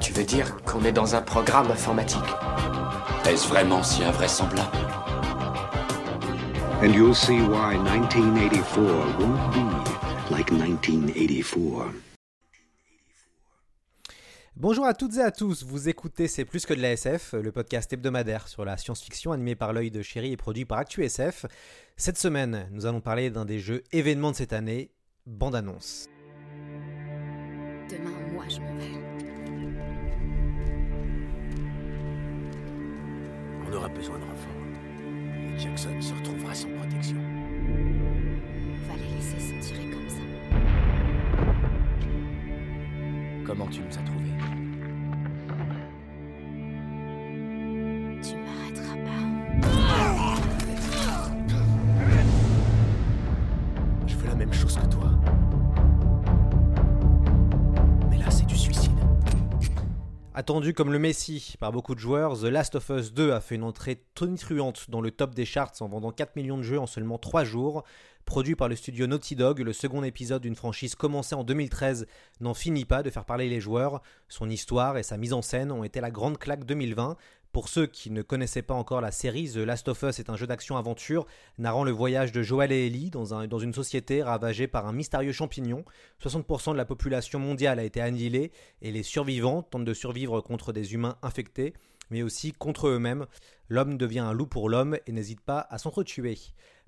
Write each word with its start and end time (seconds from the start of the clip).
Tu 0.00 0.14
veux 0.14 0.24
dire 0.24 0.56
qu'on 0.64 0.82
est 0.84 0.92
dans 0.92 1.14
un 1.14 1.20
programme 1.20 1.70
informatique 1.70 2.18
Est-ce 3.28 3.46
vraiment 3.46 3.82
si 3.82 4.02
invraisemblable 4.02 4.78
And 6.82 6.94
you'll 6.94 7.14
see 7.14 7.40
why 7.40 7.76
1984 7.76 9.18
won't 9.18 9.52
be 9.52 10.32
like 10.32 10.50
1984. 10.50 11.92
Bonjour 14.56 14.86
à 14.86 14.94
toutes 14.94 15.16
et 15.16 15.20
à 15.20 15.30
tous, 15.30 15.64
vous 15.64 15.90
écoutez 15.90 16.28
C'est 16.28 16.46
plus 16.46 16.64
que 16.64 16.72
de 16.72 16.80
la 16.80 16.92
SF, 16.92 17.34
le 17.34 17.52
podcast 17.52 17.92
hebdomadaire 17.92 18.48
sur 18.48 18.64
la 18.64 18.78
science-fiction 18.78 19.32
animé 19.32 19.54
par 19.54 19.74
l'œil 19.74 19.90
de 19.90 20.00
chéri 20.00 20.32
et 20.32 20.36
produit 20.38 20.64
par 20.64 20.78
ActuSF. 20.78 21.44
Cette 21.98 22.18
semaine, 22.18 22.68
nous 22.72 22.86
allons 22.86 23.02
parler 23.02 23.28
d'un 23.28 23.44
des 23.44 23.58
jeux 23.58 23.82
événements 23.92 24.30
de 24.30 24.36
cette 24.36 24.54
année, 24.54 24.92
Bande 25.26 25.56
Annonce. 25.56 26.06
Demain, 27.90 28.32
moi, 28.32 28.44
je 28.48 28.60
m'en 28.60 28.74
vais. 28.76 29.29
On 33.70 33.76
aura 33.76 33.88
besoin 33.88 34.18
de 34.18 34.24
renfort. 34.24 34.50
Et 35.54 35.58
Jackson 35.58 36.00
se 36.00 36.12
retrouvera 36.12 36.54
sans 36.54 36.68
protection. 36.70 37.16
On 37.68 38.88
va 38.88 38.96
les 38.96 39.14
laisser 39.14 39.38
s'en 39.38 39.60
tirer 39.60 39.84
comme 39.90 40.08
ça. 40.08 40.22
Comment 43.46 43.66
tu 43.68 43.80
nous 43.80 43.98
as 43.98 44.02
trouvés? 44.02 44.39
Attendu 60.50 60.74
comme 60.74 60.92
le 60.92 60.98
Messi 60.98 61.54
par 61.60 61.70
beaucoup 61.70 61.94
de 61.94 62.00
joueurs, 62.00 62.36
The 62.40 62.46
Last 62.46 62.74
of 62.74 62.90
Us 62.90 63.12
2 63.12 63.30
a 63.30 63.40
fait 63.40 63.54
une 63.54 63.62
entrée 63.62 64.02
tonitruante 64.16 64.90
dans 64.90 65.00
le 65.00 65.12
top 65.12 65.32
des 65.32 65.44
charts 65.44 65.74
en 65.78 65.86
vendant 65.86 66.10
4 66.10 66.34
millions 66.34 66.56
de 66.56 66.64
jeux 66.64 66.80
en 66.80 66.88
seulement 66.88 67.18
3 67.18 67.44
jours. 67.44 67.84
Produit 68.24 68.56
par 68.56 68.68
le 68.68 68.74
studio 68.74 69.06
Naughty 69.06 69.36
Dog, 69.36 69.60
le 69.60 69.72
second 69.72 70.02
épisode 70.02 70.42
d'une 70.42 70.56
franchise 70.56 70.96
commencée 70.96 71.36
en 71.36 71.44
2013 71.44 72.08
n'en 72.40 72.52
finit 72.52 72.84
pas 72.84 73.04
de 73.04 73.10
faire 73.10 73.24
parler 73.24 73.48
les 73.48 73.60
joueurs. 73.60 74.02
Son 74.28 74.50
histoire 74.50 74.98
et 74.98 75.04
sa 75.04 75.16
mise 75.16 75.34
en 75.34 75.40
scène 75.40 75.70
ont 75.70 75.84
été 75.84 76.00
la 76.00 76.10
grande 76.10 76.36
claque 76.36 76.64
2020. 76.64 77.16
Pour 77.52 77.68
ceux 77.68 77.86
qui 77.86 78.10
ne 78.12 78.22
connaissaient 78.22 78.62
pas 78.62 78.74
encore 78.74 79.00
la 79.00 79.10
série, 79.10 79.50
The 79.50 79.56
Last 79.56 79.88
of 79.88 80.00
Us 80.04 80.20
est 80.20 80.30
un 80.30 80.36
jeu 80.36 80.46
d'action-aventure 80.46 81.26
narrant 81.58 81.82
le 81.82 81.90
voyage 81.90 82.30
de 82.30 82.42
Joel 82.42 82.70
et 82.70 82.86
Ellie 82.86 83.10
dans, 83.10 83.34
un- 83.34 83.48
dans 83.48 83.58
une 83.58 83.74
société 83.74 84.22
ravagée 84.22 84.68
par 84.68 84.86
un 84.86 84.92
mystérieux 84.92 85.32
champignon. 85.32 85.84
60% 86.22 86.70
de 86.72 86.76
la 86.76 86.84
population 86.84 87.40
mondiale 87.40 87.80
a 87.80 87.84
été 87.84 88.00
annihilée 88.00 88.52
et 88.82 88.92
les 88.92 89.02
survivants 89.02 89.62
tentent 89.62 89.84
de 89.84 89.94
survivre 89.94 90.40
contre 90.40 90.72
des 90.72 90.94
humains 90.94 91.16
infectés, 91.22 91.74
mais 92.10 92.22
aussi 92.22 92.52
contre 92.52 92.86
eux-mêmes. 92.86 93.26
L'homme 93.68 93.98
devient 93.98 94.20
un 94.20 94.32
loup 94.32 94.46
pour 94.46 94.68
l'homme 94.68 94.96
et 95.08 95.12
n'hésite 95.12 95.40
pas 95.40 95.66
à 95.70 95.78
s'entretuer. 95.78 96.38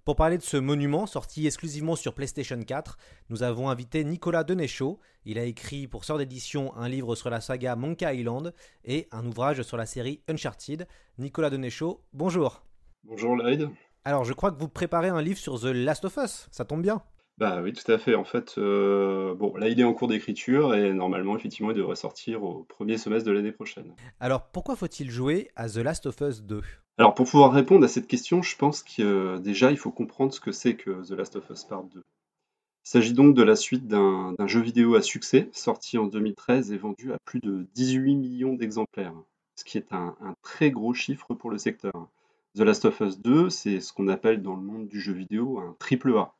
Pour 0.04 0.16
parler 0.16 0.36
de 0.36 0.42
ce 0.42 0.56
monument 0.56 1.06
sorti 1.06 1.46
exclusivement 1.46 1.94
sur 1.94 2.12
PlayStation 2.12 2.60
4, 2.60 2.98
nous 3.28 3.44
avons 3.44 3.68
invité 3.68 4.02
Nicolas 4.02 4.42
Denéchaud. 4.42 4.98
Il 5.24 5.38
a 5.38 5.44
écrit 5.44 5.86
pour 5.86 6.04
Sœur 6.04 6.18
d'édition 6.18 6.76
un 6.76 6.88
livre 6.88 7.14
sur 7.14 7.30
la 7.30 7.40
saga 7.40 7.76
Monkey 7.76 8.16
Island 8.16 8.52
et 8.84 9.06
un 9.12 9.24
ouvrage 9.24 9.62
sur 9.62 9.76
la 9.76 9.86
série 9.86 10.20
Uncharted. 10.26 10.88
Nicolas 11.18 11.50
Denéchaud, 11.50 12.02
bonjour. 12.12 12.64
Bonjour 13.04 13.36
Lloyd. 13.36 13.70
Alors, 14.04 14.24
je 14.24 14.32
crois 14.32 14.50
que 14.50 14.58
vous 14.58 14.68
préparez 14.68 15.06
un 15.06 15.22
livre 15.22 15.38
sur 15.38 15.60
The 15.60 15.66
Last 15.66 16.04
of 16.04 16.16
Us, 16.16 16.48
ça 16.50 16.64
tombe 16.64 16.82
bien. 16.82 17.00
Bah 17.42 17.60
oui, 17.60 17.72
tout 17.72 17.90
à 17.90 17.98
fait. 17.98 18.14
En 18.14 18.22
fait, 18.22 18.54
euh, 18.56 19.34
bon, 19.34 19.56
là 19.56 19.68
il 19.68 19.80
est 19.80 19.82
en 19.82 19.94
cours 19.94 20.06
d'écriture 20.06 20.76
et 20.76 20.92
normalement, 20.92 21.36
effectivement, 21.36 21.72
il 21.72 21.76
devrait 21.76 21.96
sortir 21.96 22.44
au 22.44 22.62
premier 22.62 22.98
semestre 22.98 23.26
de 23.28 23.32
l'année 23.32 23.50
prochaine. 23.50 23.96
Alors, 24.20 24.46
pourquoi 24.52 24.76
faut-il 24.76 25.10
jouer 25.10 25.50
à 25.56 25.68
The 25.68 25.78
Last 25.78 26.06
of 26.06 26.20
Us 26.20 26.44
2 26.44 26.62
Alors, 26.98 27.14
pour 27.14 27.28
pouvoir 27.28 27.52
répondre 27.52 27.84
à 27.84 27.88
cette 27.88 28.06
question, 28.06 28.42
je 28.42 28.56
pense 28.56 28.84
que 28.84 29.02
euh, 29.02 29.38
déjà 29.40 29.72
il 29.72 29.76
faut 29.76 29.90
comprendre 29.90 30.32
ce 30.32 30.38
que 30.38 30.52
c'est 30.52 30.76
que 30.76 31.04
The 31.04 31.18
Last 31.18 31.34
of 31.34 31.50
Us 31.50 31.64
Part 31.64 31.82
2. 31.92 31.98
Il 31.98 32.88
s'agit 32.88 33.12
donc 33.12 33.34
de 33.34 33.42
la 33.42 33.56
suite 33.56 33.88
d'un 33.88 34.46
jeu 34.46 34.60
vidéo 34.60 34.94
à 34.94 35.02
succès, 35.02 35.48
sorti 35.50 35.98
en 35.98 36.06
2013 36.06 36.70
et 36.70 36.76
vendu 36.76 37.12
à 37.12 37.16
plus 37.24 37.40
de 37.40 37.66
18 37.74 38.14
millions 38.14 38.54
d'exemplaires, 38.54 39.16
ce 39.56 39.64
qui 39.64 39.78
est 39.78 39.92
un, 39.92 40.14
un 40.20 40.34
très 40.42 40.70
gros 40.70 40.94
chiffre 40.94 41.34
pour 41.34 41.50
le 41.50 41.58
secteur. 41.58 42.08
The 42.54 42.60
Last 42.60 42.84
of 42.84 43.00
Us 43.00 43.18
2, 43.18 43.50
c'est 43.50 43.80
ce 43.80 43.92
qu'on 43.92 44.06
appelle 44.06 44.42
dans 44.42 44.54
le 44.54 44.62
monde 44.62 44.86
du 44.86 45.00
jeu 45.00 45.12
vidéo 45.12 45.58
un 45.58 45.74
triple 45.80 46.16
A. 46.16 46.36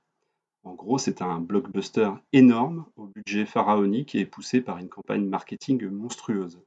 En 0.64 0.74
gros, 0.74 0.98
c'est 0.98 1.22
un 1.22 1.40
blockbuster 1.40 2.10
énorme 2.32 2.84
au 2.96 3.06
budget 3.06 3.46
pharaonique 3.46 4.14
et 4.14 4.24
poussé 4.24 4.60
par 4.60 4.78
une 4.78 4.88
campagne 4.88 5.24
marketing 5.24 5.88
monstrueuse. 5.88 6.60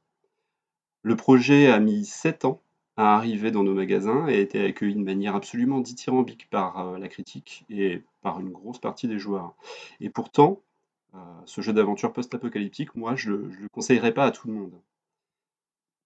Le 1.02 1.16
projet 1.16 1.68
a 1.68 1.80
mis 1.80 2.04
7 2.04 2.46
ans 2.46 2.62
à 2.98 3.16
arriver 3.16 3.52
dans 3.52 3.64
nos 3.64 3.74
magasins 3.74 4.28
et 4.28 4.36
a 4.36 4.40
été 4.40 4.64
accueilli 4.64 4.96
de 4.96 5.04
manière 5.04 5.36
absolument 5.36 5.80
dithyrambique 5.80 6.50
par 6.50 6.80
euh, 6.80 6.98
la 6.98 7.08
critique 7.08 7.66
et 7.70 8.02
par 8.22 8.40
une 8.40 8.52
grosse 8.52 8.80
partie 8.80 9.08
des 9.08 9.20
joueurs. 9.20 9.54
Et 10.00 10.10
pourtant, 10.10 10.62
euh, 11.14 11.18
ce 11.46 11.62
jeu 11.62 11.74
d'aventure 11.74 12.14
post-apocalyptique, 12.14 12.96
moi, 12.96 13.16
je 13.16 13.32
ne 13.32 13.56
le 13.56 13.70
conseillerais 13.72 14.14
pas 14.14 14.26
à 14.26 14.32
tout 14.32 14.48
le 14.48 14.54
monde. 14.54 14.74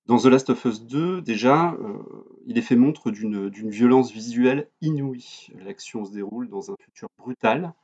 Dans 0.09 0.17
The 0.17 0.25
Last 0.25 0.49
of 0.49 0.65
Us 0.65 0.87
2, 0.87 1.21
déjà, 1.21 1.73
euh, 1.73 1.99
il 2.47 2.57
est 2.57 2.63
fait 2.63 2.75
montre 2.75 3.11
d'une 3.11 3.69
violence 3.69 4.11
visuelle 4.11 4.67
inouïe. 4.81 5.49
L'action 5.63 6.03
se 6.03 6.11
déroule 6.11 6.49
dans 6.49 6.71
un 6.71 6.75
futur 6.79 7.09
brutal, 7.19 7.75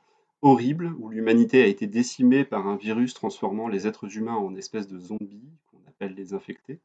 horrible, 0.42 0.92
où 0.98 1.08
l'humanité 1.08 1.62
a 1.62 1.66
été 1.66 1.86
décimée 1.86 2.44
par 2.44 2.66
un 2.66 2.74
virus 2.74 3.14
transformant 3.14 3.68
les 3.68 3.86
êtres 3.86 4.16
humains 4.16 4.34
en 4.34 4.56
espèces 4.56 4.88
de 4.88 4.98
zombies, 4.98 5.52
qu'on 5.70 5.88
appelle 5.88 6.14
les 6.16 6.34
infectés. 6.34 6.80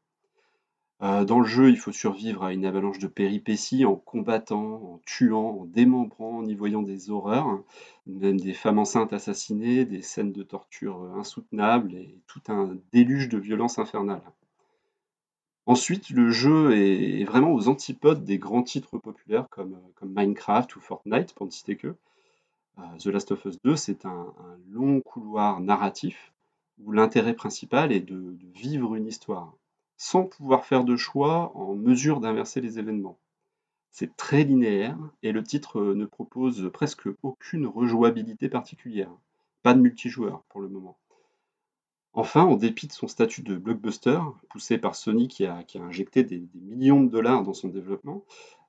Euh, 1.02 1.24
dans 1.24 1.40
le 1.40 1.46
jeu, 1.46 1.70
il 1.70 1.76
faut 1.76 1.90
survivre 1.90 2.44
à 2.44 2.52
une 2.52 2.64
avalanche 2.64 3.00
de 3.00 3.08
péripéties 3.08 3.84
en 3.84 3.96
combattant, 3.96 4.74
en 4.74 5.00
tuant, 5.06 5.58
en 5.62 5.64
démembrant, 5.64 6.38
en 6.38 6.46
y 6.46 6.54
voyant 6.54 6.82
des 6.82 7.10
horreurs, 7.10 7.64
même 8.06 8.38
des 8.38 8.54
femmes 8.54 8.78
enceintes 8.78 9.12
assassinées, 9.12 9.86
des 9.86 10.02
scènes 10.02 10.32
de 10.32 10.44
torture 10.44 11.02
insoutenables 11.16 11.96
et 11.96 12.20
tout 12.28 12.42
un 12.46 12.76
déluge 12.92 13.28
de 13.28 13.38
violence 13.38 13.80
infernale. 13.80 14.22
Ensuite, 15.66 16.10
le 16.10 16.30
jeu 16.30 16.76
est 16.76 17.24
vraiment 17.24 17.52
aux 17.52 17.68
antipodes 17.68 18.24
des 18.24 18.38
grands 18.38 18.64
titres 18.64 18.98
populaires 18.98 19.48
comme, 19.48 19.74
euh, 19.74 20.06
Minecraft 20.06 20.74
ou 20.74 20.80
Fortnite, 20.80 21.34
pour 21.34 21.46
ne 21.46 21.52
citer 21.52 21.76
que. 21.76 21.94
Euh, 22.78 22.82
The 22.98 23.06
Last 23.06 23.30
of 23.32 23.44
Us 23.44 23.58
2, 23.62 23.76
c'est 23.76 24.04
un, 24.04 24.34
long 24.70 25.00
couloir 25.00 25.60
narratif 25.60 26.32
où 26.78 26.90
l'intérêt 26.90 27.34
principal 27.34 27.92
est 27.92 28.00
de, 28.00 28.16
de 28.16 28.46
vivre 28.54 28.96
une 28.96 29.06
histoire, 29.06 29.54
sans 29.96 30.24
pouvoir 30.24 30.64
faire 30.64 30.84
de 30.84 30.96
choix 30.96 31.52
en 31.56 31.74
mesure 31.74 32.20
d'inverser 32.20 32.60
les 32.60 32.80
événements. 32.80 33.18
C'est 33.92 34.16
très 34.16 34.42
linéaire 34.42 34.98
et 35.22 35.32
le 35.32 35.44
titre 35.44 35.78
euh, 35.78 35.94
ne 35.94 36.06
propose 36.06 36.70
presque 36.72 37.08
aucune 37.22 37.66
rejouabilité 37.66 38.48
particulière. 38.48 39.10
Pas 39.62 39.74
de 39.74 39.80
multijoueur 39.80 40.42
pour 40.48 40.60
le 40.60 40.68
moment. 40.68 40.96
Enfin, 42.14 42.44
en 42.44 42.56
dépit 42.56 42.86
de 42.86 42.92
son 42.92 43.08
statut 43.08 43.42
de 43.42 43.56
blockbuster, 43.56 44.18
poussé 44.50 44.76
par 44.76 44.94
Sony 44.94 45.28
qui 45.28 45.46
a, 45.46 45.64
injecté 45.76 46.24
des, 46.24 46.38
des 46.38 46.60
millions 46.60 47.02
de 47.02 47.08
dollars 47.08 47.42
dans 47.42 47.54
son 47.54 47.68
développement, 47.68 48.24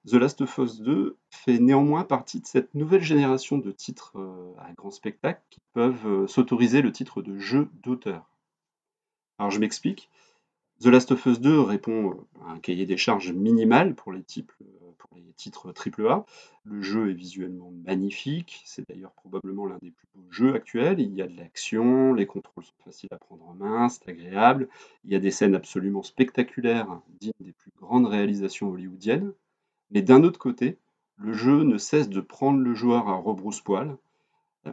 The 0.05 0.15
Last 0.15 0.41
of 0.41 0.57
Us 0.57 0.81
2 0.81 1.17
fait 1.29 1.59
néanmoins 1.59 2.03
partie 2.03 2.41
de 2.41 2.45
cette 2.45 2.73
nouvelle 2.75 3.03
génération 3.03 3.57
de 3.57 3.71
titres 3.71 4.17
euh, 4.17 4.53
à 4.59 4.73
grand 4.73 4.91
spectacle 4.91 5.41
qui 5.49 5.61
peuvent 5.71 6.05
euh, 6.05 6.27
s'autoriser 6.27 6.81
le 6.81 6.91
titre 6.91 7.21
de 7.21 7.37
jeu 7.37 7.69
d'auteur. 7.83 8.29
Alors 9.37 9.49
je 9.49 9.59
m'explique. 9.59 10.09
The 10.81 10.87
Last 10.87 11.13
of 11.13 11.25
Us 11.25 11.39
2 11.39 11.61
répond 11.61 12.11
euh, 12.11 12.45
à 12.45 12.51
un 12.51 12.59
cahier 12.59 12.85
des 12.85 12.97
charges 12.97 13.31
minimal 13.31 13.95
pour 13.95 14.11
les, 14.11 14.23
types, 14.23 14.51
les 15.15 15.33
titres 15.33 15.71
AAA. 15.73 16.25
Le 16.65 16.81
jeu 16.81 17.09
est 17.09 17.13
visuellement 17.13 17.71
magnifique, 17.85 18.61
c'est 18.65 18.87
d'ailleurs 18.87 19.11
probablement 19.13 19.65
l'un 19.65 19.77
des 19.81 19.91
plus 19.91 20.07
beaux 20.15 20.25
jeux 20.31 20.53
actuels. 20.55 20.99
Il 20.99 21.13
y 21.15 21.21
a 21.21 21.27
de 21.27 21.35
l'action, 21.37 22.13
les 22.13 22.25
contrôles 22.25 22.63
sont 22.63 22.83
faciles 22.85 23.09
à 23.11 23.17
prendre 23.17 23.47
en 23.47 23.53
main, 23.53 23.89
c'est 23.89 24.07
agréable. 24.09 24.69
Il 25.05 25.11
y 25.11 25.15
a 25.15 25.19
des 25.19 25.31
scènes 25.31 25.55
absolument 25.55 26.03
spectaculaires, 26.03 27.01
dignes 27.19 27.33
des 27.39 27.53
plus 27.53 27.71
grandes 27.81 28.07
réalisations 28.07 28.69
hollywoodiennes. 28.69 29.33
Mais 29.91 30.01
d'un 30.01 30.23
autre 30.23 30.39
côté, 30.39 30.77
le 31.17 31.33
jeu 31.33 31.63
ne 31.63 31.77
cesse 31.77 32.09
de 32.09 32.21
prendre 32.21 32.59
le 32.59 32.73
joueur 32.73 33.07
à 33.09 33.15
rebrousse-poil, 33.15 33.97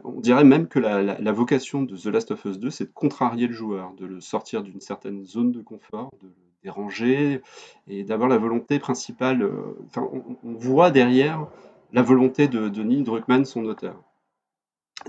On 0.03 0.21
dirait 0.21 0.45
même 0.45 0.67
que 0.69 0.79
la, 0.79 1.01
la- 1.03 1.19
la 1.19 1.31
vocation 1.33 1.83
de 1.83 1.97
The 1.97 2.05
Last 2.05 2.31
of 2.31 2.45
Us 2.45 2.57
2, 2.59 2.69
c'est 2.69 2.85
de 2.85 2.91
contrarier 2.93 3.47
le 3.47 3.53
joueur, 3.53 3.93
de 3.95 4.05
le 4.05 4.21
sortir 4.21 4.63
d'une 4.63 4.79
certaine 4.79 5.25
zone 5.25 5.51
de 5.51 5.61
confort, 5.61 6.11
de 6.21 6.27
le 6.27 6.33
déranger, 6.63 7.41
et 7.87 8.03
d'avoir 8.03 8.29
la 8.29 8.37
volonté 8.37 8.79
principale. 8.79 9.43
euh, 9.43 9.77
Enfin, 9.87 10.07
on, 10.43 10.53
voit 10.53 10.91
derrière 10.91 11.47
la 11.91 12.01
volonté 12.01 12.47
de, 12.47 12.69
de 12.69 12.83
Neil 12.83 13.03
Druckmann, 13.03 13.45
son 13.45 13.65
auteur. 13.65 14.01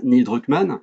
Neil 0.03 0.23
Druckmann, 0.23 0.79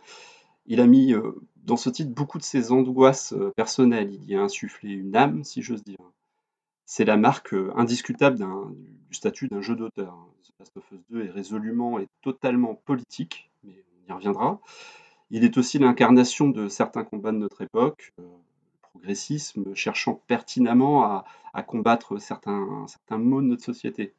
il 0.66 0.80
a 0.80 0.86
mis 0.86 1.12
euh, 1.12 1.32
dans 1.56 1.76
ce 1.76 1.90
titre 1.90 2.12
beaucoup 2.12 2.38
de 2.38 2.42
ses 2.44 2.72
angoisses 2.72 3.32
euh, 3.32 3.52
personnelles. 3.56 4.12
Il 4.14 4.24
y 4.24 4.36
a 4.36 4.42
insufflé 4.42 4.90
une 4.90 5.16
âme, 5.16 5.44
si 5.44 5.62
j'ose 5.62 5.84
dire. 5.84 5.98
C'est 6.86 7.04
la 7.04 7.16
marque 7.16 7.54
indiscutable 7.76 8.38
du 9.08 9.14
statut 9.14 9.46
d'un 9.46 9.60
jeu 9.60 9.76
d'auteur. 9.76 10.16
The 10.42 10.52
Last 10.58 10.76
of 10.76 10.92
Us 10.92 10.98
2 11.10 11.24
est 11.26 11.30
résolument 11.30 12.00
et 12.00 12.08
totalement 12.20 12.74
politique, 12.74 13.50
mais 13.62 13.84
on 14.02 14.10
y 14.10 14.12
reviendra. 14.12 14.60
Il 15.30 15.44
est 15.44 15.56
aussi 15.56 15.78
l'incarnation 15.78 16.48
de 16.48 16.68
certains 16.68 17.04
combats 17.04 17.30
de 17.30 17.36
notre 17.36 17.62
époque, 17.62 18.12
progressisme 18.92 19.74
cherchant 19.74 20.22
pertinemment 20.26 21.04
à, 21.52 21.62
combattre 21.62 22.18
certains, 22.18 22.86
certains 22.86 23.18
maux 23.18 23.40
de 23.40 23.46
notre 23.46 23.64
société. 23.64 24.14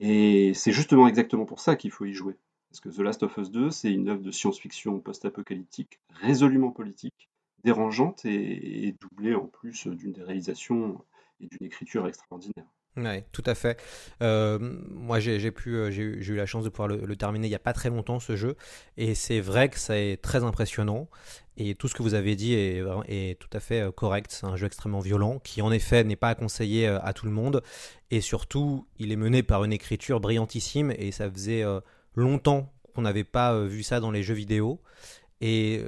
Et 0.00 0.52
c'est 0.54 0.72
justement 0.72 1.08
exactement 1.08 1.44
pour 1.44 1.60
ça 1.60 1.76
qu'il 1.76 1.90
faut 1.90 2.04
y 2.04 2.12
jouer. 2.12 2.36
Parce 2.70 2.80
que 2.80 2.88
The 2.88 3.00
Last 3.00 3.22
of 3.22 3.36
Us 3.38 3.50
2, 3.50 3.70
c'est 3.70 3.92
une 3.92 4.08
œuvre 4.08 4.22
de 4.22 4.30
science-fiction 4.30 4.98
post-apocalyptique, 5.00 6.00
résolument 6.10 6.70
politique, 6.70 7.30
dérangeante 7.64 8.24
et, 8.24 8.86
et 8.88 8.92
doublée 8.92 9.34
en 9.34 9.46
plus 9.46 9.86
d'une 9.86 10.12
des 10.12 10.22
réalisations 10.22 11.04
et 11.40 11.46
d'une 11.46 11.66
écriture 11.66 12.06
extraordinaire. 12.06 12.66
Ouais, 12.96 13.26
tout 13.30 13.42
à 13.44 13.54
fait. 13.54 13.78
Euh, 14.22 14.58
moi, 14.88 15.20
j'ai 15.20 15.50
pu, 15.50 15.76
euh, 15.76 15.90
j'ai 15.90 16.02
eu 16.02 16.34
la 16.34 16.46
chance 16.46 16.64
de 16.64 16.70
pouvoir 16.70 16.88
le, 16.88 17.16
terminer 17.16 17.46
il 17.46 17.50
n'y 17.50 17.56
a 17.56 17.60
pas 17.60 17.74
très 17.74 17.90
longtemps, 17.90 18.20
ce 18.20 18.36
jeu. 18.36 18.56
Et 18.96 19.14
c'est 19.14 19.40
vrai 19.40 19.68
que 19.68 19.78
ça 19.78 19.98
est 19.98 20.22
très 20.22 20.44
impressionnant. 20.44 21.08
Et 21.58 21.74
tout 21.74 21.88
ce 21.88 21.94
que 21.94 22.02
vous 22.02 22.14
avez 22.14 22.36
dit 22.36 22.54
est, 22.54 23.38
tout 23.38 23.50
à 23.52 23.60
fait 23.60 23.82
euh, 23.82 23.92
correct. 23.92 24.30
C'est 24.30 24.46
un 24.46 24.56
jeu 24.56 24.66
extrêmement 24.66 25.00
violent 25.00 25.40
qui, 25.40 25.60
en 25.60 25.72
effet, 25.72 26.04
n'est 26.04 26.16
pas 26.16 26.30
à 26.30 26.34
conseiller 26.34 26.86
à 26.86 27.12
tout 27.12 27.26
le 27.26 27.32
monde. 27.32 27.62
Et 28.10 28.22
surtout, 28.22 28.86
il 28.98 29.12
est 29.12 29.16
mené 29.16 29.42
par 29.42 29.62
une 29.64 29.72
écriture 29.74 30.20
brillantissime. 30.20 30.90
Et 30.98 31.12
ça 31.12 31.30
faisait 31.30 31.64
longtemps 32.14 32.72
qu'on 32.94 33.02
n'avait 33.02 33.24
pas 33.24 33.60
vu 33.60 33.82
ça 33.82 34.00
dans 34.00 34.10
les 34.10 34.22
jeux 34.22 34.34
vidéo. 34.34 34.80
Et 35.42 35.82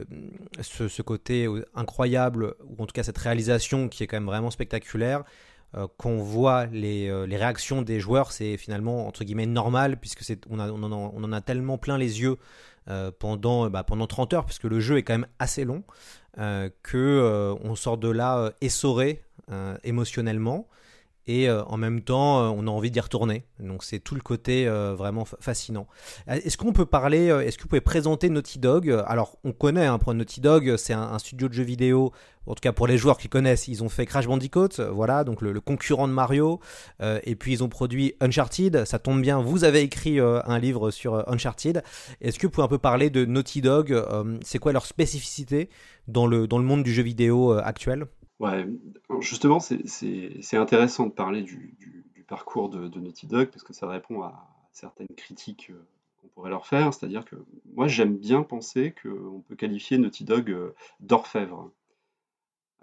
ce, 0.61 1.01
côté 1.01 1.49
incroyable, 1.75 2.55
ou 2.65 2.83
en 2.83 2.87
tout 2.87 2.93
cas 2.93 3.03
cette 3.03 3.17
réalisation 3.17 3.89
qui 3.89 4.03
est 4.03 4.07
quand 4.07 4.17
même 4.17 4.27
vraiment 4.27 4.51
spectaculaire, 4.51 5.25
euh, 5.77 5.87
qu'on 5.99 6.17
voit 6.23 6.65
les, 6.65 7.09
euh, 7.09 7.27
les 7.27 7.37
réactions 7.37 7.83
des 7.83 8.01
joueurs, 8.01 8.33
c'est 8.33 8.57
finalement 8.57 9.07
entre 9.07 9.23
guillemets 9.23 9.45
normal, 9.45 9.99
puisque 9.99 10.23
on, 10.49 10.59
en 10.59 11.33
a, 11.33 11.41
tellement 11.43 11.77
plein 11.77 11.99
les 11.99 12.23
yeux 12.23 12.39
euh, 12.89 13.11
pendant, 13.19 13.69
bah, 13.69 13.85
pendant 13.85 14.07
30 14.07 14.33
heures, 14.33 14.45
puisque 14.47 14.65
le 14.65 14.81
jeu 14.81 14.97
est 14.97 15.03
quand 15.03 15.13
même 15.13 15.29
assez 15.39 15.65
long, 15.65 15.85
que 16.83 17.57
on 17.65 17.75
sort 17.75 17.99
de 17.99 18.09
là 18.09 18.53
essoré 18.61 19.23
émotionnellement. 19.83 20.69
Et 21.29 21.47
euh, 21.47 21.63
en 21.65 21.77
même 21.77 22.01
temps, 22.01 22.43
euh, 22.43 22.49
on 22.57 22.67
a 22.67 22.71
envie 22.71 22.91
d'y 22.91 23.01
retourner. 23.01 23.45
Donc 23.61 23.85
c'est 23.85 24.01
tout 24.01 24.15
le 24.15 24.23
côté 24.23 24.67
euh, 24.67 24.95
vraiment 24.95 25.27
fa- 25.27 25.37
fascinant. 25.41 25.87
Est-ce 26.27 26.57
qu'on 26.57 26.73
peut 26.73 26.87
parler, 26.87 27.27
est-ce 27.27 27.59
que 27.59 27.65
vous 27.65 27.69
pouvez 27.69 27.83
présenter 27.83 28.31
Naughty 28.31 28.59
Dog? 28.59 28.91
Alors 29.07 29.37
on 29.45 29.53
connaît, 29.53 29.85
hein, 29.85 29.99
pour 29.99 30.15
Naughty 30.15 30.41
Dog, 30.41 30.77
c'est 30.79 30.95
un, 30.95 31.19
studio 31.19 31.49
de 31.49 31.53
jeux 31.53 31.63
vidéo 31.63 32.13
en 32.47 32.55
tout 32.55 32.61
cas 32.63 32.73
pour 32.73 32.87
les 32.87 32.97
joueurs 32.97 33.19
qui 33.19 33.29
connaissent, 33.29 33.69
ils 33.69 33.85
ont 33.85 33.91
fait 33.91 34.07
Crash 34.07 34.27
Bandicoot, 34.27 34.81
voilà, 34.91 35.23
donc 35.23 35.43
le, 35.43 35.61
concurrent 35.61 36.09
de 36.09 36.15
Mario, 36.15 36.61
et 37.03 37.35
puis 37.35 37.53
ils 37.53 37.63
ont 37.63 37.69
produit 37.69 38.15
Uncharted, 38.21 38.87
ça 38.87 38.99
tombe 38.99 39.21
bien, 39.21 39.43
vous 39.43 39.65
avez 39.65 39.83
écrit 39.83 40.19
un 40.19 40.59
livre 40.59 40.91
sur 40.91 41.29
Uncharted, 41.29 41.83
est-ce 42.23 42.39
que 42.39 42.47
vous 42.47 42.51
pouvez 42.51 42.65
un 42.65 42.69
peu 42.69 42.79
parler 42.79 43.11
de 43.11 43.27
Naughty 43.27 43.61
Dog, 43.61 44.03
c'est 44.43 44.59
quoi 44.59 44.73
leur 44.73 44.87
spécificité 44.87 45.69
dans 46.07 46.27
le, 46.27 46.47
dans 46.47 46.57
le 46.57 46.65
monde 46.65 46.83
du 46.85 46.95
jeu 46.95 47.03
vidéo 47.03 47.53
actuel? 47.53 48.07
Ouais, 48.41 48.67
justement, 49.21 49.59
c'est 49.61 50.57
intéressant 50.57 51.07
de 51.07 51.13
parler 51.13 51.43
du, 51.43 52.05
parcours 52.27 52.69
de, 52.69 53.01
Naughty 53.01 53.27
Dog 53.27 53.49
parce 53.49 53.65
que 53.65 53.73
ça 53.73 53.89
répond 53.89 54.23
à 54.23 54.47
certaines 54.73 55.09
critiques 55.17 55.71
euh, 55.71 55.83
qu'on 56.21 56.29
pourrait 56.29 56.51
leur 56.51 56.67
faire. 56.67 56.93
C'est-à-dire 56.93 57.25
que 57.25 57.37
moi, 57.75 57.89
j'aime 57.89 58.17
bien 58.17 58.43
penser 58.43 58.95
qu'on 59.03 59.41
peut 59.41 59.57
qualifier 59.57 59.97
Naughty 59.99 60.25
Dog 60.25 60.51
euh, 60.51 60.75
d'orfèvre. 61.01 61.73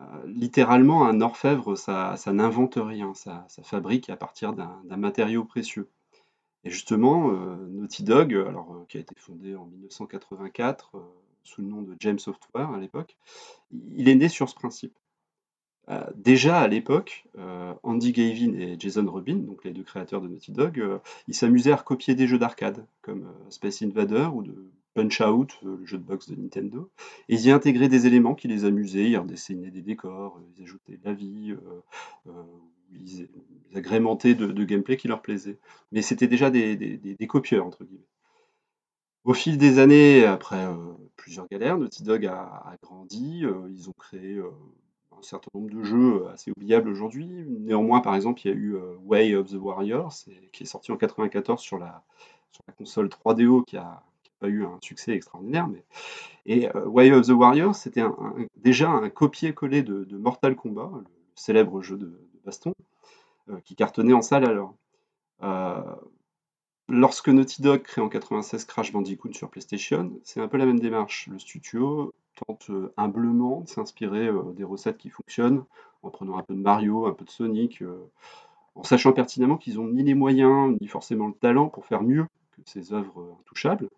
Euh, 0.01 0.03
littéralement, 0.25 1.05
un 1.05 1.21
orfèvre, 1.21 1.75
ça, 1.77 2.17
ça 2.17 2.33
n'invente 2.33 2.77
rien, 2.77 3.13
ça, 3.13 3.45
ça 3.47 3.63
fabrique 3.63 4.09
à 4.09 4.17
partir 4.17 4.53
d'un 4.53 4.97
matériau 4.97 5.45
précieux. 5.45 5.89
Et 6.65 6.71
justement, 6.71 7.31
Naughty 7.31 8.03
Dog, 8.03 8.33
alors, 8.33 8.85
qui 8.89 8.97
a 8.97 8.99
été 8.99 9.13
fondé 9.15 9.55
en 9.55 9.67
1984 9.67 10.95
euh, 10.95 10.99
sous 11.43 11.61
le 11.61 11.67
nom 11.67 11.83
de 11.83 11.95
James 11.99 12.17
Software 12.17 12.71
à 12.71 12.79
l'époque, 12.79 13.15
il 13.71 14.09
est 14.09 14.15
né 14.15 14.29
sur 14.29 14.49
ce 14.49 14.55
principe. 14.55 14.97
Euh, 15.89 16.03
déjà 16.15 16.59
à 16.59 16.67
l'époque, 16.67 17.25
euh, 17.37 17.73
Andy 17.83 18.11
Gavin 18.11 18.53
et 18.55 18.75
Jason 18.79 19.05
Rubin, 19.11 19.35
donc 19.35 19.63
les 19.63 19.71
deux 19.71 19.83
créateurs 19.83 20.21
de 20.21 20.27
Naughty 20.27 20.51
Dog, 20.51 20.79
euh, 20.79 20.97
ils 21.27 21.35
s'amusaient 21.35 21.71
à 21.71 21.75
recopier 21.75 22.15
des 22.15 22.25
jeux 22.27 22.39
d'arcade 22.39 22.85
comme 23.01 23.31
Space 23.49 23.83
Invader 23.83 24.29
ou 24.33 24.41
de 24.41 24.71
Punch 24.95 25.21
Out, 25.21 25.59
le 25.61 25.85
jeu 25.85 25.97
de 25.97 26.03
boxe 26.03 26.29
de 26.29 26.35
Nintendo, 26.35 26.89
et 27.29 27.35
ils 27.35 27.45
y 27.45 27.51
intégraient 27.51 27.89
des 27.89 28.07
éléments 28.07 28.33
qui 28.33 28.47
les 28.47 28.65
amusaient, 28.65 29.09
ils 29.11 29.17
redessinaient 29.17 29.69
des 29.69 29.83
décors, 29.83 30.39
ils 30.57 30.63
ajoutaient 30.63 30.97
de 30.97 31.05
la 31.05 31.13
vie, 31.13 31.53
ils, 32.93 33.27
agrémentaient 33.75 34.35
de, 34.35 34.47
de 34.47 34.63
gameplay 34.63 34.95
qui 34.95 35.09
leur 35.09 35.21
plaisait. 35.21 35.59
Mais 35.91 36.01
c'était 36.01 36.27
déjà 36.27 36.49
des, 36.49 36.77
des- 36.77 37.27
copieurs, 37.27 37.65
entre 37.65 37.83
guillemets. 37.83 38.07
Au 39.25 39.33
fil 39.33 39.57
des 39.57 39.79
années, 39.79 40.25
après 40.25 40.65
plusieurs 41.17 41.47
galères, 41.49 41.77
Naughty 41.77 42.03
Dog 42.03 42.25
a, 42.25 42.77
grandi, 42.81 43.43
ils 43.69 43.89
ont 43.89 43.93
créé 43.99 44.39
un 45.17 45.21
certain 45.21 45.49
nombre 45.53 45.69
de 45.69 45.83
jeux 45.83 46.27
assez 46.27 46.51
oubliables 46.51 46.89
aujourd'hui. 46.89 47.27
Néanmoins, 47.27 48.01
par 48.01 48.15
exemple, 48.15 48.41
il 48.45 48.47
y 48.49 48.53
a 48.53 48.55
eu 48.55 48.75
euh, 48.75 48.95
Way 49.05 49.35
of 49.35 49.49
the 49.49 49.55
Warriors, 49.55 50.13
qui 50.51 50.63
est 50.63 50.67
sorti 50.67 50.91
en 50.91 50.97
94 50.97 51.61
sur 51.61 51.77
la, 51.77 52.03
console 52.77 53.07
3DO, 53.07 53.63
qui 53.65 53.77
a, 53.77 54.03
qui 54.23 54.31
a 54.31 54.33
pas 54.39 54.47
eu 54.47 54.65
un 54.65 54.77
succès 54.81 55.13
extraordinaire. 55.13 55.67
Mais... 55.67 55.83
Et 56.45 56.69
euh, 56.75 56.85
Way 56.85 57.11
of 57.11 57.27
the 57.27 57.31
Warriors, 57.31 57.75
c'était 57.75 58.03
déjà 58.57 58.89
un 58.89 59.09
copier-coller 59.09 59.83
de, 59.83 60.17
Mortal 60.17 60.55
Kombat, 60.55 60.91
le 60.93 61.05
célèbre 61.35 61.81
jeu 61.81 61.97
de, 61.97 62.19
baston, 62.45 62.73
euh, 63.49 63.59
qui 63.63 63.75
cartonnait 63.75 64.13
en 64.13 64.21
salle 64.21 64.45
alors. 64.45 64.75
Euh, 65.43 65.81
Lorsque 66.87 67.29
Naughty 67.29 67.63
Dog 67.63 67.81
crée 67.81 68.01
en 68.01 68.09
96 68.09 68.65
Crash 68.65 68.91
Bandicoot 68.91 69.33
sur 69.33 69.49
PlayStation, 69.49 70.19
c'est 70.23 70.39
un 70.39 70.47
peu 70.47 70.57
la 70.57 70.67
même 70.67 70.79
démarche. 70.79 71.27
Le 71.31 71.39
studio 71.39 72.13
tente 72.35 72.69
euh, 72.69 72.93
humblement 72.97 73.61
de 73.61 73.69
s'inspirer 73.69 74.27
euh, 74.27 74.51
des 74.53 74.63
recettes 74.63 74.97
qui 74.97 75.09
fonctionnent, 75.09 75.63
en 76.03 76.09
prenant 76.09 76.37
un 76.37 76.43
peu 76.43 76.53
de 76.53 76.59
Mario, 76.59 77.05
un 77.07 77.13
peu 77.13 77.25
de 77.25 77.29
Sonic, 77.29 77.81
euh, 77.81 77.97
en 78.75 78.83
sachant 78.83 79.13
pertinemment 79.13 79.57
qu'ils 79.57 79.75
n'ont 79.75 79.87
ni 79.87 80.03
les 80.03 80.13
moyens, 80.15 80.77
ni 80.81 80.87
forcément 80.87 81.27
le 81.27 81.33
talent 81.33 81.69
pour 81.69 81.85
faire 81.85 82.03
mieux 82.03 82.25
que 82.51 82.61
ces 82.65 82.93
œuvres 82.93 83.37
intouchables. 83.41 83.89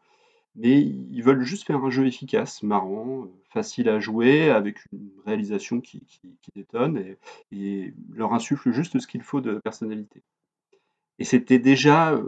Mais 0.56 0.82
ils 0.82 1.22
veulent 1.24 1.44
juste 1.44 1.68
faire 1.68 1.84
un 1.84 1.90
jeu 1.92 2.08
efficace, 2.08 2.64
marrant, 2.64 3.28
facile 3.50 3.90
à 3.90 4.00
jouer, 4.00 4.50
avec 4.52 4.80
une 4.94 5.10
réalisation 5.26 5.82
qui, 5.82 6.02
qui- 6.08 6.22
détonne, 6.56 6.98
et, 6.98 7.18
et 7.52 7.94
leur 8.14 8.34
insuffle 8.34 8.72
juste 8.72 9.00
ce 9.00 9.08
qu'il 9.08 9.22
faut 9.22 9.42
de 9.42 9.60
personnalité. 9.60 10.24
Et 11.20 11.26
c'était 11.26 11.60
déjà 11.60 12.20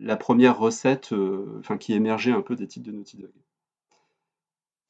la 0.00 0.16
première 0.16 0.58
recette 0.58 1.14
enfin, 1.60 1.78
qui 1.78 1.92
émergeait 1.92 2.32
un 2.32 2.42
peu 2.42 2.56
des 2.56 2.66
titres 2.66 2.86
de 2.86 2.92
Naughty 2.92 3.18
Dog. 3.18 3.30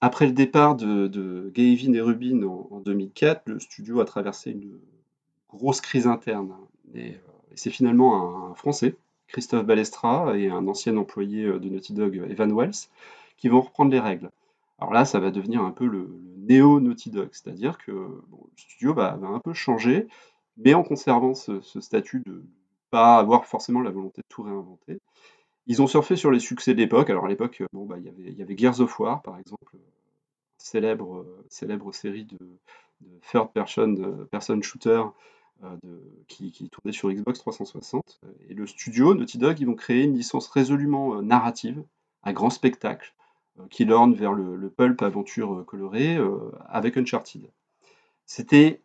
Après 0.00 0.26
le 0.26 0.32
départ 0.32 0.76
de, 0.76 1.06
de 1.08 1.50
Gavin 1.54 1.92
et 1.94 2.00
Rubin 2.00 2.42
en, 2.42 2.68
en 2.70 2.80
2004, 2.80 3.42
le 3.46 3.60
studio 3.60 4.00
a 4.00 4.04
traversé 4.04 4.50
une 4.50 4.78
grosse 5.48 5.80
crise 5.80 6.06
interne. 6.06 6.54
Et, 6.94 7.10
euh, 7.12 7.16
et 7.52 7.56
c'est 7.56 7.70
finalement 7.70 8.50
un, 8.50 8.54
Français, 8.54 8.96
Christophe 9.28 9.66
Balestra, 9.66 10.36
et 10.38 10.48
un 10.48 10.66
ancien 10.68 10.96
employé 10.96 11.44
euh, 11.44 11.58
de 11.58 11.68
Naughty 11.68 11.92
Dog, 11.92 12.16
Evan 12.30 12.52
Wells, 12.52 12.88
qui 13.36 13.48
vont 13.48 13.60
reprendre 13.60 13.90
les 13.90 14.00
règles. 14.00 14.30
Alors 14.78 14.92
là, 14.92 15.04
ça 15.04 15.20
va 15.20 15.30
devenir 15.30 15.62
un 15.62 15.72
peu 15.72 15.86
le, 15.86 16.00
le 16.00 16.46
néo-Naughty 16.46 17.10
Dog, 17.10 17.28
c'est-à-dire 17.32 17.76
que 17.78 17.90
le 17.92 18.20
studio 18.56 18.94
va, 18.94 19.18
un 19.22 19.40
peu 19.40 19.52
changer, 19.52 20.06
mais 20.56 20.74
en 20.74 20.82
conservant 20.82 21.34
ce, 21.34 21.60
statut 21.80 22.22
de 22.26 22.42
pas 22.90 23.18
avoir 23.18 23.44
forcément 23.46 23.80
la 23.82 23.90
volonté 23.90 24.22
de 24.22 24.26
tout 24.28 24.42
réinventer. 24.42 24.98
Ils 25.66 25.82
ont 25.82 25.86
surfé 25.86 26.16
sur 26.16 26.30
les 26.30 26.40
succès 26.40 26.74
de 26.74 26.78
l'époque. 26.78 27.10
Alors 27.10 27.26
à 27.26 27.28
l'époque, 27.28 27.60
euh, 27.62 27.66
bon, 27.72 27.86
bah, 27.86 27.96
il 27.98 28.04
y 28.04 28.08
avait- 28.08 28.30
il 28.32 28.38
y 28.38 28.42
avait 28.42 28.56
Gears 28.56 28.80
of 28.80 28.98
War, 29.00 29.22
par 29.22 29.38
exemple, 29.38 29.76
euh, 29.76 29.79
célèbre, 30.60 31.16
euh, 31.16 31.44
célèbre 31.48 31.92
série 31.92 32.24
de, 32.24 32.38
de 33.00 33.20
third 33.30 33.50
person, 33.52 34.62
shooter 34.62 35.02
euh, 35.64 35.76
qui, 36.28 36.52
tournait 36.70 36.92
sur 36.92 37.10
Xbox 37.10 37.40
360. 37.40 38.20
Et 38.48 38.54
le 38.54 38.66
studio, 38.66 39.14
Naughty 39.14 39.38
Dog, 39.38 39.58
ils 39.60 39.66
vont 39.66 39.74
créer 39.74 40.04
une 40.04 40.14
licence 40.14 40.48
résolument 40.48 41.16
euh, 41.16 41.22
narrative, 41.22 41.82
un 42.22 42.32
grand 42.32 42.50
spectacle, 42.50 43.14
qui 43.68 43.84
l'orne 43.84 44.14
vers 44.14 44.32
le, 44.32 44.56
le 44.56 44.70
pulp 44.70 45.02
aventure 45.02 45.64
colorée 45.66 46.18
avec 46.66 46.96
Uncharted. 46.96 47.50
C'était 48.24 48.80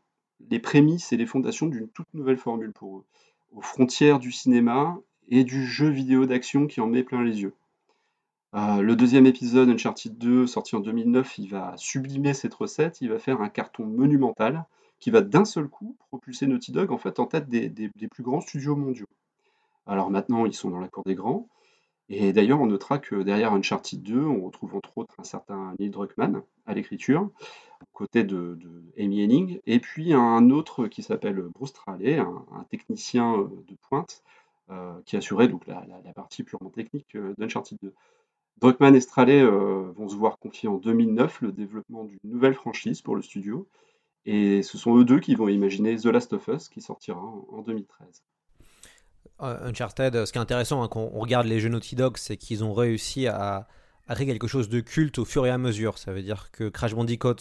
les 0.49 0.59
prémices 0.59 1.13
et 1.13 1.17
les 1.17 1.25
fondations 1.25 1.67
d'une 1.67 1.87
toute 1.87 2.13
nouvelle 2.13 2.37
formule 2.37 2.73
pour 2.73 2.97
eux, 2.97 3.05
aux 3.53 3.61
frontières 3.61 4.19
du 4.19 4.33
cinéma 4.33 4.97
et 5.29 5.45
du 5.45 5.65
jeu 5.65 5.87
vidéo 5.87 6.25
d'action 6.25 6.67
qui 6.67 6.81
en 6.81 6.87
met 6.87 7.03
plein 7.03 7.23
les 7.23 7.41
yeux. 7.41 7.53
Euh, 8.55 8.81
le 8.81 8.95
deuxième 8.95 9.25
épisode, 9.25 9.67
Uncharted 9.67 10.17
2, 10.17 10.47
sorti 10.47 10.77
en 10.77 10.79
2009, 10.79 11.39
il 11.39 11.49
va 11.49 11.73
sublimer 11.75 12.33
cette 12.33 12.53
recette, 12.53 13.01
il 13.01 13.09
va 13.09 13.19
faire 13.19 13.41
un 13.41 13.49
carton 13.49 13.85
monumental 13.85 14.65
qui 14.99 15.11
va 15.11 15.19
d'un 15.19 15.43
seul 15.43 15.67
coup 15.67 15.97
propulser 16.07 16.47
Naughty 16.47 16.71
Dog 16.71 16.91
en 16.91 16.97
fait 16.97 17.19
en 17.19 17.25
tête 17.25 17.49
des, 17.49 17.89
plus 18.09 18.23
grands 18.23 18.39
studios 18.39 18.77
mondiaux. 18.77 19.07
Alors 19.85 20.09
maintenant, 20.09 20.45
ils 20.45 20.53
sont 20.53 20.69
dans 20.69 20.79
la 20.79 20.87
cour 20.87 21.03
des 21.03 21.15
grands. 21.15 21.49
Et 22.07 22.31
d'ailleurs, 22.31 22.61
on 22.61 22.67
notera 22.67 22.97
que 22.97 23.23
derrière 23.23 23.51
Uncharted 23.51 24.01
2, 24.01 24.23
on 24.23 24.45
retrouve 24.45 24.75
entre 24.75 24.97
autres 24.99 25.15
un 25.17 25.25
certain 25.25 25.73
Neil 25.77 25.89
Druckmann 25.89 26.41
à 26.65 26.73
l'écriture, 26.73 27.23
aux 27.81 27.85
côtés 27.91 28.23
de, 28.23 28.57
Amy 28.97 29.21
Henning, 29.21 29.59
et 29.65 29.79
puis 29.79 30.13
un 30.13 30.49
autre 30.49 30.87
qui 30.87 31.03
s'appelle 31.03 31.41
Bruce 31.53 31.71
Straley, 31.71 32.19
un, 32.19 32.65
technicien 32.69 33.33
euh, 33.33 33.47
de 33.67 33.75
pointe, 33.89 34.23
euh, 34.69 34.93
qui 35.05 35.17
assurait 35.17 35.49
donc 35.49 35.67
la, 35.67 35.83
partie 36.15 36.43
purement 36.43 36.69
technique 36.69 37.17
d'Uncharted 37.37 37.77
2. 37.81 37.93
Druckmann 38.61 38.95
et 38.95 39.01
Straley 39.01 39.41
euh, 39.41 39.91
vont 39.95 40.07
se 40.07 40.15
voir 40.15 40.39
confier 40.39 40.69
en 40.69 40.77
2009 40.77 41.41
le 41.41 41.51
développement 41.51 42.05
d'une 42.05 42.19
nouvelle 42.23 42.53
franchise 42.53 43.01
pour 43.01 43.15
le 43.15 43.21
studio, 43.21 43.67
et 44.25 44.63
ce 44.63 44.77
sont 44.77 44.97
eux 44.97 45.05
deux 45.05 45.19
qui 45.19 45.35
vont 45.35 45.47
imaginer 45.47 45.97
The 45.97 46.05
Last 46.05 46.33
of 46.33 46.47
Us, 46.47 46.69
qui 46.69 46.81
sortira 46.81 47.19
en, 47.19 47.45
en 47.51 47.61
2013. 47.61 48.23
Euh, 49.41 49.69
Uncharted, 49.69 50.25
ce 50.25 50.31
qui 50.31 50.37
est 50.37 50.41
intéressant 50.41 50.81
hein, 50.81 50.87
quand 50.87 51.09
on 51.13 51.19
regarde 51.19 51.45
les 51.45 51.59
jeux 51.59 51.69
Naughty 51.69 51.95
Dog, 51.95 52.17
c'est 52.17 52.37
qu'ils 52.37 52.63
ont 52.63 52.73
réussi 52.73 53.27
à, 53.27 53.67
créer 54.09 54.25
quelque 54.27 54.47
chose 54.47 54.69
de 54.69 54.79
culte 54.79 55.19
au 55.19 55.25
fur 55.25 55.45
et 55.45 55.49
à 55.49 55.57
mesure. 55.57 55.97
Ça 55.97 56.13
veut 56.13 56.21
dire 56.21 56.51
que 56.51 56.69
Crash 56.69 56.95
Bandicoot, 56.95 57.31
euh, 57.31 57.35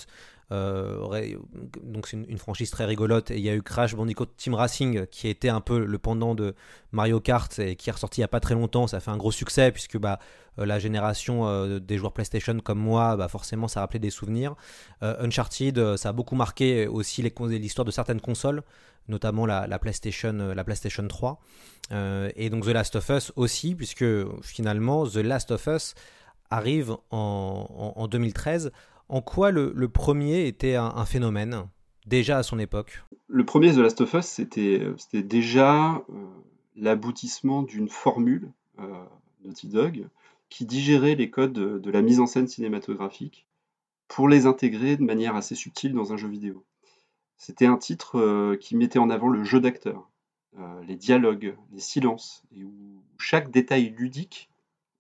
donc 0.51 2.07
c'est 2.07 2.17
une, 2.17 2.39
franchise 2.39 2.71
très 2.71 2.85
rigolote, 2.85 3.31
et 3.31 3.37
il 3.37 3.43
y 3.43 3.49
a 3.49 3.55
eu 3.55 3.63
Crash 3.63 3.95
Bandicoot 3.95 4.27
Team 4.37 4.55
Racing 4.55 5.07
qui 5.07 5.29
était 5.29 5.49
un 5.49 5.61
peu 5.61 5.85
le 5.85 5.99
pendant 5.99 6.35
de 6.35 6.55
Mario 6.93 7.21
Kart 7.21 7.59
et 7.59 7.77
qui 7.77 7.91
est 7.91 7.93
ressorti 7.93 8.21
il 8.21 8.23
n'y 8.23 8.27
a 8.27 8.29
pas 8.29 8.41
très 8.41 8.55
longtemps. 8.55 8.87
Ça 8.87 8.99
a 8.99 9.01
fait 9.01 9.11
un 9.11 9.17
gros 9.17 9.33
succès 9.33 9.73
puisque 9.73 9.99
bah, 9.99 10.19
euh, 10.59 10.67
la 10.67 10.79
génération 10.79 11.47
euh, 11.47 11.81
des 11.81 11.99
joueurs 11.99 12.13
PlayStation 12.13 12.59
comme 12.61 12.79
moi, 12.79 13.17
bah, 13.17 13.29
forcément, 13.29 13.69
ça 13.69 13.81
rappelait 13.81 13.99
des 13.99 14.11
souvenirs. 14.11 14.55
Euh, 15.03 15.25
Uncharted, 15.25 15.79
euh, 15.79 15.97
ça 15.97 16.11
a 16.11 16.13
beaucoup 16.13 16.37
marqué 16.37 16.87
aussi 16.87 17.23
l'histoire 17.23 17.85
de 17.85 17.91
certaines 17.91 18.21
consoles, 18.21 18.63
notamment 19.09 19.47
la, 19.47 19.67
la 19.67 19.79
PlayStation, 19.79 20.39
euh, 20.41 20.55
la 20.55 20.65
PlayStation 20.65 21.07
3. 21.07 21.41
Euh, 21.93 22.31
et 22.37 22.49
donc 22.51 22.65
The 22.65 22.69
Last 22.69 22.97
of 22.97 23.09
Us 23.11 23.33
aussi, 23.37 23.75
puisque 23.75 24.05
finalement 24.43 25.07
The 25.07 25.17
Last 25.17 25.51
of 25.51 25.67
Us 25.67 25.95
arrive 26.51 26.97
en 27.11 28.07
2013. 28.09 28.71
En 29.09 29.21
quoi 29.21 29.51
le, 29.51 29.89
premier 29.89 30.47
était 30.47 30.77
un, 30.77 31.05
phénomène, 31.05 31.69
déjà 32.07 32.39
à 32.39 32.43
son 32.43 32.59
époque? 32.59 33.05
Le 33.29 33.45
premier 33.45 33.73
The 33.73 33.79
Last 33.79 34.01
of 34.01 34.15
Us, 34.15 34.27
c'était 34.27 34.83
c'était 34.97 35.23
déjà 35.23 36.05
euh, 36.09 36.27
l'aboutissement 36.77 37.63
d'une 37.63 37.89
formule 37.89 38.51
euh, 38.79 39.05
Naughty 39.45 39.69
Dog 39.69 40.09
qui 40.49 40.67
digérait 40.67 41.15
les 41.15 41.31
codes 41.31 41.53
de, 41.53 41.79
de 41.79 41.91
la 41.91 42.03
mise 42.03 42.21
en 42.21 42.27
scène 42.27 42.47
cinématographique 42.47 43.47
pour 44.09 44.29
les 44.29 44.47
intégrer 44.47 44.97
de 44.97 45.03
manière 45.03 45.37
assez 45.37 45.55
subtile 45.55 45.93
dans 45.93 46.13
un 46.13 46.17
jeu 46.17 46.29
vidéo. 46.29 46.65
C'était 47.37 47.67
un 47.67 47.77
titre 47.77 48.19
euh, 48.19 48.57
qui 48.57 48.77
mettait 48.77 48.99
en 48.99 49.11
avant 49.11 49.29
le 49.29 49.45
jeu 49.45 49.61
d'acteur, 49.61 50.09
euh, 50.59 50.83
les 50.85 50.97
dialogues, 50.97 51.57
les 51.73 51.81
silences, 51.81 52.43
et 52.57 52.65
où 52.65 53.03
chaque 53.19 53.51
détail 53.51 53.95
ludique, 53.97 54.51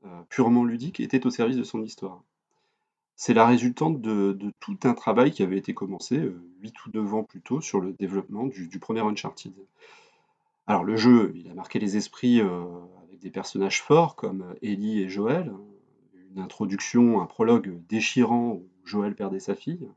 euh, 0.04 0.22
purement 0.28 0.64
ludique, 0.64 1.00
était 1.00 1.26
au 1.26 1.30
service 1.30 1.56
de 1.56 1.62
son 1.62 1.82
histoire. 1.82 2.22
C'est 3.16 3.34
la 3.34 3.46
résultante 3.46 4.00
de, 4.00 4.36
tout 4.60 4.78
un 4.84 4.94
travail 4.94 5.30
qui 5.30 5.42
avait 5.42 5.58
été 5.58 5.72
commencé 5.72 6.18
euh, 6.18 6.42
8 6.62 6.86
ou 6.86 6.90
9 6.94 7.14
ans 7.14 7.24
plus 7.24 7.40
tôt 7.40 7.60
sur 7.60 7.80
le 7.80 7.92
développement 7.92 8.46
du, 8.46 8.78
premier 8.80 9.00
Uncharted. 9.00 9.54
Alors 10.66 10.84
le 10.84 10.96
jeu, 10.96 11.32
il 11.36 11.50
a 11.50 11.54
marqué 11.54 11.78
les 11.78 11.96
esprits 11.96 12.40
euh, 12.40 12.64
avec 13.06 13.20
des 13.20 13.30
personnages 13.30 13.82
forts 13.82 14.16
comme 14.16 14.42
euh, 14.42 14.54
Ellie 14.62 15.00
et 15.00 15.08
Joël, 15.08 15.52
une 16.34 16.40
introduction, 16.40 17.20
un 17.20 17.26
prologue 17.26 17.80
déchirant 17.88 18.52
où 18.52 18.66
Joël 18.84 19.14
perdait 19.14 19.40
sa 19.40 19.54
fille, 19.54 19.88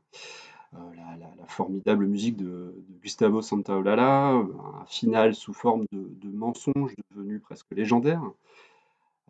euh, 0.74 0.78
la, 0.94 1.46
formidable 1.46 2.06
musique 2.06 2.36
de, 2.36 2.74
Gustavo 3.02 3.40
Santaolalla, 3.40 4.32
un 4.32 4.84
final 4.86 5.34
sous 5.34 5.54
forme 5.54 5.86
de, 5.90 6.10
de 6.20 6.28
mensonge 6.28 6.94
devenu 7.10 7.40
presque 7.40 7.70
légendaire. 7.70 8.22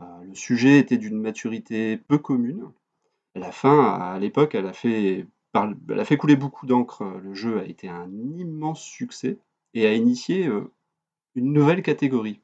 Le 0.00 0.34
sujet 0.34 0.78
était 0.78 0.98
d'une 0.98 1.20
maturité 1.20 1.96
peu 1.96 2.18
commune. 2.18 2.70
La 3.34 3.52
fin, 3.52 3.94
à 3.94 4.18
l'époque, 4.18 4.54
elle 4.54 4.66
a 4.66 4.72
fait, 4.72 5.26
couler 6.18 6.36
beaucoup 6.36 6.66
d'encre. 6.66 7.04
Le 7.22 7.34
jeu 7.34 7.60
a 7.60 7.64
été 7.64 7.88
un 7.88 8.10
immense 8.10 8.82
succès 8.82 9.38
et 9.74 9.86
a 9.86 9.94
initié 9.94 10.46
euh, 10.46 10.72
une 11.34 11.52
nouvelle 11.52 11.82
catégorie. 11.82 12.40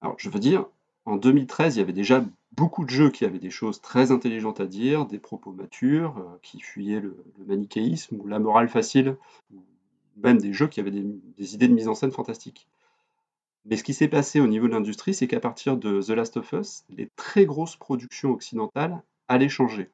Alors, 0.00 0.16
je 0.18 0.28
veux 0.28 0.40
dire, 0.40 0.66
en 1.04 1.16
2013, 1.16 1.76
il 1.76 1.78
y 1.78 1.82
avait 1.82 1.92
déjà 1.92 2.24
beaucoup 2.52 2.84
de 2.84 2.90
jeux 2.90 3.10
qui 3.10 3.24
avaient 3.24 3.38
des 3.38 3.50
choses 3.50 3.80
très 3.80 4.10
intelligentes 4.10 4.60
à 4.60 4.66
dire, 4.66 5.06
des 5.06 5.18
propos 5.18 5.52
matures, 5.52 6.18
euh, 6.18 6.38
qui 6.42 6.60
fuyaient 6.60 7.00
le, 7.00 7.16
manichéisme 7.46 8.20
ou 8.20 8.26
la 8.26 8.38
morale 8.38 8.68
facile, 8.68 9.16
même 10.16 10.38
des 10.38 10.52
jeux 10.52 10.68
qui 10.68 10.80
avaient 10.80 10.90
des, 10.90 11.04
des 11.38 11.54
idées 11.54 11.68
de 11.68 11.74
mise 11.74 11.88
en 11.88 11.94
scène 11.94 12.12
fantastiques. 12.12 12.66
Mais 13.64 13.76
ce 13.76 13.84
qui 13.84 13.94
s'est 13.94 14.08
passé 14.08 14.40
au 14.40 14.48
niveau 14.48 14.66
de 14.66 14.72
l'industrie, 14.72 15.14
c'est 15.14 15.28
qu'à 15.28 15.40
partir 15.40 15.76
de 15.76 16.02
The 16.02 16.10
Last 16.10 16.36
of 16.36 16.52
Us, 16.52 16.84
les 16.90 17.08
très 17.14 17.46
grosses 17.46 17.76
productions 17.76 18.32
occidentales 18.32 19.02
allaient 19.32 19.48
changer. 19.48 19.90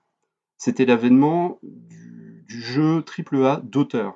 C'était 0.57 0.85
l'avènement 0.85 1.59
du, 1.63 2.61
jeu 2.61 3.05
AAA 3.05 3.61
d'auteur. 3.63 4.15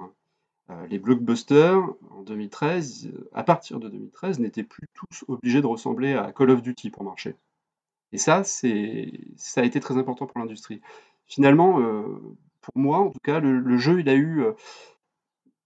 Euh, 0.71 0.87
les 0.87 0.99
blockbusters, 0.99 1.83
en 2.11 2.23
2013, 2.23 3.07
euh, 3.07 3.31
à 3.33 3.45
partir 3.45 3.79
de 3.79 3.88
2013, 3.88 4.41
n'étaient 4.41 4.64
plus 4.64 4.88
tous 4.95 5.25
obligés 5.29 5.61
de 5.61 5.67
ressembler 5.67 6.14
à 6.14 6.33
Call 6.33 6.50
of 6.50 6.62
Duty 6.62 6.91
pour 6.91 7.05
marcher. 7.05 7.37
Et 8.11 8.19
ça, 8.19 8.43
c'est, 8.43 9.12
ça 9.37 9.61
a 9.61 9.64
été 9.64 9.81
très 9.81 9.97
important 9.97 10.26
pour 10.26 10.38
l'industrie. 10.41 10.81
Finalement, 11.26 11.81
euh, 11.81 12.02
pour 12.61 12.76
moi, 12.76 12.99
en 12.99 13.11
tout 13.11 13.21
cas, 13.23 13.41
le 13.41 13.79
jeu, 13.79 14.00
il 14.00 14.09
a 14.09 14.14
eu 14.14 14.45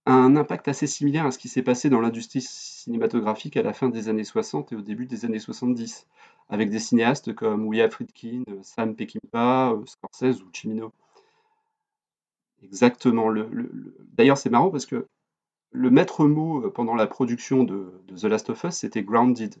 euh, 0.07 0.11
un 0.11 0.35
impact 0.35 0.67
assez 0.67 0.87
similaire 0.87 1.25
à 1.25 1.31
ce 1.31 1.37
qui 1.39 1.49
s'est 1.49 1.63
passé 1.63 1.89
dans 1.89 2.01
l'industrie 2.01 2.41
cinématographique 2.41 3.57
à 3.57 3.63
la 3.63 3.73
fin 3.73 3.89
des 3.89 4.09
années 4.09 4.23
60 4.23 4.71
et 4.71 4.75
au 4.75 4.81
début 4.81 5.05
des 5.05 5.25
années 5.25 5.39
70, 5.39 6.07
avec 6.49 6.69
des 6.69 6.79
cinéastes 6.79 7.33
comme 7.35 7.67
William 7.67 7.89
Friedkin, 7.91 8.43
Sam 8.63 8.95
Peckinpah, 8.95 9.75
Scorsese 9.85 10.41
ou 10.43 10.49
Cimino. 10.53 10.93
Exactement. 12.63 13.29
Le, 13.29 13.47
le- 13.51 13.69
le- 13.73 13.95
D'ailleurs, 14.13 14.37
c'est 14.37 14.49
marrant 14.49 14.69
parce 14.71 14.85
que 14.85 15.07
le 15.71 15.91
maître 15.91 16.25
mot 16.27 16.65
euh, 16.65 16.71
pendant 16.71 16.95
la 16.95 17.07
production 17.07 17.63
de, 17.65 17.93
The 18.15 18.25
Last 18.25 18.49
of 18.51 18.63
Us, 18.65 18.75
c'était 18.75 19.03
grounded, 19.03 19.55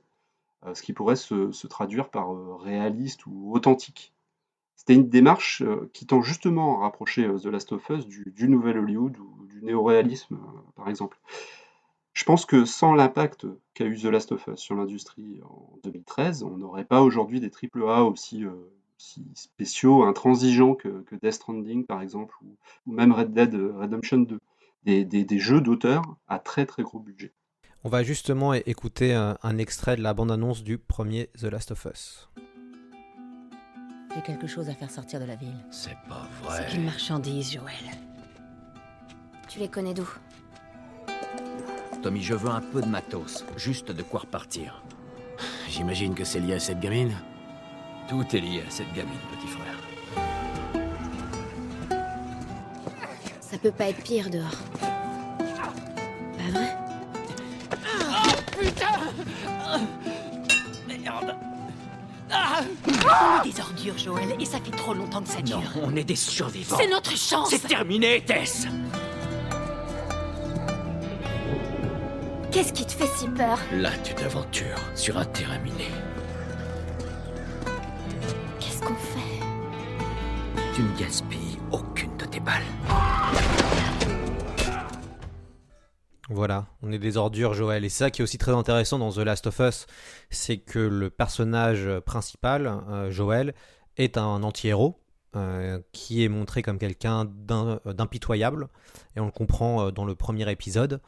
euh, 0.65 0.75
ce 0.75 0.83
qui 0.83 0.93
pourrait 0.93 1.17
se, 1.17 1.67
traduire 1.67 2.09
par 2.09 2.33
euh, 2.33 2.55
réaliste 2.57 3.25
ou 3.27 3.53
authentique. 3.53 4.13
C'était 4.75 4.95
une 4.95 5.09
démarche 5.09 5.63
qui 5.93 6.07
tend 6.07 6.21
justement 6.23 6.79
à 6.79 6.83
rapprocher 6.83 7.27
The 7.41 7.47
Last 7.47 7.73
of 7.73 7.89
Us 7.91 8.07
du, 8.07 8.33
du 8.35 8.49
nouvel 8.49 8.77
Hollywood 8.79 9.17
ou 9.19 9.46
du 9.57 9.65
néoréalisme, 9.65 10.35
euh, 10.35 10.59
par 10.75 10.89
exemple. 10.89 11.19
Je 12.13 12.23
pense 12.23 12.45
que 12.45 12.65
sans 12.65 12.93
l'impact 12.95 13.45
qu'a 13.73 13.85
eu 13.85 13.97
The 13.97 14.05
Last 14.05 14.31
of 14.31 14.47
Us 14.47 14.59
sur 14.59 14.75
l'industrie 14.75 15.39
en 15.43 15.77
2013, 15.83 16.43
on 16.43 16.57
n'aurait 16.57 16.85
pas 16.85 17.01
aujourd'hui 17.01 17.39
des 17.39 17.51
AAA 17.51 18.03
aussi, 18.03 18.43
euh, 18.43 18.51
aussi 18.97 19.23
spéciaux, 19.35 20.03
intransigeants 20.03 20.73
que, 20.73 21.01
que 21.03 21.15
Death 21.15 21.33
Stranding, 21.33 21.85
par 21.85 22.01
exemple, 22.01 22.35
ou, 22.43 22.55
ou 22.87 22.91
même 22.93 23.11
Red 23.11 23.33
Dead 23.33 23.53
Redemption 23.53 24.17
2. 24.19 24.39
Des, 24.83 25.03
des- 25.03 25.25
des 25.25 25.39
jeux 25.39 25.59
d'auteurs 25.59 26.03
à 26.29 26.39
très 26.39 26.65
très 26.65 26.81
gros 26.81 26.99
budget. 26.99 27.33
On 27.83 27.89
va 27.89 28.03
justement 28.03 28.53
écouter 28.53 29.13
un, 29.13 29.37
un 29.43 29.57
extrait 29.57 29.97
de 29.97 30.01
la 30.01 30.13
bande-annonce 30.13 30.63
du 30.63 30.77
premier 30.77 31.27
The 31.39 31.43
Last 31.43 31.71
of 31.71 31.85
Us. 31.91 32.29
J'ai 34.15 34.21
quelque 34.21 34.47
chose 34.47 34.69
à 34.69 34.73
faire 34.73 34.89
sortir 34.89 35.19
de 35.19 35.25
la 35.25 35.35
ville. 35.35 35.53
C'est 35.71 35.97
pas 36.07 36.27
C'est 36.43 36.47
vrai. 36.63 36.75
une 36.75 36.85
marchandise, 36.85 37.51
Joël. 37.53 37.75
Tu 39.47 39.59
les 39.59 39.69
connais 39.69 39.93
d'où 39.93 40.09
Tommy, 42.03 42.21
je 42.21 42.33
veux 42.33 42.49
un 42.49 42.61
peu 42.61 42.81
de 42.81 42.87
matos, 42.87 43.45
juste 43.55 43.91
de 43.91 44.03
quoi 44.03 44.21
repartir. 44.21 44.83
J'imagine 45.69 46.13
que 46.15 46.23
c'est 46.23 46.39
lié 46.39 46.55
à 46.55 46.59
cette 46.59 46.79
gamine 46.79 47.15
Tout 48.09 48.25
est 48.33 48.39
lié 48.39 48.63
à 48.67 48.69
cette 48.69 48.91
gamine, 48.93 49.17
petit 49.31 49.47
frère. 49.47 49.75
Ça 53.39 53.57
peut 53.57 53.71
pas 53.71 53.89
être 53.89 54.03
pire 54.03 54.29
dehors. 54.29 54.57
Pas 56.37 56.51
vrai 56.51 56.77
Merde 60.87 61.35
On 62.29 63.45
est 63.45 63.51
des 63.51 63.59
ordures, 63.61 63.97
Joël, 63.97 64.35
et 64.39 64.45
ça 64.45 64.59
fait 64.59 64.75
trop 64.75 64.93
longtemps 64.93 65.21
que 65.21 65.29
ça 65.29 65.41
dure. 65.41 65.59
Non, 65.59 65.83
on 65.85 65.95
est 65.95 66.03
des 66.03 66.15
survivants. 66.15 66.77
C'est 66.77 66.89
notre 66.89 67.15
chance 67.15 67.49
C'est 67.49 67.65
terminé, 67.67 68.21
Tess 68.25 68.67
Qu'est-ce 72.57 72.73
qui 72.73 72.87
te 72.87 72.91
fait 72.91 73.05
si 73.05 73.27
peur 73.27 73.59
Là, 73.71 73.91
tu 74.03 74.15
t'aventures 74.15 74.79
sur 74.95 75.15
un 75.19 75.25
terrain 75.25 75.59
miné. 75.59 75.89
Qu'est-ce 78.59 78.81
qu'on 78.81 78.95
fait 78.95 79.45
Tu 80.73 80.81
ne 80.81 80.97
gaspilles 80.97 81.59
aucune 81.71 82.17
de 82.17 82.25
tes 82.25 82.39
balles. 82.39 82.63
Voilà, 86.31 86.65
on 86.81 86.91
est 86.91 86.97
des 86.97 87.17
ordures, 87.17 87.53
Joël. 87.53 87.85
Et 87.85 87.89
c'est 87.89 88.05
ça 88.05 88.09
qui 88.09 88.21
est 88.21 88.23
aussi 88.23 88.39
très 88.39 88.53
intéressant 88.53 88.97
dans 88.97 89.11
The 89.11 89.17
Last 89.19 89.45
of 89.45 89.59
Us, 89.59 89.85
c'est 90.31 90.57
que 90.57 90.79
le 90.79 91.11
personnage 91.11 91.87
principal, 92.07 92.65
euh, 92.89 93.11
Joël, 93.11 93.53
est 93.97 94.17
un 94.17 94.41
anti-héros. 94.41 94.99
euh, 95.35 95.79
qui 95.91 96.23
est 96.23 96.29
montré 96.29 96.63
comme 96.63 96.79
quelqu'un 96.79 97.25
d'im- 97.25 97.79
d'impitoyable, 97.85 98.69
et 99.15 99.19
on 99.19 99.25
le 99.25 99.31
comprend 99.31 99.85
euh, 99.85 99.91
dans 99.91 100.05
le 100.05 100.15
premier 100.15 100.49
épisode. 100.49 100.99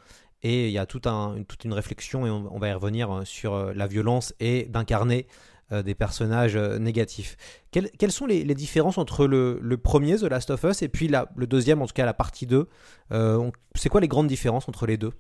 Et 0.42 0.68
il 0.68 0.72
y 0.72 0.78
a 0.78 0.86
toute 0.86 1.06
une 1.06 1.74
réflexion, 1.74 2.26
et 2.26 2.30
on, 2.30 2.60
va 2.60 2.70
y 2.70 2.74
revenir, 2.74 3.12
euh, 3.12 3.26
sur 3.26 3.54
euh, 3.54 3.74
la 3.74 3.88
violence 3.88 4.34
et 4.40 4.66
d'incarner 4.66 5.28
euh, 5.72 5.84
des 5.84 5.96
personnages 5.96 6.56
négatifs. 6.56 7.36
Quelles, 7.72 8.12
sont 8.12 8.26
les, 8.26 8.44
différences 8.56 8.98
entre 8.98 9.28
le, 9.28 9.78
premier, 9.78 10.16
The 10.18 10.24
Last 10.24 10.50
of 10.50 10.64
Us, 10.64 10.82
et 10.82 10.88
puis 10.88 11.10
le 11.10 11.48
deuxième, 11.48 11.82
en 11.82 11.88
tout 11.88 11.94
cas 11.94 12.06
la 12.06 12.14
partie 12.14 12.48
2 12.48 12.68
Euh, 13.12 13.38
on- 13.38 13.52
C'est 13.76 13.90
quoi 13.90 14.02
les 14.02 14.08
grandes 14.08 14.28
différences 14.28 14.70
entre 14.70 14.86
les 14.86 14.98
deux? 14.98 15.12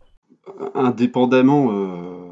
Indépendamment 0.74 1.68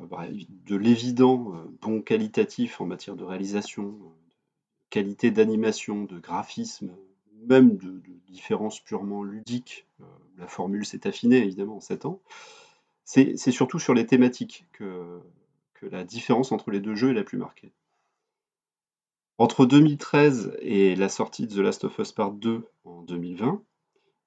bah, 0.10 0.25
de 0.65 0.75
l'évident 0.75 1.53
bon 1.82 2.01
qualitatif 2.01 2.82
en 2.82 2.86
matière 2.86 3.15
de 3.15 3.24
réalisation, 3.24 3.96
qualité 4.89 5.29
d'animation, 5.29 6.06
de 6.06 6.17
graphisme, 6.17 6.91
même 7.48 7.77
de, 7.77 7.89
de 7.89 8.20
différences 8.29 8.79
purement 8.79 9.24
ludiques, 9.24 9.86
la 10.38 10.48
formule 10.48 10.86
s'est 10.86 11.08
affinée 11.08 11.38
évidemment 11.38 11.77
en 11.77 11.82
7 11.82 12.06
ans, 12.06 12.22
c'est 13.08 13.52
surtout 13.52 13.80
sur 13.80 13.94
les 13.94 14.06
thématiques 14.06 14.66
que, 14.74 15.22
la 15.82 16.04
différence 16.04 16.52
entre 16.52 16.72
les 16.72 16.82
deux 16.82 16.96
jeux 16.96 17.12
est 17.12 17.14
la 17.14 17.24
plus 17.24 17.38
marquée. 17.38 17.72
Entre 19.38 19.66
2013 19.66 20.58
et 20.60 20.96
la 20.96 21.08
sortie 21.08 21.48
de 21.48 21.54
The 21.54 21.60
Last 21.60 21.84
of 21.86 21.98
Us 22.00 22.12
Part 22.12 22.32
2 22.32 22.68
en 22.84 23.04
2020, 23.04 23.62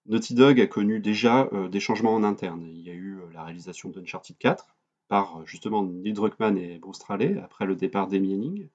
Naughty 0.07 0.35
Dog 0.35 0.61
a 0.61 0.67
connu 0.67 1.01
déjà 1.01 1.49
euh, 1.53 1.69
des 1.69 1.81
changements 1.81 2.15
en 2.15 2.23
interne. 2.23 2.65
Il 2.65 2.81
y 2.81 2.89
a 2.89 2.95
eu 2.95 3.19
euh, 3.19 3.27
la 3.35 3.43
réalisation 3.43 3.91
d'Uncharted 3.91 4.39
4 4.39 4.77
par 5.09 5.41
euh, 5.41 5.45
justement 5.45 5.83
Neil 5.83 6.15
Druckmann 6.15 6.57
et 6.57 6.79
Bruce 6.79 6.97
Straley 6.97 7.37
après 7.39 7.67
le 7.67 7.75
départ 7.75 8.07
d'Amy. 8.07 8.69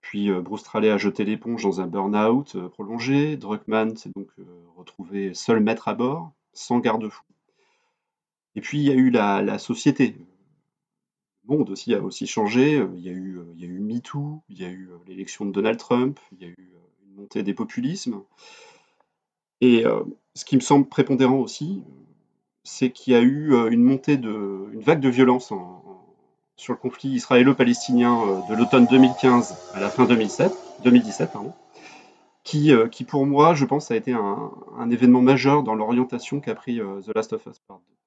Puis 0.00 0.30
Bruce 0.30 0.60
Straley 0.60 0.90
a 0.90 0.98
jeté 0.98 1.24
l'éponge 1.24 1.62
dans 1.62 1.80
un 1.80 1.86
burn-out 1.86 2.56
prolongé. 2.70 3.36
Druckmann 3.36 3.96
s'est 3.96 4.10
donc 4.16 4.28
retrouvé 4.76 5.32
seul 5.32 5.60
maître 5.60 5.86
à 5.86 5.94
bord, 5.94 6.32
sans 6.52 6.80
garde-fou. 6.80 7.22
Et 8.54 8.60
puis 8.60 8.78
il 8.78 8.84
y 8.84 8.90
a 8.90 8.94
eu 8.94 9.10
la, 9.10 9.58
société. 9.58 10.16
Le 11.48 11.56
monde 11.56 11.70
aussi 11.70 11.94
a 11.94 12.00
aussi 12.02 12.26
changé. 12.26 12.78
Euh, 12.78 12.88
Il 12.96 13.02
y 13.02 13.08
a 13.08 13.12
eu, 13.12 13.38
euh, 13.38 13.44
il 13.54 13.60
y 13.60 13.64
a 13.64 13.68
eu 13.68 13.80
MeToo, 13.80 14.42
il 14.48 14.60
y 14.60 14.64
a 14.64 14.68
eu 14.68 14.88
euh, 14.90 14.96
l'élection 15.06 15.44
de 15.44 15.52
Donald 15.52 15.78
Trump, 15.78 16.18
il 16.32 16.42
y 16.42 16.44
a 16.44 16.48
eu 16.48 16.72
une 17.06 17.14
montée 17.14 17.42
des 17.42 17.54
populismes. 17.54 18.22
Et 19.60 19.84
ce 20.34 20.44
qui 20.44 20.56
me 20.56 20.60
semble 20.60 20.88
prépondérant 20.88 21.38
aussi, 21.38 21.84
c'est 22.64 22.90
qu'il 22.90 23.12
y 23.12 23.16
a 23.16 23.22
eu 23.22 23.54
une 23.70 23.84
montée 23.84 24.16
de, 24.16 24.68
une 24.72 24.80
vague 24.80 24.98
de 25.00 25.08
violence 25.08 25.52
en- 25.52 25.56
en- 25.86 26.14
sur 26.56 26.72
le 26.72 26.78
conflit 26.78 27.10
israélo-palestinien 27.10 28.44
de 28.48 28.54
l'automne 28.56 28.86
2015 28.86 29.56
à 29.74 29.78
la 29.80 29.88
fin 29.88 30.04
2007, 30.04 30.52
2017, 30.84 31.32
pardon, 31.32 31.52
qui, 32.42 32.72
qui 32.90 33.04
pour 33.04 33.24
moi, 33.26 33.54
je 33.54 33.64
pense, 33.64 33.90
a 33.92 33.96
été 33.96 34.12
un, 34.12 34.50
un 34.76 34.90
événement 34.90 35.22
majeur 35.22 35.62
dans 35.62 35.74
l'orientation 35.76 36.40
qu'a 36.40 36.56
pris 36.56 36.78
The 36.78 37.14
Last 37.14 37.32
of 37.32 37.46
Us 37.46 37.60
Part 37.68 37.78
2. 37.88 38.01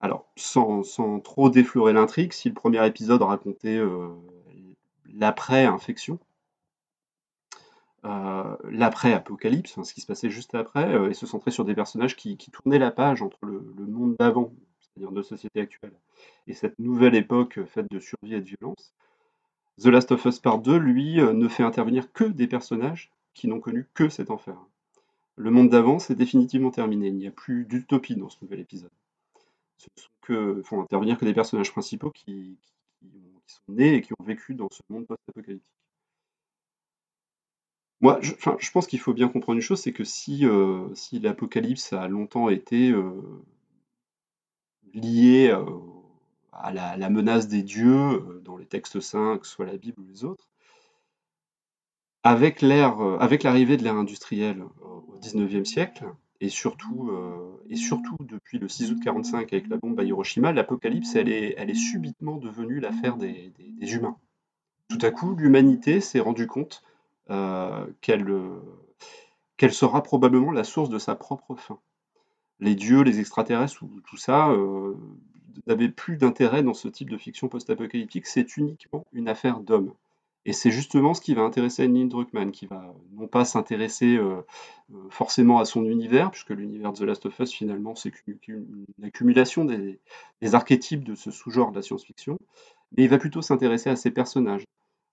Alors, 0.00 0.28
sans, 0.36 1.20
trop 1.20 1.50
déflorer 1.50 1.92
l'intrigue, 1.92 2.32
si 2.32 2.48
le 2.48 2.54
premier 2.54 2.86
épisode 2.86 3.22
racontait 3.22 3.76
euh, 3.76 4.08
l'après-infection, 5.12 6.20
euh, 8.04 8.56
l'après-apocalypse, 8.70 9.76
hein, 9.76 9.82
ce 9.82 9.92
qui 9.92 10.00
se 10.00 10.06
passait 10.06 10.30
juste 10.30 10.54
après, 10.54 10.94
euh, 10.94 11.10
et 11.10 11.14
se 11.14 11.26
centrait 11.26 11.50
sur 11.50 11.64
des 11.64 11.74
personnages 11.74 12.14
qui, 12.14 12.36
tournaient 12.36 12.78
la 12.78 12.92
page 12.92 13.22
entre 13.22 13.44
le, 13.44 13.60
monde 13.86 14.14
d'avant, 14.20 14.52
c'est-à-dire 14.80 15.10
de 15.10 15.22
société 15.22 15.60
actuelle, 15.60 15.98
et 16.46 16.54
cette 16.54 16.78
nouvelle 16.78 17.16
époque 17.16 17.58
faite 17.64 17.90
de 17.90 17.98
survie 17.98 18.34
et 18.34 18.40
de 18.40 18.46
violence. 18.46 18.94
The 19.82 19.86
Last 19.86 20.12
of 20.12 20.24
Us 20.24 20.38
Part 20.38 20.60
2, 20.60 20.76
lui, 20.76 21.16
ne 21.16 21.48
fait 21.48 21.64
intervenir 21.64 22.12
que 22.12 22.24
des 22.24 22.46
personnages 22.46 23.10
qui 23.34 23.48
n'ont 23.48 23.60
connu 23.60 23.88
que 23.94 24.08
cet 24.08 24.30
enfer. 24.30 24.56
Le 25.36 25.50
monde 25.50 25.70
d'avant, 25.70 25.98
c'est 25.98 26.16
définitivement 26.16 26.70
terminé. 26.70 27.08
Il 27.08 27.16
n'y 27.16 27.28
a 27.28 27.32
plus 27.32 27.64
d'utopie 27.64 28.16
dans 28.16 28.28
ce 28.28 28.38
nouvel 28.42 28.60
épisode. 28.60 28.90
Ce 29.78 29.86
sont 29.96 30.08
que, 30.22 30.62
intervenir 30.82 31.18
que 31.18 31.24
des 31.24 31.34
personnages 31.34 31.72
principaux 31.72 32.10
qui, 32.10 32.58
qui 33.00 33.06
ont- 33.06 33.40
qui 33.46 33.54
sont 33.54 33.72
nés 33.72 33.94
et 33.96 34.00
qui 34.02 34.12
ont 34.18 34.24
vécu 34.24 34.54
dans 34.54 34.68
ce 34.70 34.82
monde 34.90 35.06
post-apocalyptique. 35.06 35.72
Moi, 38.00 38.18
je, 38.22 38.32
je 38.58 38.70
pense 38.72 38.86
qu'il 38.88 38.98
faut 39.00 39.14
bien 39.14 39.28
comprendre 39.28 39.56
une 39.56 39.62
chose, 39.62 39.80
c'est 39.80 39.92
que 39.92 40.02
si, 40.04 40.44
euh, 40.46 40.92
si 40.94 41.18
l'apocalypse 41.20 41.92
a 41.92 42.08
longtemps 42.08 42.48
été 42.48 42.90
euh, 42.90 43.12
lié 44.92 45.48
euh, 45.50 45.64
à 46.52 46.72
la, 46.72 47.08
menace 47.10 47.48
des 47.48 47.62
dieux 47.62 48.42
dans 48.44 48.56
les 48.58 48.66
textes 48.66 49.00
saints, 49.00 49.38
que 49.38 49.46
ce 49.46 49.52
soit 49.52 49.66
la 49.66 49.76
Bible 49.78 50.00
ou 50.00 50.04
les 50.06 50.24
autres, 50.24 50.48
avec 52.22 52.62
avec 53.18 53.42
l'arrivée 53.42 53.76
de 53.76 53.82
l'ère 53.82 53.96
industrielle 53.96 54.62
au 54.82 55.18
XIXe 55.20 55.64
siècle, 55.64 56.04
et 56.40 56.48
surtout, 56.48 57.10
euh, 57.10 57.60
et 57.68 57.76
surtout 57.76 58.16
depuis 58.20 58.58
le 58.58 58.68
6 58.68 58.92
août 58.92 58.98
45 59.02 59.52
avec 59.52 59.68
la 59.68 59.76
bombe 59.76 59.98
à 59.98 60.04
Hiroshima, 60.04 60.52
l'apocalypse, 60.52 61.16
elle 61.16 61.28
est, 61.28 61.74
subitement 61.74 62.36
devenue 62.36 62.80
l'affaire 62.80 63.16
des, 63.16 63.52
humains. 63.80 64.16
Tout 64.88 64.98
à 65.02 65.10
coup, 65.10 65.34
l'humanité 65.34 66.00
s'est 66.00 66.20
rendue 66.20 66.46
compte 66.46 66.82
euh, 67.30 67.86
qu'elle 68.00 68.30
euh, 68.30 68.60
qu'elle 69.56 69.72
sera 69.72 70.02
probablement 70.02 70.52
la 70.52 70.62
source 70.62 70.88
de 70.88 70.98
sa 70.98 71.16
propre 71.16 71.56
fin. 71.56 71.80
Les 72.60 72.76
dieux, 72.76 73.02
les 73.02 73.18
extraterrestres, 73.18 73.82
ou 73.82 74.00
tout 74.02 74.16
ça, 74.16 74.54
n'avaient 75.66 75.88
plus 75.88 76.16
d'intérêt 76.16 76.62
dans 76.62 76.74
ce 76.74 76.86
type 76.86 77.10
de 77.10 77.18
fiction 77.18 77.48
post-apocalyptique. 77.48 78.26
C'est 78.26 78.56
uniquement 78.56 79.04
une 79.12 79.28
affaire 79.28 79.58
d'hommes. 79.58 79.92
Et 80.48 80.54
c'est 80.54 80.70
justement 80.70 81.12
ce 81.12 81.20
qui 81.20 81.34
va 81.34 81.42
intéresser 81.42 81.86
Neil 81.88 82.08
Druckmann, 82.08 82.52
qui 82.52 82.64
va 82.64 82.94
non 83.12 83.28
pas 83.28 83.44
s'intéresser 83.44 84.16
euh, 84.16 84.40
euh, 84.94 84.96
forcément 85.10 85.58
à 85.58 85.66
son 85.66 85.84
univers, 85.84 86.30
puisque 86.30 86.48
l'univers 86.48 86.94
de 86.94 87.00
The 87.00 87.02
Last 87.02 87.26
of 87.26 87.38
Us, 87.38 87.52
finalement, 87.52 87.94
c'est 87.94 88.14
une 88.46 88.86
accumulation 89.02 89.66
des, 89.66 90.00
archétypes 90.54 91.04
de 91.04 91.14
ce 91.14 91.30
sous-genre 91.30 91.70
de 91.70 91.76
la 91.76 91.82
science-fiction, 91.82 92.38
mais 92.96 93.04
il 93.04 93.10
va 93.10 93.18
plutôt 93.18 93.42
s'intéresser 93.42 93.90
à 93.90 93.96
ses 93.96 94.10
personnages 94.10 94.64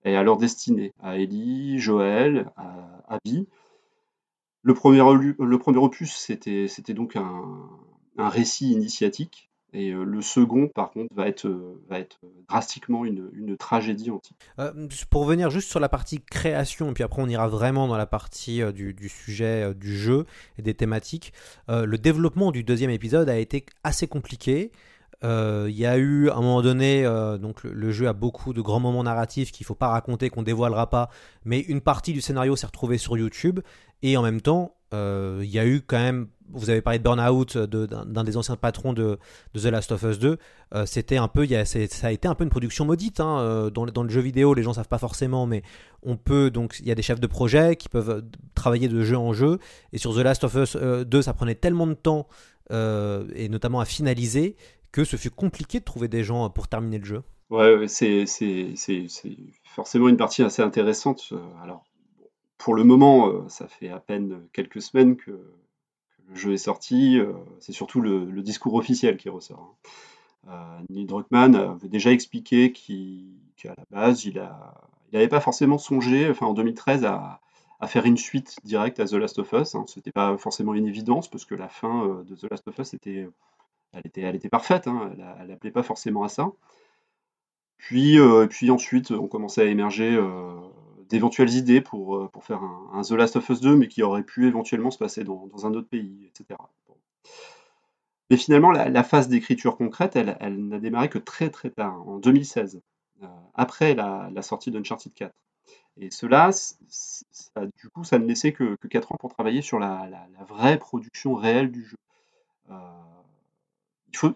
et 0.06 0.16
à 0.16 0.22
leur 0.22 0.38
destinée, 0.38 0.94
à 1.02 1.18
Ellie, 1.18 1.80
Joël, 1.80 2.50
à 2.56 3.04
Abby. 3.06 3.46
Le 4.62 4.72
premier, 4.72 5.02
opus, 5.02 6.16
c'était 6.16 6.94
donc 6.94 7.14
un 7.14 8.28
récit 8.30 8.72
initiatique, 8.72 9.50
et 9.72 9.90
euh, 9.90 10.04
le 10.04 10.22
second, 10.22 10.68
par 10.68 10.90
contre, 10.90 11.14
va 11.14 11.28
être, 11.28 11.46
euh, 11.46 11.80
va 11.88 11.98
être 11.98 12.18
drastiquement 12.48 13.04
une, 13.04 13.28
une 13.34 13.56
tragédie 13.56 14.10
antique. 14.10 14.36
Euh, 14.58 14.88
pour 15.10 15.22
revenir 15.22 15.50
juste 15.50 15.68
sur 15.68 15.80
la 15.80 15.88
partie 15.88 16.20
création, 16.20 16.90
et 16.90 16.94
puis 16.94 17.02
après 17.02 17.20
on 17.22 17.28
ira 17.28 17.48
vraiment 17.48 17.88
dans 17.88 17.96
la 17.96 18.06
partie 18.06 18.62
euh, 18.62 18.72
du, 18.72 18.94
du 18.94 19.08
sujet 19.08 19.64
euh, 19.64 19.74
du 19.74 19.96
jeu 19.96 20.24
et 20.58 20.62
des 20.62 20.74
thématiques, 20.74 21.32
euh, 21.68 21.84
le 21.84 21.98
développement 21.98 22.52
du 22.52 22.64
deuxième 22.64 22.90
épisode 22.90 23.28
a 23.28 23.38
été 23.38 23.66
assez 23.84 24.06
compliqué. 24.06 24.72
Euh, 25.24 25.66
Il 25.68 25.76
y 25.76 25.86
a 25.86 25.96
eu 25.96 26.28
à 26.30 26.36
un 26.36 26.40
moment 26.40 26.62
donné, 26.62 27.04
euh, 27.04 27.38
donc 27.38 27.64
le, 27.64 27.90
jeu 27.90 28.08
a 28.08 28.12
beaucoup 28.12 28.52
de 28.52 28.60
grands 28.60 28.80
moments 28.80 29.02
narratifs 29.02 29.52
qu'il 29.52 29.66
faut 29.66 29.74
pas 29.74 29.88
raconter, 29.88 30.30
qu'on 30.30 30.42
dévoilera 30.42 30.90
pas, 30.90 31.08
mais 31.44 31.60
une 31.60 31.80
partie 31.80 32.12
du 32.12 32.20
scénario 32.20 32.56
s'est 32.56 32.66
retrouvée 32.66 32.98
sur 32.98 33.16
YouTube, 33.16 33.60
et 34.02 34.16
en 34.16 34.22
même 34.22 34.40
temps, 34.40 34.74
euh, 34.94 35.40
il 35.42 35.50
y 35.50 35.58
a 35.58 35.66
eu 35.66 35.80
quand 35.80 35.98
même, 35.98 36.28
vous 36.50 36.70
avez 36.70 36.80
parlé 36.80 36.98
de 36.98 37.02
Burnout, 37.04 37.56
d'un 37.56 38.24
des 38.24 38.36
anciens 38.36 38.56
patrons 38.56 38.92
de, 38.92 39.18
The 39.54 39.64
Last 39.64 39.90
of 39.90 40.02
Us 40.02 40.18
2, 40.18 40.38
euh, 40.74 40.86
c'était 40.86 41.16
un 41.16 41.28
peu, 41.28 41.46
ça 41.64 42.06
a 42.06 42.12
été 42.12 42.28
un 42.28 42.34
peu 42.34 42.44
une 42.44 42.50
production 42.50 42.84
maudite 42.84 43.18
hein, 43.18 43.70
dans, 43.72 43.84
le- 43.84 44.08
jeu 44.08 44.20
vidéo. 44.20 44.54
Les 44.54 44.62
gens 44.62 44.74
savent 44.74 44.86
pas 44.86 44.98
forcément, 44.98 45.46
mais 45.46 45.62
on 46.02 46.16
peut 46.16 46.50
donc 46.50 46.76
il 46.80 46.86
y 46.86 46.92
a 46.92 46.94
des 46.94 47.02
chefs 47.02 47.20
de 47.20 47.26
projet 47.26 47.74
qui 47.74 47.88
peuvent 47.88 48.22
travailler 48.54 48.88
de 48.88 49.02
jeu 49.02 49.16
en 49.16 49.32
jeu. 49.32 49.58
Et 49.92 49.98
sur 49.98 50.14
The 50.14 50.18
Last 50.18 50.44
of 50.44 50.54
Us 50.54 50.76
euh, 50.76 51.04
2, 51.04 51.22
ça 51.22 51.32
prenait 51.32 51.56
tellement 51.56 51.86
de 51.86 51.94
temps 51.94 52.28
et 52.70 53.48
notamment 53.48 53.78
à 53.78 53.84
finaliser 53.84 54.56
que 54.96 55.04
ce 55.04 55.16
fut 55.16 55.30
compliqué 55.30 55.78
de 55.78 55.84
trouver 55.84 56.08
des 56.08 56.24
gens 56.24 56.48
pour 56.48 56.68
terminer 56.68 56.98
le 56.98 57.04
jeu. 57.04 57.22
Ouais, 57.50 57.86
c'est 57.86 58.24
forcément 59.64 60.08
une 60.08 60.16
partie 60.16 60.42
assez 60.42 60.62
intéressante. 60.62 61.28
Euh, 61.32 61.62
Alors, 61.62 61.84
pour 62.56 62.74
le 62.74 62.82
moment, 62.82 63.28
euh, 63.28 63.44
ça 63.48 63.68
fait 63.68 63.90
à 63.90 64.00
peine 64.00 64.40
quelques 64.54 64.80
semaines 64.80 65.16
que, 65.16 65.32
le 66.28 66.34
jeu 66.34 66.54
est 66.54 66.56
sorti. 66.56 67.18
euh, 67.18 67.34
C'est 67.60 67.72
surtout 67.72 68.00
le, 68.00 68.40
discours 68.40 68.72
officiel 68.72 69.18
qui 69.18 69.28
ressort. 69.28 69.76
hein. 70.48 70.78
Neil 70.88 71.04
Druckmann 71.04 71.54
avait 71.54 71.88
déjà 71.88 72.10
expliqué 72.10 72.72
qu'à 72.72 73.74
la 73.76 73.84
base, 73.90 74.24
il 74.24 74.42
n'avait 75.12 75.28
pas 75.28 75.40
forcément 75.40 75.76
songé, 75.76 76.30
enfin 76.30 76.46
en 76.46 76.54
2013, 76.54 77.04
à, 77.04 77.40
faire 77.86 78.06
une 78.06 78.16
suite 78.16 78.56
directe 78.64 78.98
à 78.98 79.04
The 79.04 79.12
Last 79.12 79.38
of 79.40 79.52
Us. 79.52 79.74
Hein. 79.74 79.84
C'était 79.88 80.10
pas 80.10 80.38
forcément 80.38 80.72
une 80.72 80.86
évidence 80.86 81.28
parce 81.28 81.44
que 81.44 81.54
la 81.54 81.68
fin 81.68 82.24
de 82.26 82.34
The 82.34 82.50
Last 82.50 82.66
of 82.66 82.78
Us 82.78 82.94
était, 82.94 83.28
elle 83.92 84.36
était, 84.36 84.48
parfaite. 84.48 84.86
Hein. 84.86 85.12
Elle 85.40 85.48
n'appelait 85.48 85.70
pas 85.70 85.82
forcément 85.82 86.22
à 86.22 86.28
ça. 86.28 86.52
Puis, 87.78 88.18
euh, 88.18 88.46
puis 88.46 88.70
ensuite, 88.70 89.10
on 89.10 89.28
commençait 89.28 89.62
à 89.62 89.66
émerger 89.66 90.14
euh, 90.16 90.54
d'éventuelles 91.08 91.54
idées 91.54 91.80
pour, 91.80 92.16
euh, 92.16 92.30
faire 92.40 92.62
un, 92.62 93.02
The 93.02 93.12
Last 93.12 93.36
of 93.36 93.48
Us 93.48 93.60
2, 93.60 93.76
mais 93.76 93.88
qui 93.88 94.02
aurait 94.02 94.22
pu 94.22 94.46
éventuellement 94.46 94.90
se 94.90 94.98
passer 94.98 95.24
dans, 95.24 95.48
un 95.64 95.74
autre 95.74 95.88
pays, 95.88 96.26
etc. 96.26 96.58
Mais 98.30 98.36
finalement, 98.36 98.72
la, 98.72 99.04
phase 99.04 99.28
d'écriture 99.28 99.76
concrète, 99.76 100.16
elle, 100.16 100.66
n'a 100.66 100.78
démarré 100.80 101.08
que 101.08 101.18
très 101.18 101.48
très 101.48 101.70
tard, 101.70 102.06
en 102.08 102.18
2016, 102.18 102.80
euh, 103.22 103.26
après 103.54 103.94
la, 103.94 104.42
sortie 104.42 104.70
d'Uncharted 104.70 105.14
4. 105.14 105.32
Et 105.98 106.10
cela, 106.10 106.50
du 107.76 107.88
coup, 107.88 108.04
ça 108.04 108.18
ne 108.18 108.26
laissait 108.26 108.52
que, 108.52 108.76
que 108.76 108.88
4 108.88 109.12
ans 109.12 109.16
pour 109.18 109.32
travailler 109.32 109.62
sur 109.62 109.78
la, 109.78 110.08
vraie 110.48 110.78
production 110.78 111.34
réelle 111.34 111.70
du 111.70 111.84
jeu. 111.84 111.96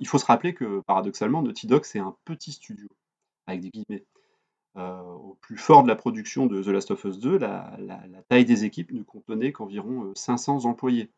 Il, 0.00 0.06
faut, 0.06 0.18
se 0.18 0.26
rappeler 0.26 0.54
que, 0.54 0.80
paradoxalement, 0.80 1.42
Naughty 1.42 1.66
Dog, 1.66 1.84
c'est 1.84 1.98
un 1.98 2.14
petit 2.24 2.52
studio, 2.52 2.88
avec 3.46 3.60
des 3.60 3.70
guillemets. 3.70 4.04
Euh, 4.76 5.00
au 5.02 5.36
plus 5.40 5.56
fort 5.56 5.82
de 5.82 5.88
la 5.88 5.96
production 5.96 6.46
de 6.46 6.62
The 6.62 6.68
Last 6.68 6.92
of 6.92 7.04
Us 7.04 7.18
2, 7.18 7.38
la, 7.38 7.76
taille 8.28 8.44
des 8.44 8.64
équipes 8.64 8.92
ne 8.92 9.02
contenait 9.02 9.50
qu'environ 9.50 10.12
500 10.14 10.64
employés, 10.64 11.10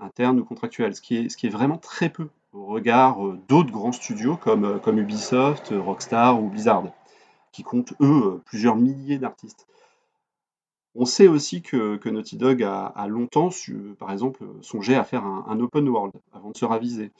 internes 0.00 0.40
ou 0.40 0.44
contractuels, 0.44 0.96
ce 0.96 1.00
qui, 1.00 1.16
est, 1.16 1.48
vraiment 1.48 1.78
très 1.78 2.08
peu 2.08 2.28
au 2.52 2.64
regard 2.66 3.18
d'autres 3.48 3.70
grands 3.70 3.92
studios 3.92 4.36
comme, 4.36 4.80
comme 4.80 4.98
Ubisoft, 4.98 5.72
Rockstar 5.76 6.42
ou 6.42 6.48
Blizzard 6.48 6.84
qui 7.56 7.62
comptent, 7.62 7.94
eux, 8.02 8.42
plusieurs 8.44 8.76
milliers 8.76 9.18
d'artistes. 9.18 9.66
On 10.94 11.06
sait 11.06 11.26
aussi 11.26 11.62
que, 11.62 11.98
Naughty 12.06 12.36
Dog 12.36 12.62
a, 12.62 13.06
longtemps, 13.08 13.48
par 13.98 14.12
exemple, 14.12 14.44
songé 14.60 14.94
à 14.94 15.04
faire 15.04 15.24
un, 15.24 15.58
open 15.60 15.88
world 15.88 16.12
avant 16.34 16.50
de 16.50 16.56
se 16.56 16.66
raviser. 16.66 17.12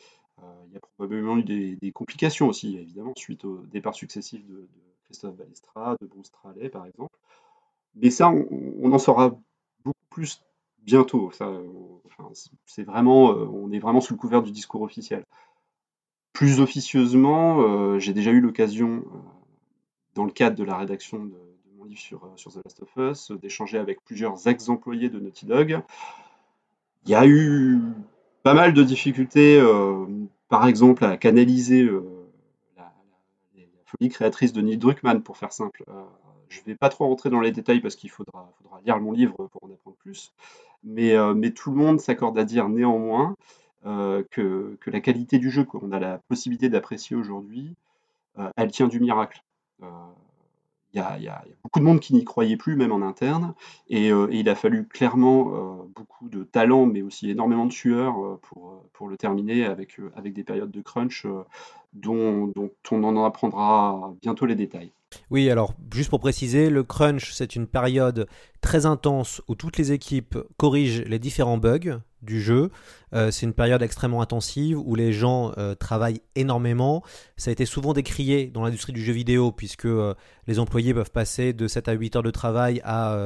Euh, 0.76 0.80
y 0.80 0.84
a 0.84 0.88
probablement 0.96 1.38
eu 1.38 1.42
des, 1.42 1.92
complications 1.92 2.48
aussi, 2.48 2.76
évidemment, 2.76 3.12
suite 3.16 3.44
au 3.44 3.58
départ 3.66 3.94
successif 3.94 4.44
de, 4.46 4.68
Christophe 5.04 5.36
Balestra, 5.36 5.96
de 6.00 6.06
Bruce 6.06 6.26
Straley, 6.26 6.68
par 6.68 6.84
exemple. 6.84 7.16
Mais 7.94 8.10
ça, 8.10 8.28
on, 8.28 8.92
en 8.92 8.98
saura 8.98 9.38
beaucoup 9.84 10.06
plus 10.10 10.42
bientôt. 10.82 11.30
c'est 12.64 12.82
vraiment, 12.82 13.30
euh, 13.30 13.46
on 13.46 13.70
est 13.70 13.78
vraiment 13.78 14.00
sous 14.00 14.14
le 14.14 14.18
couvert 14.18 14.42
du 14.42 14.50
discours 14.50 14.82
officiel. 14.82 15.24
Plus 16.32 16.60
officieusement, 16.60 17.62
euh, 17.62 17.98
j'ai 18.00 18.12
déjà 18.12 18.32
eu 18.32 18.40
l'occasion 18.40 19.04
dans 20.16 20.24
le 20.24 20.32
cadre 20.32 20.56
de 20.56 20.64
la 20.64 20.76
rédaction 20.76 21.24
de, 21.24 21.34
mon 21.76 21.84
livre 21.84 22.00
sur, 22.00 22.24
euh, 22.24 22.32
sur, 22.36 22.52
The 22.52 22.60
Last 22.64 22.82
of 22.82 22.96
Us, 22.96 23.30
d'échanger 23.40 23.78
avec 23.78 24.02
plusieurs 24.04 24.46
ex-employés 24.48 25.08
de 25.08 25.20
Naughty 25.20 25.46
Dog. 25.46 25.80
Il 27.04 27.10
y 27.10 27.14
a 27.14 27.26
eu 27.26 27.80
pas 28.42 28.54
mal 28.54 28.72
de 28.72 28.82
difficultés, 28.82 29.58
euh, 29.60 30.06
par 30.48 30.66
exemple, 30.66 31.04
à 31.04 31.16
canaliser 31.16 31.82
euh, 31.82 32.02
la, 32.76 32.92
folie 33.84 34.08
créatrice 34.08 34.52
de 34.52 34.60
Neil 34.60 34.78
Druckmann, 34.78 35.22
pour 35.22 35.36
faire 35.36 35.52
simple. 35.52 35.84
je 36.48 36.60
ne 36.60 36.64
vais 36.64 36.74
pas 36.74 36.88
trop 36.88 37.06
rentrer 37.06 37.30
dans 37.30 37.40
les 37.40 37.52
détails 37.52 37.80
parce 37.80 37.96
qu'il 37.96 38.10
faudra, 38.10 38.52
lire 38.84 39.00
mon 39.00 39.12
livre 39.12 39.48
pour 39.48 39.64
en 39.64 39.72
apprendre 39.72 39.96
plus. 39.96 40.32
Mais, 40.84 41.14
mais 41.34 41.50
tout 41.50 41.70
le 41.70 41.76
monde 41.76 42.00
s'accorde 42.00 42.38
à 42.38 42.44
dire 42.44 42.68
néanmoins 42.68 43.36
que, 43.84 44.78
la 44.86 45.00
qualité 45.00 45.38
du 45.38 45.50
jeu 45.50 45.64
qu'on 45.64 45.92
a 45.92 45.98
la 45.98 46.18
possibilité 46.28 46.68
d'apprécier 46.68 47.16
aujourd'hui, 47.16 47.74
elle 48.56 48.70
tient 48.70 48.88
du 48.88 49.00
miracle. 49.00 49.42
Euh, 50.96 51.02
il 51.18 51.24
y, 51.24 51.28
a, 51.28 51.44
beaucoup 51.62 51.80
de 51.80 51.84
monde 51.84 52.00
qui 52.00 52.14
n'y 52.14 52.24
croyait 52.24 52.56
plus, 52.56 52.76
même 52.76 52.92
en 52.92 53.02
interne, 53.02 53.54
et, 53.88 54.10
euh, 54.10 54.28
il 54.30 54.48
a 54.48 54.54
fallu 54.54 54.86
clairement 54.86 55.52
euh, 55.52 55.84
beaucoup 55.94 56.28
de 56.28 56.44
talent, 56.44 56.86
mais 56.86 57.02
aussi 57.02 57.30
énormément 57.30 57.66
de 57.66 57.72
sueur 57.72 58.38
pour, 58.42 58.84
pour 58.92 59.08
le 59.08 59.16
terminer 59.16 59.64
avec 59.64 59.98
des 60.32 60.44
périodes 60.44 60.70
de 60.70 60.80
crunch 60.80 61.26
dont, 61.92 62.52
on 62.90 63.04
en 63.04 63.24
apprendra 63.24 64.14
bientôt 64.22 64.46
les 64.46 64.54
détails. 64.54 64.92
Oui, 65.30 65.50
alors 65.50 65.74
juste 65.92 66.10
pour 66.10 66.20
préciser, 66.20 66.68
le 66.68 66.82
crunch, 66.82 67.32
c'est 67.32 67.56
une 67.56 67.66
période 67.66 68.26
très 68.60 68.86
intense 68.86 69.40
où 69.48 69.54
toutes 69.54 69.78
les 69.78 69.92
équipes 69.92 70.38
corrigent 70.56 71.04
les 71.06 71.18
différents 71.18 71.58
bugs 71.58 72.00
du 72.22 72.40
jeu. 72.40 72.70
Euh, 73.14 73.30
c'est 73.30 73.46
une 73.46 73.52
période 73.52 73.82
extrêmement 73.82 74.20
intensive 74.20 74.78
où 74.78 74.94
les 74.94 75.12
gens 75.12 75.52
euh, 75.58 75.74
travaillent 75.74 76.20
énormément. 76.34 77.02
Ça 77.36 77.50
a 77.50 77.52
été 77.52 77.66
souvent 77.66 77.92
décrié 77.92 78.46
dans 78.46 78.62
l'industrie 78.62 78.92
du 78.92 79.02
jeu 79.02 79.12
vidéo 79.12 79.52
puisque 79.52 79.86
euh, 79.86 80.14
les 80.46 80.58
employés 80.58 80.92
peuvent 80.92 81.12
passer 81.12 81.52
de 81.52 81.68
7 81.68 81.88
à 81.88 81.92
8 81.92 82.16
heures 82.16 82.22
de 82.22 82.30
travail 82.30 82.80
à 82.84 83.16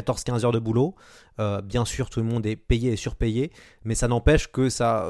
14-15 0.00 0.44
heures 0.44 0.52
de 0.52 0.58
boulot. 0.58 0.94
bien 1.64 1.84
sûr, 1.84 2.10
tout 2.10 2.20
le 2.20 2.26
monde 2.26 2.46
est 2.46 2.56
payé 2.56 2.92
et 2.92 2.96
surpayé, 2.96 3.50
mais 3.84 3.94
ça 3.94 4.08
n'empêche 4.08 4.50
que 4.50 4.68
ça, 4.68 5.06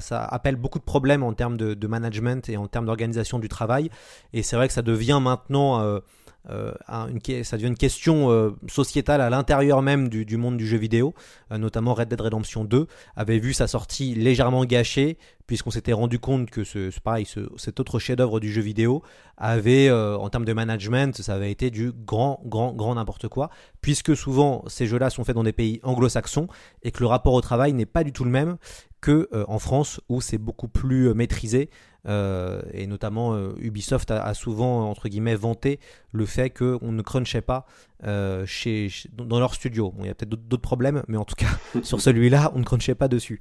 ça, 0.00 0.24
appelle 0.24 0.56
beaucoup 0.56 0.78
de 0.78 0.84
problèmes 0.84 1.22
en 1.22 1.32
termes 1.32 1.56
de, 1.56 1.74
de 1.74 1.86
management 1.86 2.48
et 2.48 2.56
en 2.56 2.66
termes 2.66 2.86
d'organisation 2.86 3.38
du 3.38 3.48
travail. 3.48 3.90
Et 4.32 4.42
c'est 4.42 4.56
vrai 4.56 4.68
que 4.68 4.74
ça 4.74 4.82
devient 4.82 5.20
maintenant 5.22 5.80
euh, 5.80 6.00
une, 6.48 7.44
ça 7.44 7.56
devient 7.56 7.68
une 7.68 7.76
question 7.76 8.30
euh, 8.30 8.50
sociétale 8.68 9.20
à 9.20 9.30
l'intérieur 9.30 9.82
même 9.82 10.08
du, 10.08 10.36
monde 10.36 10.56
du 10.56 10.66
jeu 10.66 10.76
vidéo, 10.76 11.14
euh, 11.52 11.58
notamment 11.58 11.94
Red 11.94 12.08
Dead 12.08 12.20
Redemption 12.20 12.64
2 12.64 12.86
avait 13.16 13.38
vu 13.38 13.52
sa 13.52 13.66
sortie 13.66 14.14
légèrement 14.14 14.64
gâchée 14.64 15.18
puisqu'on 15.46 15.70
s'était 15.70 15.92
rendu 15.92 16.18
compte 16.18 16.50
que 16.50 16.64
ce, 16.64 16.90
pareil, 17.00 17.26
cet 17.56 17.78
autre 17.78 18.00
chef-d'œuvre 18.00 18.40
du 18.40 18.52
jeu 18.52 18.62
vidéo 18.62 19.02
avait, 19.36 19.92
en 19.92 20.28
termes 20.28 20.44
de 20.44 20.52
management, 20.52 21.16
ça 21.22 21.34
avait 21.34 21.52
été 21.52 21.70
du 21.70 21.92
grand, 21.92 22.40
grand, 22.44 22.72
grand 22.72 22.96
n'importe 22.96 23.28
quoi, 23.28 23.50
puisque 23.80 24.16
souvent 24.16 24.64
ces 24.66 24.88
jeux-là 24.88 25.08
sont 25.08 25.22
faits 25.22 25.36
dans 25.36 25.44
des 25.44 25.52
pays 25.52 25.78
anglo-saxons 25.84 26.48
et 26.82 26.90
que 26.90 26.98
le 26.98 27.06
rapport 27.06 27.32
au 27.32 27.40
travail 27.40 27.74
n'est 27.74 27.86
pas 27.86 28.02
du 28.02 28.10
tout 28.10 28.24
le 28.24 28.30
même 28.30 28.56
que 29.00 29.28
en 29.46 29.60
France 29.60 30.00
où 30.08 30.20
c'est 30.20 30.38
beaucoup 30.38 30.66
plus 30.66 31.14
maîtrisé 31.14 31.70
euh, 32.06 32.62
et 32.72 32.86
notamment 32.86 33.34
euh, 33.34 33.52
Ubisoft 33.58 34.10
a, 34.10 34.32
souvent 34.34 34.88
entre 34.88 35.08
guillemets 35.08 35.34
vanté 35.34 35.80
le 36.12 36.24
fait 36.24 36.50
qu'on 36.50 36.92
ne 36.92 37.02
crunchait 37.02 37.40
pas 37.40 37.66
euh, 38.04 38.46
chez, 38.46 38.88
dans 39.12 39.40
leur 39.40 39.54
studio. 39.54 39.92
il 40.00 40.06
y 40.06 40.08
a 40.08 40.14
peut-être 40.14 40.30
d'autres 40.30 40.62
problèmes, 40.62 41.02
mais 41.08 41.16
en 41.16 41.24
tout 41.24 41.34
cas 41.34 41.48
sur 41.82 42.00
celui-là, 42.00 42.52
on 42.54 42.60
ne 42.60 42.64
crunchait 42.64 42.94
pas 42.94 43.08
dessus. 43.08 43.40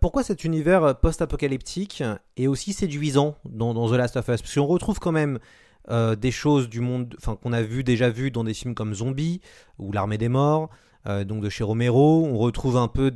pourquoi 0.00 0.22
cet 0.22 0.44
univers 0.44 0.96
post-apocalyptique 1.00 2.02
est 2.36 2.46
aussi 2.46 2.72
séduisant 2.72 3.36
dans, 3.44 3.88
The 3.88 3.94
Last 3.94 4.16
of 4.16 4.28
Us? 4.28 4.42
Parce 4.42 4.54
qu'on 4.54 4.66
retrouve 4.66 4.98
quand 4.98 5.12
même 5.12 5.38
des 5.90 6.30
choses 6.30 6.68
du 6.68 6.80
monde, 6.80 7.14
enfin 7.18 7.36
qu'on 7.36 7.52
a 7.52 7.62
vu 7.62 7.82
déjà 7.82 8.10
vu 8.10 8.30
dans 8.30 8.44
des 8.44 8.54
films 8.54 8.74
comme 8.74 8.94
Zombie 8.94 9.40
ou 9.78 9.92
L'Armée 9.92 10.18
des 10.18 10.28
Morts. 10.28 10.70
Donc 11.08 11.42
de 11.42 11.48
chez 11.48 11.64
Romero, 11.64 12.24
on 12.24 12.36
retrouve 12.36 12.76
un 12.76 12.88
peu 12.88 13.10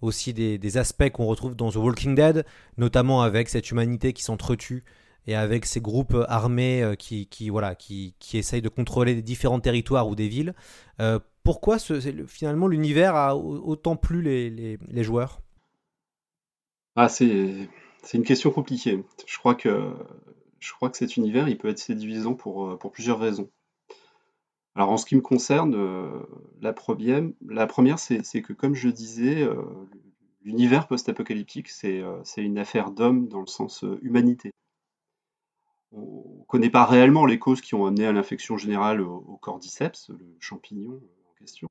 aussi 0.00 0.32
des, 0.32 0.76
aspects 0.76 1.10
qu'on 1.10 1.26
retrouve 1.26 1.54
dans 1.54 1.70
The 1.70 1.76
Walking 1.76 2.14
Dead, 2.14 2.44
notamment 2.76 3.22
avec 3.22 3.48
cette 3.48 3.70
humanité 3.70 4.12
qui 4.12 4.22
s'entretue 4.22 4.84
et 5.26 5.34
avec 5.34 5.66
ces 5.66 5.80
groupes 5.80 6.16
armés 6.28 6.82
euh, 6.82 6.94
qui, 6.94 7.50
voilà, 7.50 7.74
qui, 7.74 8.14
essayent 8.32 8.62
de 8.62 8.68
contrôler 8.68 9.14
des 9.14 9.22
différents 9.22 9.60
territoires 9.60 10.08
ou 10.08 10.14
des 10.14 10.28
villes. 10.28 10.54
Euh, 11.00 11.18
pourquoi 11.42 11.78
finalement 12.26 12.66
l'univers 12.66 13.14
a 13.14 13.36
autant 13.36 13.96
plu 13.96 14.22
les, 14.22 14.50
les, 14.50 14.78
les 14.88 15.04
joueurs? 15.04 15.40
Ah, 16.96 17.08
c'est, 17.08 17.68
une 18.14 18.24
question 18.24 18.50
compliquée. 18.50 19.04
Je 19.26 19.38
crois 19.38 19.54
que, 19.54 19.92
je 20.58 20.72
crois 20.72 20.90
que 20.90 20.96
cet 20.96 21.16
univers 21.16 21.48
il 21.48 21.56
peut 21.56 21.68
être 21.68 21.78
séduisant 21.78 22.34
pour, 22.34 22.78
pour 22.78 22.92
plusieurs 22.92 23.18
raisons. 23.18 23.50
Alors 24.78 24.92
en 24.92 24.96
ce 24.96 25.06
qui 25.06 25.16
me 25.16 25.20
concerne, 25.20 25.74
euh, 25.74 26.22
la 26.60 26.72
première, 26.72 27.98
c'est 27.98 28.42
que 28.42 28.52
comme 28.52 28.76
je 28.76 28.88
disais, 28.88 29.42
euh, 29.42 29.60
l'univers 30.42 30.86
post-apocalyptique, 30.86 31.68
euh, 31.82 32.20
c'est 32.22 32.44
une 32.44 32.58
affaire 32.58 32.92
d'homme 32.92 33.26
dans 33.26 33.40
le 33.40 33.48
sens 33.48 33.84
humanité. 34.02 34.52
On 35.90 36.38
ne 36.38 36.44
connaît 36.44 36.70
pas 36.70 36.84
réellement 36.84 37.26
les 37.26 37.40
causes 37.40 37.60
qui 37.60 37.74
ont 37.74 37.86
amené 37.86 38.06
à 38.06 38.12
l'infection 38.12 38.56
générale 38.56 39.00
au, 39.00 39.36
cordyceps, 39.42 40.10
le 40.10 40.36
champignon 40.38 41.00
en 41.28 41.34
question, 41.40 41.66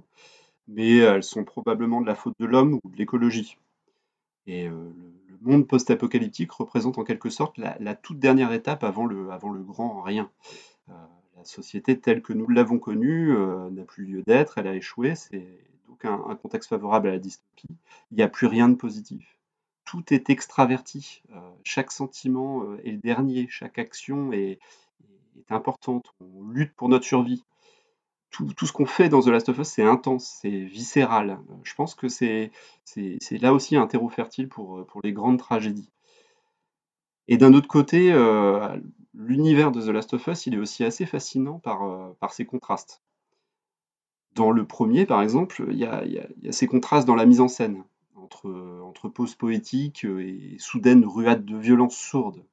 mais 0.67 0.98
elles 0.98 1.24
sont 1.24 1.46
probablement 1.46 2.02
de 2.02 2.08
la 2.08 2.15
faute 2.15 2.36
de 2.41 2.46
l'homme 2.46 2.78
ou 2.84 2.89
de 2.89 2.98
l'écologie. 2.98 3.58
Et 4.48 4.67
le, 4.67 4.93
monde 5.39 5.65
post-apocalyptique 5.65 6.52
représente 6.52 6.98
en 6.98 7.06
quelque 7.06 7.30
sorte 7.30 7.58
la, 7.58 7.96
toute 7.96 8.20
dernière 8.20 8.52
étape 8.52 8.84
avant 8.84 9.06
le 9.06 9.63
grand 9.63 10.02
rien 10.02 10.30
la 11.38 11.45
société 11.45 12.00
telle 12.00 12.21
que 12.21 12.34
nous 12.34 12.47
l'avons 12.50 12.80
connue 12.80 13.32
euh, 13.32 13.69
n'a 13.69 13.84
plus 13.84 14.06
lieu 14.06 14.23
d'être, 14.23 14.58
elle 14.58 14.67
a 14.67 14.76
échoué, 14.76 15.15
c'est 15.15 15.47
donc 15.88 16.04
un, 16.04 16.36
contexte 16.36 16.69
favorable 16.69 17.08
à 17.08 17.12
la 17.12 17.19
dystopie. 17.19 17.78
Il 18.12 18.17
n'y 18.17 18.23
a 18.23 18.28
plus 18.28 18.47
rien 18.47 18.67
de 18.69 18.76
positif. 18.76 19.38
Tout 19.86 20.04
est 20.13 20.30
extraverti, 20.30 21.21
euh, 21.32 21.39
chaque 21.63 21.91
sentiment 21.91 22.63
euh, 22.63 22.82
est 22.84 22.91
le 22.91 22.97
dernier, 22.97 23.47
chaque 23.50 23.78
action 23.78 24.34
est, 24.34 24.60
importante, 25.50 26.13
on 26.19 26.50
lutte 26.50 26.73
pour 26.73 26.89
notre 26.89 27.06
survie. 27.06 27.43
Tout, 28.32 28.65
ce 28.65 28.73
qu'on 28.73 28.86
fait 28.86 29.08
dans 29.08 29.21
The 29.21 29.28
Last 29.28 29.50
of 29.50 29.60
Us, 29.60 29.67
c'est 29.67 29.84
intense, 29.84 30.39
c'est 30.41 30.65
viscéral. 30.65 31.39
Je 31.63 31.73
pense 31.76 31.95
que 31.95 32.08
c'est 32.10 32.52
là 33.32 33.54
aussi 33.54 33.78
un 33.78 33.88
terreau 33.88 34.10
fertile 34.10 34.50
pour, 34.50 34.86
pour 34.86 35.02
les 35.04 35.13
grandes 35.13 35.39
tragédies. 35.39 35.89
Et 37.28 37.38
d'un 37.38 37.54
autre 37.54 37.67
côté, 37.67 38.12
l'univers 39.18 39.72
de 39.72 39.82
The 39.82 39.88
Last 39.88 40.14
of 40.14 40.28
Us, 40.28 40.46
il 40.46 40.54
est 40.54 40.60
aussi 40.60 40.84
assez 40.84 41.06
fascinant 41.06 41.60
par, 41.60 41.84
euh, 41.84 42.14
ses 42.30 42.46
contrastes. 42.46 43.02
Dans 44.36 44.52
le 44.52 44.66
premier, 44.66 45.06
par 45.06 45.22
exemple, 45.22 45.66
il 45.70 45.78
y, 45.78 45.86
a, 45.86 46.04
ces 46.52 46.68
contrastes 46.68 47.08
dans 47.08 47.16
la 47.16 47.26
mise 47.26 47.42
en 47.42 47.48
scène, 47.48 47.84
entre, 48.16 48.50
entre 48.84 49.10
poses 49.10 49.36
poétiques 49.36 50.06
et 50.06 50.56
soudaines 50.60 51.06
ruades 51.06 51.46
de 51.46 51.58
violence 51.58 51.98
sourde. 51.98 52.44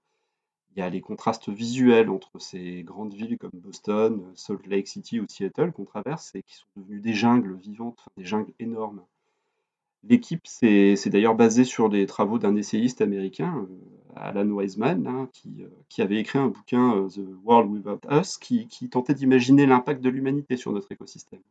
Il 0.74 0.80
y 0.80 0.82
a 0.82 0.88
les 0.88 1.02
contrastes 1.02 1.50
visuels 1.50 2.08
entre 2.10 2.38
ces 2.40 2.82
grandes 2.82 3.12
villes 3.12 3.38
comme 3.38 3.50
Boston, 3.52 4.24
Salt 4.34 4.66
Lake 4.66 4.88
City 4.88 5.20
ou 5.20 5.26
Seattle 5.28 5.72
qu'on 5.72 5.84
traverse 5.84 6.34
et 6.34 6.42
qui 6.42 6.56
sont 6.56 6.66
devenues 6.76 7.00
des 7.00 7.12
jungles 7.12 7.54
vivantes, 7.54 8.04
des 8.16 8.24
jungles 8.24 8.52
énormes. 8.58 9.02
L'équipe 10.02 10.46
s'est 10.46 10.96
d'ailleurs 11.06 11.36
basée 11.36 11.64
sur 11.64 11.90
des 11.90 12.06
travaux 12.06 12.38
d'un 12.38 12.56
essayiste 12.56 13.00
américain, 13.02 13.66
euh, 13.70 14.03
Alan 14.16 14.48
Wiseman, 14.48 15.06
hein, 15.06 15.28
qui, 15.32 15.64
qui, 15.88 16.02
avait 16.02 16.18
écrit 16.18 16.38
un 16.38 16.48
bouquin, 16.48 17.06
The 17.08 17.20
World 17.44 17.70
Without 17.70 18.00
Us, 18.10 18.38
qui, 18.38 18.68
tentait 18.90 19.14
d'imaginer 19.14 19.66
l'impact 19.66 20.00
de 20.02 20.10
l'humanité 20.10 20.56
sur 20.56 20.72
notre 20.72 20.90
écosystème. 20.92 21.42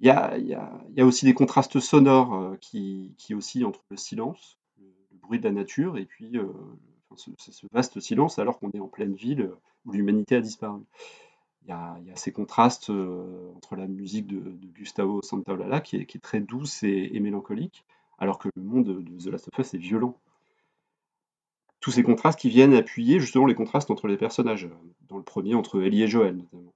Il 0.00 0.06
y 0.06 0.10
a, 0.10 1.04
aussi 1.04 1.24
des 1.24 1.34
contrastes 1.34 1.80
sonores 1.80 2.56
qui, 2.60 3.14
qui 3.18 3.34
oscillent 3.34 3.64
entre 3.64 3.82
le 3.90 3.96
silence, 3.96 4.58
le, 4.80 4.86
bruit 5.22 5.38
de 5.38 5.44
la 5.44 5.52
nature, 5.52 5.98
et 5.98 6.04
puis 6.04 6.38
ce, 7.16 7.66
vaste 7.72 8.00
silence 8.00 8.38
alors 8.38 8.58
qu'on 8.58 8.70
est 8.70 8.80
en 8.80 8.88
pleine 8.88 9.14
ville 9.14 9.50
où 9.84 9.92
l'humanité 9.92 10.36
a 10.36 10.40
disparu. 10.40 10.82
Il 11.62 11.68
y 11.68 11.72
a, 11.72 11.98
ces 12.14 12.32
contrastes 12.32 12.90
entre 13.56 13.76
la 13.76 13.86
musique 13.86 14.26
de, 14.26 14.38
de 14.38 14.66
Gustavo 14.68 15.20
Santaolalla 15.22 15.80
qui 15.80 15.96
est, 15.96 16.06
qui 16.06 16.16
est 16.16 16.20
très 16.20 16.40
douce 16.40 16.82
et, 16.82 17.10
et 17.12 17.20
mélancolique, 17.20 17.84
alors 18.18 18.38
que 18.38 18.48
le 18.54 18.62
monde 18.62 18.84
de 18.84 19.18
The 19.18 19.32
Last 19.32 19.48
of 19.52 19.58
Us 19.58 19.74
est 19.74 19.78
violent. 19.78 20.18
Tous 21.88 21.92
ces 21.92 22.02
contrastes 22.02 22.38
qui 22.38 22.50
viennent 22.50 22.74
appuyer 22.74 23.18
justement 23.18 23.46
les 23.46 23.54
contrastes 23.54 23.90
entre 23.90 24.08
les 24.08 24.18
personnages, 24.18 24.68
dans 25.08 25.16
le 25.16 25.22
premier 25.22 25.54
entre 25.54 25.80
Ellie 25.80 26.02
et 26.02 26.06
Joel 26.06 26.36
notamment. 26.36 26.74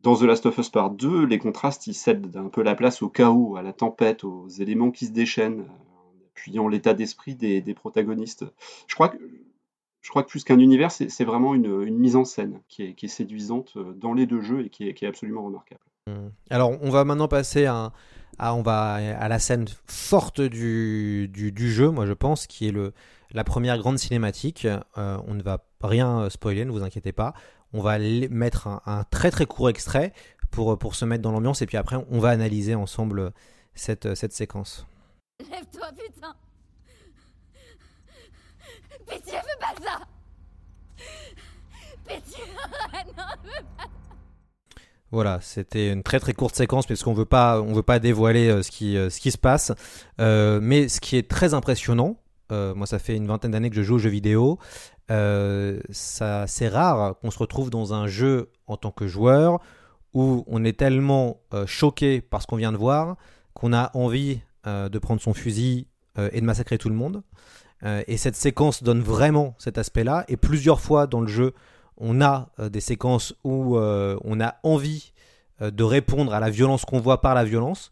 Dans 0.00 0.16
The 0.16 0.22
Last 0.22 0.46
of 0.46 0.56
Us 0.56 0.70
Part 0.70 0.92
2, 0.92 1.26
les 1.26 1.38
contrastes 1.38 1.86
ils 1.86 1.92
cèdent 1.92 2.34
un 2.34 2.48
peu 2.48 2.62
la 2.62 2.74
place 2.74 3.02
au 3.02 3.10
chaos, 3.10 3.56
à 3.56 3.62
la 3.62 3.74
tempête, 3.74 4.24
aux 4.24 4.48
éléments 4.48 4.90
qui 4.90 5.04
se 5.04 5.10
déchaînent, 5.10 5.66
en 5.68 6.26
appuyant 6.30 6.66
l'état 6.66 6.94
d'esprit 6.94 7.34
des, 7.34 7.74
protagonistes. 7.74 8.46
Je 8.86 8.94
crois 8.94 9.10
que, 9.10 9.18
je 10.00 10.08
crois 10.08 10.22
que 10.22 10.30
plus 10.30 10.44
qu'un 10.44 10.60
univers, 10.60 10.90
c'est 10.92 11.24
vraiment 11.24 11.54
une, 11.54 11.90
mise 11.90 12.16
en 12.16 12.24
scène 12.24 12.62
qui 12.68 12.84
est, 12.84 13.06
séduisante 13.06 13.76
dans 13.76 14.14
les 14.14 14.24
deux 14.24 14.40
jeux 14.40 14.64
et 14.64 14.70
qui 14.70 14.88
est, 14.88 15.02
absolument 15.06 15.44
remarquable. 15.44 15.82
Mmh. 16.06 16.30
Alors, 16.48 16.72
on 16.80 16.88
va 16.88 17.04
maintenant 17.04 17.28
passer 17.28 17.66
à, 17.66 17.92
à, 18.38 18.54
on 18.54 18.62
va 18.62 18.94
à 18.94 19.28
la 19.28 19.38
scène 19.38 19.66
forte 19.84 20.40
du, 20.40 21.28
du, 21.28 21.70
jeu, 21.70 21.90
moi 21.90 22.06
je 22.06 22.14
pense, 22.14 22.46
qui 22.46 22.66
est 22.66 22.72
le, 22.72 22.94
la 23.32 23.44
première 23.44 23.78
grande 23.78 23.98
cinématique. 23.98 24.66
Euh, 24.66 25.18
on 25.26 25.34
ne 25.34 25.42
va 25.42 25.64
rien 25.82 26.28
spoiler, 26.30 26.64
ne 26.64 26.70
vous 26.70 26.82
inquiétez 26.82 27.12
pas. 27.12 27.34
On 27.72 27.80
va 27.80 27.98
mettre 27.98 28.66
un, 28.66 28.82
un 28.86 29.04
très 29.04 29.30
très 29.30 29.46
court 29.46 29.68
extrait 29.68 30.12
pour, 30.50 30.78
pour 30.78 30.94
se 30.94 31.04
mettre 31.04 31.22
dans 31.22 31.30
l'ambiance 31.30 31.62
et 31.62 31.66
puis 31.66 31.76
après 31.76 31.96
on 32.10 32.18
va 32.18 32.30
analyser 32.30 32.74
ensemble 32.74 33.32
cette, 33.74 34.14
cette 34.14 34.32
séquence. 34.32 34.86
Lève-toi, 35.50 35.88
putain 35.92 36.34
Pitié, 39.08 39.32
fais 39.32 39.58
pas 39.60 39.74
ça 39.82 40.00
Pitié 42.06 42.44
Non, 43.16 43.24
fais 43.44 43.62
pas 43.76 43.90
voilà, 45.12 45.40
c'était 45.42 45.92
une 45.92 46.04
très 46.04 46.20
très 46.20 46.34
courte 46.34 46.54
séquence 46.54 46.86
parce 46.86 47.02
qu'on 47.02 47.14
veut 47.14 47.24
pas, 47.24 47.60
on 47.60 47.72
veut 47.72 47.82
pas 47.82 47.98
dévoiler 47.98 48.48
euh, 48.48 48.62
ce 48.62 48.70
qui, 48.70 48.96
euh, 48.96 49.10
ce 49.10 49.20
qui 49.20 49.32
se 49.32 49.38
passe. 49.38 49.72
Euh, 50.20 50.60
mais 50.62 50.88
ce 50.88 51.00
qui 51.00 51.16
est 51.16 51.28
très 51.28 51.52
impressionnant, 51.52 52.16
euh, 52.52 52.74
moi 52.74 52.86
ça 52.86 52.98
fait 52.98 53.16
une 53.16 53.26
vingtaine 53.26 53.50
d'années 53.50 53.70
que 53.70 53.76
je 53.76 53.82
joue 53.82 53.96
aux 53.96 53.98
jeux 53.98 54.10
vidéo, 54.10 54.58
euh, 55.10 55.80
c'est 55.90 56.68
rare 56.68 57.18
qu'on 57.18 57.30
se 57.30 57.38
retrouve 57.38 57.70
dans 57.70 57.94
un 57.94 58.06
jeu 58.06 58.50
en 58.66 58.76
tant 58.76 58.90
que 58.90 59.06
joueur 59.06 59.60
où 60.14 60.44
on 60.46 60.64
est 60.64 60.78
tellement 60.78 61.40
euh, 61.54 61.66
choqué 61.66 62.20
par 62.20 62.42
ce 62.42 62.46
qu'on 62.46 62.56
vient 62.56 62.72
de 62.72 62.76
voir 62.76 63.16
qu'on 63.54 63.72
a 63.72 63.90
envie 63.94 64.40
de 64.66 64.98
prendre 64.98 65.20
son 65.22 65.32
fusil 65.32 65.86
et 66.32 66.40
de 66.40 66.44
massacrer 66.44 66.76
tout 66.76 66.90
le 66.90 66.94
monde. 66.94 67.22
et 67.82 68.16
cette 68.18 68.36
séquence 68.36 68.82
donne 68.82 69.00
vraiment 69.00 69.54
cet 69.58 69.78
aspect-là. 69.78 70.24
Et 70.28 70.36
plusieurs 70.36 70.80
fois 70.80 71.06
dans 71.06 71.22
le 71.22 71.26
jeu, 71.26 71.54
on 72.00 72.20
a 72.20 72.48
euh, 72.58 72.68
des 72.68 72.80
séquences 72.80 73.34
où 73.44 73.76
euh, 73.76 74.18
on 74.24 74.40
a 74.40 74.56
envie 74.64 75.12
euh, 75.60 75.70
de 75.70 75.84
répondre 75.84 76.34
à 76.34 76.40
la 76.40 76.50
violence 76.50 76.84
qu'on 76.84 76.98
voit 76.98 77.20
par 77.20 77.34
la 77.34 77.44
violence. 77.44 77.90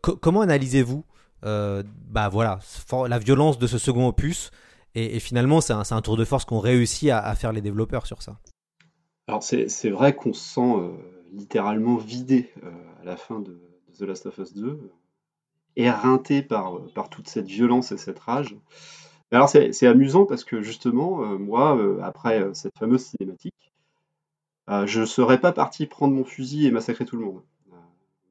comment 0.00 0.40
analysez-vous 0.40 1.04
bah 1.42 2.28
voilà, 2.28 2.58
la 3.08 3.18
violence 3.18 3.58
de 3.58 3.66
ce 3.66 3.78
second 3.78 4.08
opus 4.08 4.50
et, 4.94 5.20
finalement, 5.20 5.60
c'est 5.60 5.72
un, 5.72 6.00
tour 6.02 6.16
de 6.16 6.24
force 6.24 6.44
qu'on 6.44 6.58
réussit 6.58 7.10
à, 7.10 7.34
faire 7.36 7.52
les 7.52 7.60
développeurs 7.60 8.06
sur 8.06 8.22
ça. 8.22 8.36
Alors, 9.28 9.42
c'est 9.42 9.90
vrai 9.90 10.14
qu'on 10.14 10.32
se 10.32 10.54
sent 10.54 10.60
euh, 10.60 10.90
littéralement 11.32 11.96
vidé 11.96 12.50
euh, 12.64 12.70
à 13.00 13.04
la 13.04 13.16
fin 13.16 13.38
de, 13.38 13.60
The 13.98 14.02
Last 14.02 14.26
of 14.26 14.38
Us 14.38 14.54
2, 14.54 14.90
éreinté 15.76 16.42
par, 16.42 16.80
par 16.94 17.08
toute 17.08 17.28
cette 17.28 17.46
violence 17.46 17.92
et 17.92 17.98
cette 17.98 18.18
rage. 18.18 18.56
Alors 19.32 19.48
c'est 19.48 19.86
amusant 19.86 20.26
parce 20.26 20.42
que 20.42 20.60
justement, 20.60 21.22
euh, 21.22 21.38
moi, 21.38 21.76
euh, 21.76 22.00
après 22.02 22.40
euh, 22.42 22.52
cette 22.52 22.76
fameuse 22.76 23.04
cinématique, 23.04 23.72
euh, 24.68 24.86
je 24.86 25.00
ne 25.02 25.06
serais 25.06 25.40
pas 25.40 25.52
parti 25.52 25.86
prendre 25.86 26.14
mon 26.14 26.24
fusil 26.24 26.66
et 26.66 26.72
massacrer 26.72 27.04
tout 27.04 27.16
le 27.16 27.24
monde. 27.24 27.42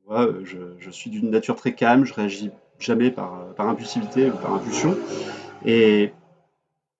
moi, 0.05 0.27
je, 0.43 0.57
je, 0.79 0.89
suis 0.89 1.09
d'une 1.09 1.29
nature 1.29 1.55
très 1.55 1.73
calme, 1.73 2.03
je 2.03 2.13
réagis 2.13 2.51
jamais 2.79 3.11
par, 3.11 3.53
par 3.55 3.67
impulsivité 3.67 4.29
ou 4.29 4.35
par 4.35 4.53
impulsion. 4.53 4.97
Et 5.65 6.11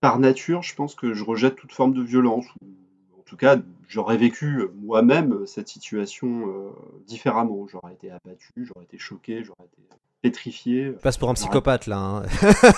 par 0.02 0.20
nature, 0.20 0.64
je 0.64 0.76
pense 0.76 0.96
que 0.96 1.14
je 1.14 1.24
rejette 1.24 1.56
toute 1.56 1.72
forme 1.72 1.94
de 1.94 2.02
violence. 2.02 2.46
En 3.18 3.22
tout 3.26 3.38
cas, 3.38 3.58
j'aurais 3.88 4.18
vécu 4.18 4.68
moi-même 4.82 5.46
cette 5.46 5.68
situation 5.68 6.48
euh, 6.48 6.70
différemment. 7.06 7.68
J'aurais 7.68 7.94
été 7.94 8.10
abattu, 8.12 8.66
j'aurais 8.66 8.86
été 8.86 8.98
choqué, 8.98 9.44
j'aurais 9.44 9.66
été 9.66 9.82
pétrifié. 10.22 10.92
Passe 10.92 11.18
pour 11.18 11.30
un 11.30 11.34
psychopathe 11.34 11.88
là. 11.88 11.98
Hein. 11.98 12.24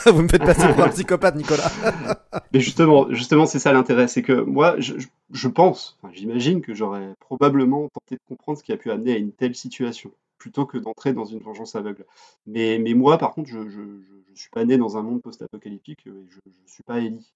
Vous 0.11 0.21
me 0.21 0.27
faites 0.27 0.43
passer 0.43 0.67
pour 0.73 0.83
un 0.83 0.89
psychopathe, 0.89 1.35
Nicolas. 1.35 1.71
Mais 2.53 2.59
justement, 2.59 3.07
justement, 3.11 3.45
c'est 3.45 3.59
ça 3.59 3.71
l'intérêt, 3.71 4.07
c'est 4.07 4.21
que 4.21 4.33
moi, 4.33 4.75
je, 4.79 4.93
je 5.31 5.47
pense, 5.47 5.97
enfin, 6.01 6.13
j'imagine 6.13 6.61
que 6.61 6.73
j'aurais 6.73 7.13
probablement 7.19 7.87
tenté 7.89 8.15
de 8.15 8.21
comprendre 8.27 8.57
ce 8.57 8.63
qui 8.63 8.71
a 8.71 8.77
pu 8.77 8.91
amener 8.91 9.13
à 9.13 9.17
une 9.17 9.31
telle 9.31 9.55
situation, 9.55 10.11
plutôt 10.41 10.65
que 10.65 10.79
d'entrer 10.79 11.13
dans 11.13 11.25
une 11.25 11.37
vengeance 11.37 11.75
aveugle. 11.75 12.03
Mais, 12.47 12.79
moi, 12.95 13.19
par 13.19 13.31
contre, 13.31 13.47
je, 13.47 13.69
je, 13.69 14.01
suis 14.33 14.49
pas 14.49 14.65
né 14.65 14.75
dans 14.75 14.97
un 14.97 15.03
monde 15.03 15.21
post-apocalyptique, 15.21 16.07
et 16.07 16.11
je, 16.29 16.39
je 16.45 16.73
suis 16.73 16.81
pas 16.81 16.99
Ellie. 16.99 17.31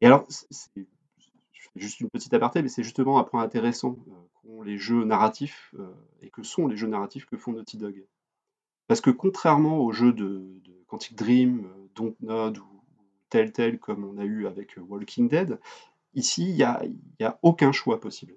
Et 0.00 0.06
alors, 0.06 0.24
c'est 0.28 0.86
juste 1.74 1.98
une 1.98 2.08
petite 2.08 2.32
aparté, 2.32 2.62
mais 2.62 2.68
c'est 2.68 2.84
justement 2.84 3.18
un 3.18 3.24
point 3.24 3.42
intéressant 3.42 3.96
euh, 4.06 4.12
qu'ont 4.34 4.62
les 4.62 4.78
jeux 4.78 5.04
narratifs 5.04 5.74
euh, 5.80 5.92
et 6.22 6.30
que 6.30 6.44
sont 6.44 6.68
les 6.68 6.76
jeux 6.76 6.86
narratifs 6.86 7.26
que 7.26 7.36
font 7.36 7.52
Naughty 7.52 7.76
Dog. 7.76 8.04
Parce 8.86 9.00
que 9.00 9.10
contrairement 9.10 9.80
aux 9.80 9.90
jeux 9.90 10.12
de, 10.12 10.60
de 10.64 10.84
Quantic 10.86 11.16
Dream, 11.16 11.66
euh, 11.66 11.88
Dontnod 11.96 12.58
ou 12.58 12.82
Telltale 13.30 13.80
comme 13.80 14.04
on 14.04 14.18
a 14.18 14.24
eu 14.24 14.46
avec 14.46 14.76
Walking 14.78 15.28
Dead, 15.28 15.58
ici 16.14 16.44
il 16.50 16.54
n'y 16.54 16.94
y 17.20 17.24
a 17.24 17.38
aucun 17.42 17.72
choix 17.72 18.00
possible. 18.00 18.36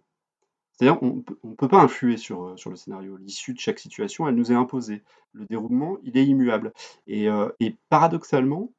C'est-à-dire 0.79 1.03
on 1.03 1.23
ne 1.43 1.55
peut 1.55 1.67
pas 1.67 1.81
influer 1.81 2.15
sur, 2.15 2.57
sur 2.57 2.69
le 2.69 2.77
scénario. 2.77 3.17
L'issue 3.17 3.53
de 3.53 3.59
chaque 3.59 3.79
situation, 3.79 4.29
elle 4.29 4.35
nous 4.35 4.53
est 4.53 4.55
imposée. 4.55 5.03
Le 5.33 5.45
déroulement, 5.45 5.97
il 6.03 6.17
est 6.17 6.25
immuable. 6.25 6.71
Et, 7.05 7.27
euh, 7.27 7.49
et 7.59 7.75
paradoxalement, 7.89 8.71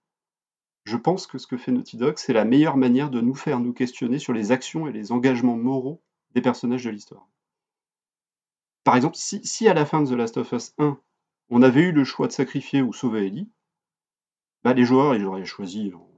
je 0.84 0.96
pense 0.96 1.26
que 1.26 1.36
ce 1.36 1.46
que 1.46 1.58
fait 1.58 1.72
Naughty 1.72 1.98
Dog, 1.98 2.14
c'est 2.16 2.32
la 2.32 2.46
meilleure 2.46 2.78
manière 2.78 3.10
de 3.10 3.20
nous 3.20 3.34
faire 3.34 3.60
nous 3.60 3.74
questionner 3.74 4.18
sur 4.18 4.32
les 4.32 4.50
actions 4.50 4.86
et 4.86 4.92
les 4.92 5.12
engagements 5.12 5.58
moraux 5.58 6.00
des 6.32 6.40
personnages 6.40 6.84
de 6.84 6.90
l'histoire. 6.90 7.28
Par 8.82 8.96
exemple, 8.96 9.16
si, 9.16 9.68
à 9.68 9.74
la 9.74 9.84
fin 9.84 10.00
de 10.00 10.08
The 10.08 10.16
Last 10.16 10.38
of 10.38 10.52
Us 10.52 10.72
1, 10.78 10.98
on 11.50 11.62
avait 11.62 11.82
eu 11.82 11.92
le 11.92 12.04
choix 12.04 12.28
de 12.28 12.32
sacrifier 12.32 12.80
ou 12.80 12.94
sauver 12.94 13.26
Ellie, 13.26 13.50
bah 14.64 14.72
les 14.72 14.86
joueurs 14.86 15.14
ils 15.14 15.26
auraient 15.26 15.44
choisi 15.44 15.92
en 15.94 16.08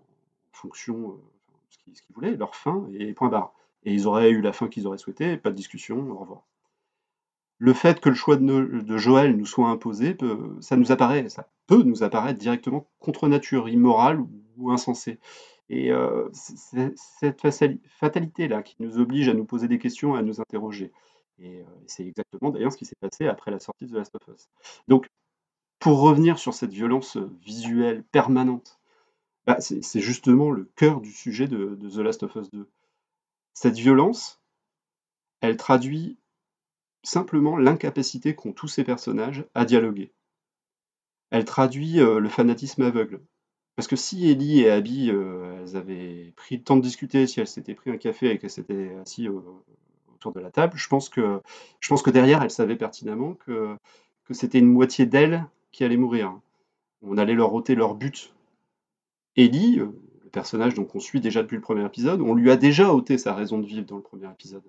fonction 0.52 1.10
euh, 1.10 1.22
ce 1.70 1.78
qu'ils 1.78 1.94
qu 1.94 2.12
voulaient, 2.12 2.36
leur 2.36 2.54
fin 2.54 2.86
et 2.92 3.12
point 3.14 3.28
barre. 3.28 3.52
Et 3.84 3.92
ils 3.92 4.06
auraient 4.06 4.30
eu 4.30 4.40
la 4.40 4.52
fin 4.52 4.68
qu'ils 4.68 4.86
auraient 4.86 4.98
souhaité, 4.98 5.36
pas 5.36 5.50
de 5.50 5.56
discussion, 5.56 6.10
au 6.10 6.18
revoir. 6.18 6.46
Le 7.58 7.74
fait 7.74 8.00
que 8.00 8.08
le 8.08 8.14
choix 8.14 8.36
de, 8.36 8.96
Joël 8.96 9.36
nous 9.36 9.46
soit 9.46 9.68
imposé, 9.68 10.16
ça 10.60 10.76
nous 10.76 10.90
apparaît, 10.90 11.28
ça 11.28 11.48
peut 11.68 11.82
nous 11.82 12.02
apparaître 12.02 12.38
directement 12.38 12.88
contre 12.98 13.28
nature, 13.28 13.68
immoral 13.68 14.24
ou 14.56 14.72
insensé. 14.72 15.20
Et 15.68 15.92
euh, 15.92 16.28
cette 16.32 17.40
fatalité-là 17.86 18.62
qui 18.62 18.74
nous 18.80 18.98
oblige 18.98 19.28
à 19.28 19.34
nous 19.34 19.44
poser 19.44 19.68
des 19.68 19.78
questions, 19.78 20.14
à 20.14 20.22
nous 20.22 20.40
interroger. 20.40 20.92
Et 21.38 21.60
euh, 21.60 21.64
c'est 21.86 22.04
exactement 22.04 22.50
d'ailleurs 22.50 22.72
ce 22.72 22.76
qui 22.76 22.84
s'est 22.84 22.96
passé 23.00 23.26
après 23.26 23.50
la 23.50 23.60
sortie 23.60 23.86
de 23.86 23.92
The 23.92 23.96
Last 23.96 24.14
of 24.16 24.34
Us. 24.34 24.48
Donc, 24.88 25.08
pour 25.78 26.00
revenir 26.00 26.38
sur 26.38 26.54
cette 26.54 26.72
violence 26.72 27.16
visuelle 27.44 28.04
permanente, 28.12 28.80
bah, 29.46 29.58
c'est 29.60 30.00
justement 30.00 30.50
le 30.50 30.70
cœur 30.76 31.00
du 31.00 31.10
sujet 31.10 31.48
de 31.48 31.76
The 31.80 31.98
Last 31.98 32.22
of 32.22 32.36
Us 32.36 32.50
2. 32.50 32.68
Cette 33.54 33.76
violence, 33.76 34.40
elle 35.40 35.56
traduit 35.56 36.18
simplement 37.02 37.56
l'incapacité 37.56 38.34
qu'ont 38.34 38.52
tous 38.52 38.68
ces 38.68 38.84
personnages 38.84 39.44
à 39.54 39.64
dialoguer. 39.64 40.12
Elle 41.30 41.44
traduit 41.44 42.00
euh, 42.00 42.20
le 42.20 42.28
fanatisme 42.28 42.82
aveugle. 42.82 43.20
Parce 43.74 43.88
que 43.88 43.96
si 43.96 44.28
Ellie 44.30 44.60
et 44.60 44.70
Abby, 44.70 45.10
euh, 45.10 45.60
elles 45.60 45.76
avaient 45.76 46.32
pris 46.36 46.58
le 46.58 46.62
temps 46.62 46.76
de 46.76 46.82
discuter, 46.82 47.26
si 47.26 47.40
elles 47.40 47.48
s'étaient 47.48 47.74
pris 47.74 47.90
un 47.90 47.96
café 47.96 48.30
et 48.30 48.38
qu'elles 48.38 48.50
s'étaient 48.50 48.94
assis 48.96 49.28
au, 49.28 49.64
autour 50.14 50.32
de 50.32 50.40
la 50.40 50.50
table, 50.50 50.76
je 50.76 50.88
pense 50.88 51.08
que, 51.08 52.10
derrière, 52.10 52.42
elles 52.42 52.50
savaient 52.50 52.76
pertinemment 52.76 53.34
que, 53.34 53.76
que 54.24 54.34
c'était 54.34 54.58
une 54.58 54.70
moitié 54.70 55.06
d'elles 55.06 55.46
qui 55.72 55.84
allait 55.84 55.96
mourir. 55.96 56.38
On 57.00 57.16
allait 57.16 57.34
leur 57.34 57.54
ôter 57.54 57.74
leur 57.74 57.94
but. 57.94 58.34
Ellie, 59.36 59.80
personnage 60.32 60.74
qu'on 60.74 61.00
suit 61.00 61.20
déjà 61.20 61.42
depuis 61.42 61.56
le 61.56 61.62
premier 61.62 61.84
épisode, 61.84 62.20
on 62.20 62.34
lui 62.34 62.50
a 62.50 62.56
déjà 62.56 62.92
ôté 62.92 63.18
sa 63.18 63.34
raison 63.34 63.58
de 63.58 63.66
vivre 63.66 63.86
dans 63.86 63.96
le 63.96 64.02
premier 64.02 64.28
épisode. 64.30 64.64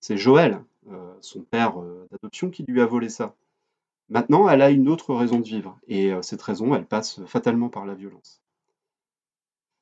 C'est 0.00 0.16
Joël, 0.16 0.62
euh, 0.90 1.14
son 1.20 1.42
père 1.42 1.80
euh, 1.80 2.06
d'adoption, 2.10 2.50
qui 2.50 2.64
lui 2.68 2.80
a 2.80 2.86
volé 2.86 3.08
ça. 3.08 3.34
Maintenant, 4.08 4.48
elle 4.48 4.62
a 4.62 4.70
une 4.70 4.88
autre 4.88 5.14
raison 5.14 5.40
de 5.40 5.46
vivre, 5.46 5.78
et 5.88 6.12
euh, 6.12 6.22
cette 6.22 6.40
raison, 6.42 6.74
elle 6.74 6.86
passe 6.86 7.24
fatalement 7.26 7.68
par 7.68 7.84
la 7.84 7.94
violence. 7.94 8.40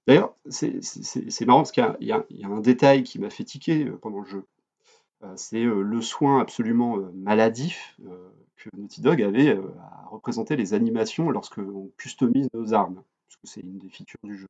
D'ailleurs, 0.06 0.34
c'est 0.48 1.46
marrant 1.46 1.60
parce 1.60 1.72
qu'il 1.72 1.96
y 2.00 2.12
a, 2.12 2.24
un 2.44 2.60
détail 2.60 3.02
qui 3.02 3.18
m'a 3.18 3.28
fait 3.28 3.42
tiquer 3.42 3.86
pendant 4.00 4.20
le 4.20 4.26
jeu. 4.26 4.44
C'est 5.34 5.64
le 5.64 6.00
soin 6.00 6.40
absolument 6.40 6.98
maladif 7.12 7.98
que 8.54 8.68
Naughty 8.76 9.00
Dog 9.00 9.20
avait 9.20 9.58
à 9.80 10.06
représenter 10.08 10.54
les 10.54 10.74
animations 10.74 11.30
lorsque 11.30 11.58
on 11.58 11.90
customise 11.98 12.46
nos 12.54 12.72
armes, 12.72 13.02
parce 13.26 13.36
que 13.36 13.48
c'est 13.48 13.62
une 13.62 13.78
des 13.78 13.88
features 13.88 14.20
du 14.22 14.38
jeu. 14.38 14.46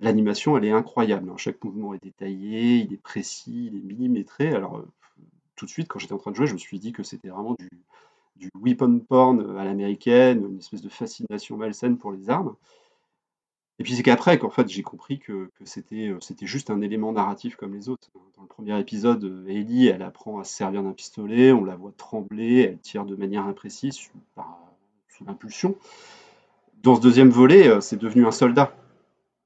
L'animation, 0.00 0.56
elle 0.56 0.64
est 0.64 0.70
incroyable. 0.70 1.28
hein. 1.30 1.36
Chaque 1.36 1.62
mouvement 1.64 1.92
est 1.92 2.02
détaillé, 2.02 2.76
il 2.76 2.92
est 2.92 3.02
précis, 3.02 3.70
il 3.72 3.76
est 3.76 3.82
millimétré. 3.82 4.54
Alors, 4.54 4.78
euh, 4.78 4.88
tout 5.56 5.66
de 5.66 5.70
suite, 5.70 5.88
quand 5.88 5.98
j'étais 5.98 6.12
en 6.12 6.18
train 6.18 6.30
de 6.30 6.36
jouer, 6.36 6.46
je 6.46 6.52
me 6.52 6.58
suis 6.58 6.78
dit 6.78 6.92
que 6.92 7.02
c'était 7.02 7.28
vraiment 7.28 7.56
du, 7.58 8.50
weapon 8.54 9.00
porn 9.00 9.40
euh, 9.40 9.58
à 9.58 9.64
l'américaine, 9.64 10.46
une 10.48 10.58
espèce 10.58 10.82
de 10.82 10.88
fascination 10.88 11.56
malsaine 11.56 11.98
pour 11.98 12.12
les 12.12 12.30
armes. 12.30 12.54
Et 13.80 13.84
puis 13.84 13.94
c'est 13.94 14.02
qu'après 14.02 14.38
qu'en 14.38 14.50
fait 14.50 14.68
j'ai 14.68 14.82
compris 14.82 15.20
que, 15.20 15.32
euh, 15.60 16.18
c'était 16.20 16.46
juste 16.46 16.70
un 16.70 16.80
élément 16.80 17.12
narratif 17.12 17.56
comme 17.56 17.74
les 17.74 17.88
autres. 17.88 18.08
Dans 18.36 18.42
le 18.42 18.48
premier 18.48 18.78
épisode, 18.78 19.44
Ellie, 19.48 19.88
elle 19.88 20.02
apprend 20.02 20.38
à 20.38 20.44
se 20.44 20.54
servir 20.54 20.84
d'un 20.84 20.92
pistolet, 20.92 21.52
on 21.52 21.64
la 21.64 21.74
voit 21.74 21.92
trembler, 21.96 22.60
elle 22.60 22.78
tire 22.78 23.04
de 23.04 23.16
manière 23.16 23.46
imprécise 23.46 23.94
sous, 23.94 24.12
l'impulsion. 25.26 25.74
Dans 26.84 26.94
ce 26.94 27.00
deuxième 27.00 27.30
volet, 27.30 27.80
c'est 27.80 27.98
devenu 27.98 28.24
un 28.24 28.30
soldat. 28.30 28.72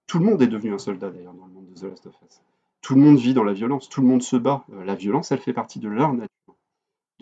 Tout 0.06 0.18
le 0.18 0.26
monde 0.26 0.42
est 0.42 0.46
devenu 0.46 0.74
un 0.74 0.78
soldat 0.78 1.10
d'ailleurs 1.10 1.34
dans 1.34 1.46
le 1.46 1.52
monde 1.52 1.66
de 1.72 1.80
The 1.80 1.84
Last 1.84 2.06
of 2.06 2.14
Us. 2.26 2.40
Tout 2.80 2.94
le 2.94 3.00
monde 3.00 3.18
vit 3.18 3.34
dans 3.34 3.44
la 3.44 3.52
violence, 3.52 3.88
tout 3.88 4.00
le 4.00 4.08
monde 4.08 4.22
se 4.22 4.36
bat. 4.36 4.64
Euh, 4.72 4.84
la 4.84 4.94
violence, 4.94 5.32
elle 5.32 5.40
fait 5.40 5.52
partie 5.52 5.78
de 5.78 5.88
leur 5.88 6.12
nature. 6.12 6.28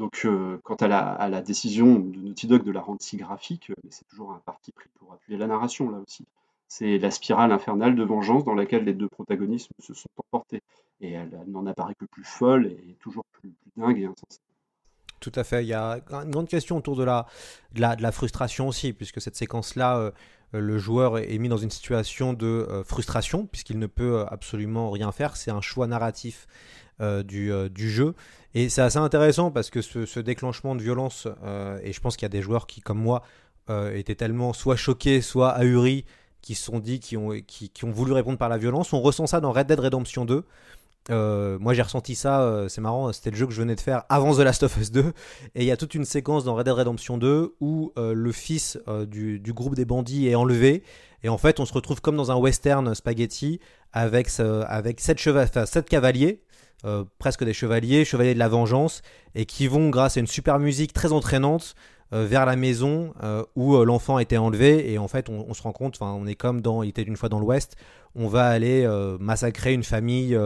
Donc, 0.00 0.26
quant 0.62 0.76
à 0.76 0.88
la, 1.28 1.42
décision 1.42 1.98
de 1.98 2.18
Naughty 2.18 2.46
Dog 2.46 2.64
de 2.64 2.72
la 2.72 2.80
rendre 2.80 3.02
si 3.02 3.18
graphique, 3.18 3.68
euh, 3.68 3.74
c'est 3.90 4.08
toujours 4.08 4.32
un 4.32 4.40
parti 4.46 4.72
pris 4.72 4.88
pour 4.98 5.12
appuyer 5.12 5.38
la 5.38 5.46
narration 5.46 5.90
là 5.90 5.98
aussi. 5.98 6.24
C'est 6.68 6.96
la 6.96 7.10
spirale 7.10 7.52
infernale 7.52 7.96
de 7.96 8.02
vengeance 8.02 8.44
dans 8.44 8.54
laquelle 8.54 8.84
les 8.84 8.94
deux 8.94 9.10
protagonistes 9.10 9.68
se 9.78 9.92
sont 9.92 10.08
emportés. 10.16 10.62
Et 11.02 11.12
elle, 11.12 11.38
n'en 11.48 11.66
apparaît 11.66 11.94
que 11.96 12.06
plus 12.06 12.24
folle 12.24 12.68
et 12.68 12.96
toujours 13.00 13.26
plus, 13.32 13.52
dingue 13.76 13.98
et 13.98 14.06
insensée. 14.06 14.40
Tout 15.20 15.32
à 15.34 15.44
fait. 15.44 15.64
Il 15.64 15.68
y 15.68 15.74
a 15.74 16.00
une 16.10 16.30
grande 16.30 16.48
question 16.48 16.78
autour 16.78 16.96
de 16.96 17.04
la 17.04 18.12
frustration 18.12 18.68
aussi, 18.68 18.94
puisque 18.94 19.20
cette 19.20 19.36
séquence-là, 19.36 19.98
euh, 19.98 20.10
le 20.52 20.78
joueur 20.78 21.18
est 21.18 21.38
mis 21.38 21.48
dans 21.48 21.56
une 21.56 21.70
situation 21.70 22.32
de 22.32 22.46
euh, 22.46 22.82
frustration, 22.84 23.46
puisqu'il 23.46 23.78
ne 23.78 23.86
peut 23.86 24.24
absolument 24.28 24.90
rien 24.90 25.12
faire. 25.12 25.36
C'est 25.36 25.50
un 25.50 25.60
choix 25.60 25.86
narratif 25.86 26.46
euh, 27.00 27.22
du, 27.22 27.50
euh, 27.50 27.70
du, 27.70 27.90
jeu. 27.90 28.14
Et 28.52 28.68
c'est 28.68 28.82
assez 28.82 28.98
intéressant 28.98 29.50
parce 29.50 29.70
que 29.70 29.80
ce, 29.80 30.04
ce 30.04 30.20
déclenchement 30.20 30.74
de 30.74 30.82
violence, 30.82 31.28
euh, 31.44 31.78
et 31.82 31.94
je 31.94 32.00
pense 32.00 32.16
qu'il 32.16 32.24
y 32.24 32.26
a 32.26 32.30
des 32.30 32.42
joueurs 32.42 32.66
qui, 32.66 32.82
comme 32.82 32.98
moi, 32.98 33.22
euh, 33.70 33.94
étaient 33.96 34.14
tellement 34.14 34.52
soit 34.52 34.76
choqués, 34.76 35.22
soit 35.22 35.48
ahuris, 35.50 36.04
qui 36.42 36.54
se 36.54 36.64
sont 36.64 36.78
dit, 36.78 37.00
qui 37.00 37.16
ont, 37.16 37.30
qui 37.46 37.84
ont 37.84 37.90
voulu 37.90 38.12
répondre 38.12 38.36
par 38.36 38.50
la 38.50 38.58
violence. 38.58 38.92
On 38.92 39.00
ressent 39.00 39.26
ça 39.26 39.40
dans 39.40 39.52
Red 39.52 39.66
Dead 39.68 39.80
Redemption 39.80 40.26
2. 40.26 40.44
Euh, 41.08 41.58
moi 41.58 41.72
j'ai 41.72 41.82
ressenti 41.82 42.14
ça, 42.14 42.42
euh, 42.42 42.68
c'est 42.68 42.82
marrant, 42.82 43.10
c'était 43.12 43.30
le 43.30 43.36
jeu 43.36 43.46
que 43.46 43.52
je 43.52 43.60
venais 43.60 43.74
de 43.74 43.80
faire 43.80 44.04
avant 44.10 44.34
The 44.34 44.40
Last 44.40 44.62
of 44.62 44.76
Us 44.76 44.92
2 44.92 45.00
et 45.54 45.62
il 45.62 45.64
y 45.64 45.70
a 45.70 45.76
toute 45.76 45.94
une 45.94 46.04
séquence 46.04 46.44
dans 46.44 46.54
Red 46.54 46.66
Dead 46.66 46.74
Redemption 46.74 47.16
2 47.16 47.56
où 47.60 47.92
euh, 47.96 48.12
le 48.12 48.32
fils 48.32 48.78
du, 49.08 49.40
du, 49.40 49.52
groupe 49.54 49.74
des 49.74 49.86
bandits 49.86 50.28
est 50.28 50.34
enlevé. 50.34 50.82
Et 51.22 51.28
en 51.28 51.38
fait 51.38 51.58
on 51.58 51.64
se 51.64 51.72
retrouve 51.72 52.00
comme 52.00 52.16
dans 52.16 52.30
un 52.30 52.36
western 52.36 52.94
spaghetti 52.94 53.60
avec, 53.92 54.28
avec 54.38 55.00
sept, 55.00 55.18
cheva 55.18 55.42
enfin, 55.42 55.66
sept 55.66 55.88
cavaliers, 55.88 56.42
euh, 56.84 57.04
presque 57.18 57.44
des 57.44 57.52
chevaliers, 57.52 58.04
chevaliers 58.04 58.34
de 58.34 58.38
la 58.38 58.48
vengeance 58.48 59.02
et 59.34 59.46
qui 59.46 59.66
vont 59.66 59.90
grâce 59.90 60.16
à 60.16 60.20
une 60.20 60.26
super 60.26 60.58
musique 60.58 60.92
très 60.92 61.12
entraînante 61.12 61.74
euh, 62.12 62.26
vers 62.26 62.44
la 62.44 62.56
maison 62.56 63.14
euh, 63.22 63.44
où 63.54 63.76
euh, 63.76 63.84
l'enfant 63.84 64.16
a 64.16 64.22
été 64.22 64.36
enlevé 64.36 64.90
et 64.90 64.98
en 64.98 65.06
fait 65.06 65.28
on, 65.28 65.46
on 65.48 65.54
se 65.54 65.62
rend 65.62 65.70
compte, 65.70 65.96
on 66.00 66.26
est 66.26 66.34
comme 66.34 66.60
dans 66.60 66.82
Il 66.82 66.88
était 66.88 67.02
une 67.02 67.16
fois 67.16 67.28
dans 67.28 67.38
l'Ouest, 67.38 67.76
on 68.16 68.26
va 68.26 68.48
aller 68.48 68.84
euh, 68.84 69.16
massacrer 69.20 69.72
une 69.72 69.84
famille 69.84 70.36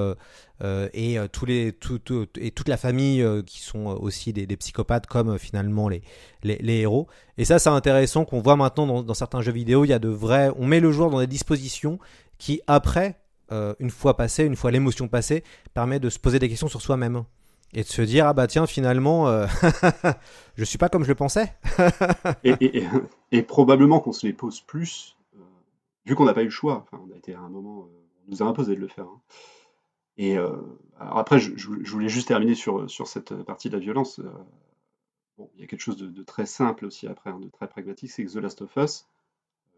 et, 0.93 1.19
tous 1.33 1.47
les, 1.47 1.73
tout, 1.73 1.99
tout, 1.99 2.27
et 2.39 2.51
toute 2.51 2.69
la 2.69 2.77
famille 2.77 3.27
qui 3.47 3.63
sont 3.63 3.87
aussi 3.87 4.35
des, 4.35 4.47
des 4.47 4.57
psychopathes 4.59 5.07
comme 5.07 5.39
finalement 5.39 5.89
les, 5.89 6.03
les, 6.43 6.57
les, 6.59 6.81
héros. 6.81 7.09
Et 7.39 7.47
ça 7.47 7.59
c'est 7.59 7.71
intéressant 7.71 8.27
qu'on 8.27 8.41
voit 8.41 8.57
maintenant 8.57 8.87
dans, 8.87 9.03
dans, 9.03 9.15
certains 9.15 9.41
jeux 9.41 9.53
vidéo, 9.53 9.87
il 9.87 9.89
y 9.89 9.95
a 9.95 9.99
de 9.99 10.09
vrais, 10.09 10.51
on 10.59 10.67
met 10.67 10.81
le 10.81 10.93
joueur 10.93 11.09
dans 11.09 11.21
des 11.21 11.27
dispositions 11.27 11.99
qui 12.37 12.61
après, 12.67 13.17
une 13.79 13.91
fois 13.91 14.17
passé, 14.17 14.45
une 14.45 14.57
fois 14.57 14.71
l'émotion 14.71 15.09
passée, 15.09 15.45
permet 15.73 16.01
de 16.01 16.11
se 16.11 16.19
poser 16.19 16.39
des 16.39 16.49
questions 16.49 16.69
sur 16.69 16.81
soi-même 16.81 17.25
et 17.75 17.83
de 17.83 17.89
se 17.89 18.03
dire 18.03 18.27
ah 18.27 18.33
bah 18.33 18.47
tiens 18.47 18.67
finalement 18.67 19.29
euh, 19.29 19.47
je 20.57 20.65
suis 20.65 20.79
pas 20.79 20.89
comme 20.89 21.03
je 21.03 21.09
le 21.09 21.15
pensais. 21.15 21.53
Et, 22.45 23.43
probablement 23.43 24.01
qu'on 24.01 24.13
se 24.13 24.27
les 24.27 24.33
pose 24.33 24.61
plus 24.61 25.17
euh, 25.35 25.41
vu 26.07 26.15
qu'on 26.15 26.25
n'a 26.25 26.35
pas 26.35 26.43
eu 26.43 26.47
le 26.47 26.51
choix. 26.51 26.85
Enfin, 26.87 27.03
on 27.07 27.13
a 27.13 27.17
été 27.17 27.35
à 27.35 27.41
un 27.41 27.49
moment 27.49 27.83
euh, 27.83 28.07
on 28.27 28.31
nous 28.31 28.43
a 28.43 28.47
imposé 28.47 28.77
de 28.77 28.81
le 28.81 28.89
faire 28.89 29.05
hein. 29.05 29.21
et 30.17 30.37
après 30.99 31.39
je, 31.39 31.69
voulais 31.91 32.09
juste 32.09 32.29
terminer 32.29 32.55
sur, 32.55 32.89
sur 32.89 33.07
cette 33.07 33.35
partie 33.43 33.69
de 33.69 33.75
la 33.75 33.81
violence 33.81 34.19
bon, 35.37 35.51
il 35.55 35.61
y 35.61 35.65
a 35.65 35.67
quelque 35.67 35.83
chose 35.83 35.99
de, 35.99 36.07
de, 36.07 36.23
très 36.23 36.47
simple 36.47 36.87
aussi 36.87 37.07
après 37.07 37.29
hein, 37.29 37.39
de 37.39 37.49
très 37.49 37.69
pragmatique 37.69 38.11
c'est 38.11 38.25
que 38.25 38.33
The 38.33 38.37
Last 38.37 38.63
of 38.63 38.75
Us 38.77 39.07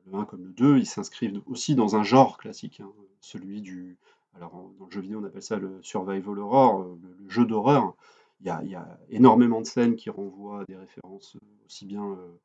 le 0.06 0.14
1 0.18 0.24
comme 0.24 0.44
le 0.44 0.52
2 0.52 0.78
ils 0.78 0.86
s'inscrivent 0.86 1.40
aussi 1.46 1.74
dans 1.74 1.96
un 1.96 2.02
genre 2.02 2.38
classique 2.38 2.80
hein, 2.80 2.90
celui 3.20 3.60
du 3.60 3.98
alors 4.34 4.70
dans 4.78 4.86
le 4.86 4.90
jeu 4.90 5.00
vidéo 5.00 5.20
on 5.20 5.24
appelle 5.24 5.42
ça 5.42 5.56
le 5.56 5.82
survival 5.82 6.38
horror, 6.38 6.82
le, 6.82 7.16
le 7.18 7.30
jeu 7.30 7.46
d'horreur. 7.46 7.94
Il, 8.40 8.46
y 8.46 8.74
a 8.74 8.98
énormément 9.08 9.60
de 9.60 9.66
scènes 9.66 9.96
qui 9.96 10.10
renvoient 10.10 10.60
à 10.60 10.64
des 10.66 10.76
références 10.76 11.36
aussi 11.64 11.86
bien 11.86 12.04
euh, 12.04 12.38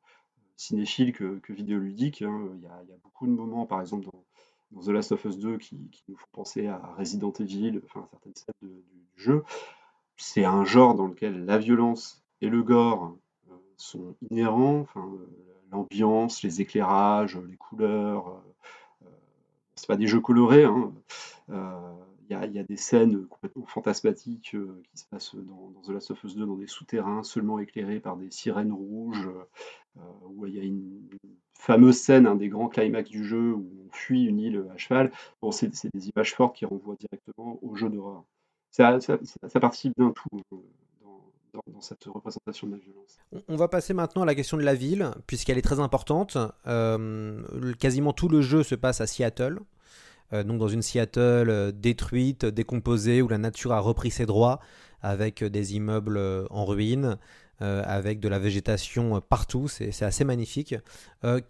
cinéphiles 0.56 1.12
que, 1.12 1.38
que 1.40 1.52
vidéoludiques. 1.52 2.22
Hein. 2.22 2.48
Il, 2.54 2.62
y 2.62 2.66
a, 2.66 2.82
beaucoup 3.02 3.26
de 3.26 3.32
moments, 3.32 3.66
par 3.66 3.80
exemple 3.80 4.06
dans, 4.06 4.80
The 4.80 4.88
Last 4.88 5.12
of 5.12 5.24
Us 5.26 5.38
2, 5.38 5.58
qui, 5.58 5.76
nous 6.08 6.16
font 6.16 6.26
penser 6.32 6.66
à 6.66 6.78
Resident 6.96 7.32
Evil, 7.32 7.80
enfin 7.84 8.08
certaines 8.10 8.34
scènes 8.34 8.54
du, 8.62 8.82
jeu. 9.16 9.44
C'est 10.16 10.44
un 10.44 10.64
genre 10.64 10.94
dans 10.94 11.06
lequel 11.06 11.44
la 11.44 11.58
violence 11.58 12.24
et 12.40 12.48
le 12.48 12.62
gore 12.62 13.16
euh, 13.50 13.54
sont 13.76 14.16
inhérents, 14.30 14.86
euh, 14.96 15.28
l'ambiance, 15.72 16.42
les 16.42 16.60
éclairages, 16.60 17.36
les 17.36 17.56
couleurs. 17.56 18.42
c'est 19.74 19.88
pas 19.88 19.96
des 19.96 20.06
jeux 20.06 20.20
colorés, 20.20 20.64
hein. 20.64 20.92
Il 21.48 21.54
euh, 21.54 22.46
y, 22.46 22.54
y, 22.54 22.58
a 22.58 22.62
des 22.62 22.76
scènes 22.76 23.26
complètement 23.26 23.66
fantasmatiques 23.66 24.54
euh, 24.54 24.82
qui 24.90 24.98
se 24.98 25.04
passent 25.06 25.34
dans, 25.34 25.72
The 25.84 25.88
Last 25.90 26.10
of 26.12 26.24
Us 26.24 26.36
2 26.36 26.46
dans 26.46 26.56
des 26.56 26.66
souterrains 26.66 27.22
seulement 27.22 27.58
éclairés 27.58 28.00
par 28.00 28.16
des 28.16 28.30
sirènes 28.30 28.72
rouges, 28.72 29.28
euh, 29.98 30.00
où 30.26 30.46
il 30.46 30.54
y 30.54 30.60
a 30.60 30.62
une, 30.62 31.08
fameuse 31.58 31.96
scène, 31.96 32.26
un 32.26 32.34
des 32.34 32.48
grands 32.48 32.68
climax 32.68 33.08
du 33.08 33.24
jeu, 33.24 33.52
où 33.52 33.70
on 33.86 33.92
fuit 33.92 34.24
une 34.24 34.40
île 34.40 34.66
à 34.74 34.76
cheval. 34.78 35.12
Bon, 35.40 35.52
c'est 35.52 35.70
des 35.94 36.08
images 36.08 36.34
fortes 36.34 36.56
qui 36.56 36.64
renvoient 36.64 36.96
directement 36.96 37.58
au 37.62 37.76
jeu 37.76 37.88
d'horreur. 37.88 38.24
Ça, 38.70 38.98
ça, 39.00 39.18
ça, 39.22 39.60
participe 39.60 39.92
d'un 39.96 40.10
tout 40.10 40.42
dans, 41.54 41.80
cette 41.80 42.04
représentation 42.04 42.66
de 42.66 42.72
la 42.72 42.78
violence. 42.78 43.18
On 43.48 43.56
va 43.56 43.68
passer 43.68 43.94
maintenant 43.94 44.22
à 44.22 44.26
la 44.26 44.34
question 44.34 44.56
de 44.56 44.62
la 44.62 44.74
ville, 44.74 45.10
puisqu'elle 45.26 45.58
est 45.58 45.62
très 45.62 45.80
importante. 45.80 46.36
Euh, 46.66 47.42
quasiment 47.78 48.12
tout 48.12 48.28
le 48.28 48.40
jeu 48.40 48.62
se 48.62 48.74
passe 48.74 49.00
à 49.00 49.06
Seattle 49.06 49.60
euh, 50.32 50.44
donc 50.44 50.58
dans 50.58 50.68
une 50.68 50.80
Seattle 50.80 51.50
euh, 51.50 51.72
détruite, 51.72 52.46
décomposée, 52.46 53.20
où 53.20 53.28
la 53.28 53.36
nature 53.36 53.72
a 53.72 53.80
repris 53.80 54.10
ses 54.10 54.24
droits, 54.24 54.60
avec 55.02 55.44
des 55.44 55.74
immeubles 55.74 56.18
en 56.50 56.64
ruine, 56.64 57.18
avec 57.58 58.18
de 58.18 58.28
la 58.28 58.40
végétation 58.40 59.20
partout, 59.20 59.68
c'est 59.68 60.02
assez 60.02 60.24
magnifique. 60.24 60.76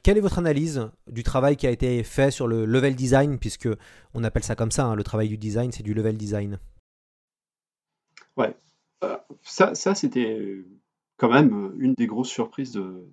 quelle 0.02 0.16
est 0.16 0.22
votre 0.22 0.38
analyse 0.38 0.90
du 1.06 1.22
travail 1.22 1.56
qui 1.56 1.66
a 1.66 1.70
été 1.70 2.02
fait 2.02 2.30
sur 2.30 2.46
le 2.46 2.64
level 2.64 2.94
design, 2.94 3.38
puisque 3.38 3.68
on 4.14 4.24
appelle 4.24 4.42
ça 4.42 4.54
comme 4.54 4.70
ça, 4.70 4.86
hein, 4.86 4.94
le 4.94 5.04
travail 5.04 5.28
du 5.28 5.36
design, 5.36 5.70
c'est 5.70 5.82
du 5.82 5.92
level 5.92 6.16
design? 6.16 6.58
Ouais, 8.38 8.54
ça, 9.42 9.74
ça 9.74 9.94
c'était 9.94 10.64
quand 11.16 11.30
même 11.30 11.72
une 11.78 11.94
des 11.94 12.06
grosses 12.06 12.28
surprises 12.28 12.72
de, 12.72 13.06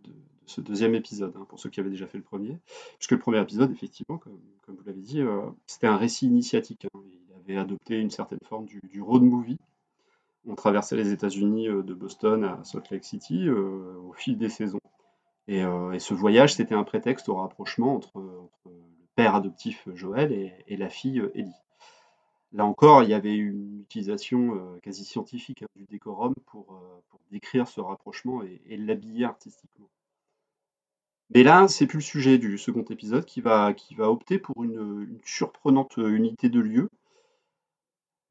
ce 0.49 0.61
deuxième 0.61 0.95
épisode, 0.95 1.33
hein, 1.37 1.45
pour 1.47 1.59
ceux 1.59 1.69
qui 1.69 1.79
avaient 1.79 1.91
déjà 1.91 2.07
fait 2.07 2.17
le 2.17 2.23
premier. 2.23 2.57
Puisque 2.97 3.11
le 3.11 3.19
premier 3.19 3.39
épisode, 3.39 3.71
effectivement, 3.71 4.17
comme, 4.17 4.39
vous 4.67 4.83
l'avez 4.85 5.01
dit, 5.01 5.21
euh, 5.21 5.41
c'était 5.67 5.87
un 5.87 5.95
récit 5.97 6.25
initiatique. 6.25 6.85
Hein. 6.85 6.99
Il 7.11 7.35
avait 7.35 7.59
adopté 7.59 7.99
une 7.99 8.09
certaine 8.09 8.39
forme 8.43 8.65
du, 8.65 9.01
road 9.01 9.21
movie. 9.21 9.59
On 10.47 10.55
traversait 10.55 10.95
les 10.95 11.11
États-Unis 11.11 11.67
euh, 11.67 11.83
de 11.83 11.93
Boston 11.93 12.43
à 12.43 12.63
Salt 12.63 12.89
Lake 12.89 13.03
City 13.03 13.47
euh, 13.47 13.95
au 14.07 14.13
fil 14.13 14.37
des 14.37 14.49
saisons. 14.49 14.79
Et, 15.47 15.63
euh, 15.63 15.97
ce 15.99 16.13
voyage, 16.15 16.55
c'était 16.55 16.75
un 16.75 16.83
prétexte 16.83 17.29
au 17.29 17.35
rapprochement 17.35 17.95
entre, 17.95 18.19
le 18.65 18.71
père 19.15 19.35
adoptif 19.35 19.87
Joël 19.93 20.31
et 20.31 20.77
la 20.77 20.89
fille 20.89 21.21
Ellie. 21.35 21.51
Là 22.51 22.65
encore, 22.65 23.03
il 23.03 23.09
y 23.09 23.13
avait 23.13 23.35
une 23.35 23.81
utilisation 23.81 24.55
euh, 24.55 24.79
quasi 24.79 25.05
scientifique 25.05 25.61
hein, 25.61 25.67
du 25.75 25.85
décorum 25.85 26.33
pour, 26.47 26.73
euh, 26.73 27.01
pour, 27.09 27.19
décrire 27.31 27.67
ce 27.67 27.79
rapprochement 27.79 28.41
et, 28.41 28.75
l'habiller 28.75 29.25
artistiquement. 29.25 29.87
Mais 31.29 31.43
là, 31.43 31.67
c'est 31.67 31.85
plus 31.85 31.99
le 31.99 32.03
sujet 32.03 32.37
du 32.39 32.57
second 32.57 32.83
épisode 32.85 33.23
qui 33.23 33.39
va, 33.39 33.75
opter 33.99 34.39
pour 34.39 34.63
une, 34.63 35.19
surprenante 35.23 35.97
unité 35.97 36.49
de 36.49 36.59
lieu, 36.59 36.89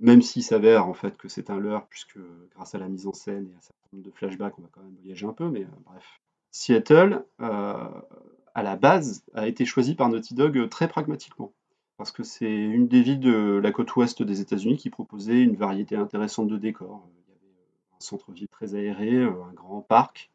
même 0.01 0.21
s'il 0.21 0.43
s'avère 0.43 0.89
en 0.89 0.95
fait 0.95 1.17
que 1.17 1.29
c'est 1.29 1.49
un 1.49 1.61
leurre, 1.61 1.87
puisque 1.87 2.19
grâce 2.51 2.75
à 2.75 2.79
la 2.79 2.89
mise 2.89 3.07
en 3.07 3.13
scène 3.13 3.47
et 3.47 3.55
à 3.55 3.59
un 3.59 3.61
certain 3.61 3.89
nombre 3.93 4.05
de 4.05 4.11
flashbacks, 4.11 4.59
on 4.59 4.63
va 4.63 4.69
quand 4.73 4.83
même 4.83 4.97
voyager 5.01 5.27
un 5.27 5.33
peu, 5.33 5.49
mais 5.49 5.63
euh, 5.63 5.81
bref. 5.85 6.21
Seattle, 6.51 7.25
à 7.39 8.63
la 8.65 8.75
base, 8.75 9.23
a 9.35 9.47
été 9.47 9.65
choisi 9.65 9.95
par 9.95 10.09
Naughty 10.09 10.35
Dog 10.35 10.69
très 10.71 10.89
pragmatiquement. 10.89 11.53
Parce 11.99 12.13
que 12.13 12.23
c'est 12.23 12.55
une 12.55 12.87
des 12.87 13.03
villes 13.03 13.21
de 13.21 13.61
la 13.63 13.73
côte 13.73 13.95
ouest 13.97 14.23
des 14.23 14.41
États-Unis 14.41 14.77
qui 14.77 14.89
proposait 14.89 15.43
une 15.43 15.57
variété 15.57 15.97
intéressante 15.97 16.47
de 16.47 16.57
décors. 16.57 17.05
Il 17.09 17.33
y 17.33 17.37
avait 17.37 17.97
un 17.97 18.01
centre-ville 18.01 18.49
très 18.49 18.77
aéré, 18.77 19.25
un 19.25 19.53
grand 19.53 19.83
parc, 19.83 20.31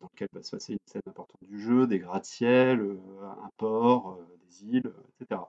dans 0.00 0.08
lequel 0.14 0.28
va 0.32 0.42
se 0.44 0.52
passer 0.52 0.74
une 0.74 0.78
scène 0.86 1.02
importante 1.06 1.42
du 1.42 1.60
jeu, 1.60 1.88
des 1.88 1.98
gratte-ciel, 1.98 2.96
un 3.22 3.50
port, 3.56 4.18
des 4.48 4.76
îles, 4.76 4.92
etc. 5.20 5.40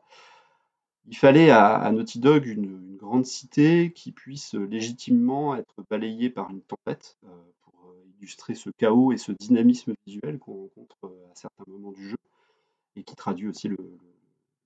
Il 1.06 1.16
fallait 1.16 1.52
à, 1.52 1.90
Naughty 1.92 2.20
Dog 2.20 2.48
une, 2.48 2.98
grande 2.98 3.26
cité 3.26 3.92
qui 3.92 4.12
puisse 4.12 4.54
légitimement 4.54 5.56
être 5.56 5.84
balayée 5.90 6.30
par 6.30 6.50
une 6.50 6.62
tempête 6.62 7.18
pour 7.64 7.96
illustrer 8.18 8.56
ce 8.56 8.70
chaos 8.70 9.12
et 9.12 9.18
ce 9.18 9.32
dynamisme 9.32 9.94
visuel 10.06 10.40
qu'on 10.40 10.54
rencontre 10.54 10.98
à 11.32 11.36
certains 11.36 11.64
moments 11.68 11.92
du 11.92 12.10
jeu 12.10 12.18
et 12.96 13.04
qui 13.04 13.16
traduit 13.16 13.48
aussi 13.48 13.70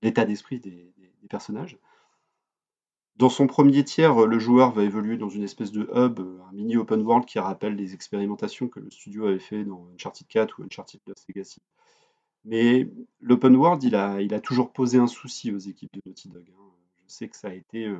l'état 0.06 0.24
d'esprit 0.24 0.60
des, 0.60 0.92
personnages. 1.28 1.76
Dans 3.16 3.28
son 3.28 3.48
premier 3.48 3.82
tiers, 3.82 4.26
le 4.26 4.38
joueur 4.38 4.70
va 4.70 4.84
évoluer 4.84 5.16
dans 5.16 5.28
une 5.28 5.42
espèce 5.42 5.72
de 5.72 5.90
hub, 5.92 6.20
un 6.20 6.52
mini 6.52 6.76
open 6.76 7.02
world 7.02 7.26
qui 7.26 7.40
rappelle 7.40 7.74
les 7.74 7.94
expérimentations 7.94 8.68
que 8.68 8.78
le 8.78 8.90
studio 8.90 9.26
avait 9.26 9.40
fait 9.40 9.64
dans 9.64 9.88
Uncharted 9.94 10.28
4 10.28 10.60
ou 10.60 10.62
Uncharted 10.62 11.00
Lost 11.08 11.26
Legacy. 11.28 11.60
Mais 12.44 12.88
l'open 13.20 13.56
world, 13.56 13.82
il 13.82 13.96
a, 13.96 14.40
toujours 14.40 14.72
posé 14.72 14.98
un 14.98 15.08
souci 15.08 15.50
aux 15.50 15.58
équipes 15.58 15.92
de 15.94 16.00
Naughty 16.06 16.28
Dog. 16.28 16.44
Hein. 16.48 16.62
Je 17.08 17.12
sais 17.12 17.28
que 17.28 17.36
ça 17.36 17.48
a 17.48 17.54
été 17.54 17.86
le 17.86 17.98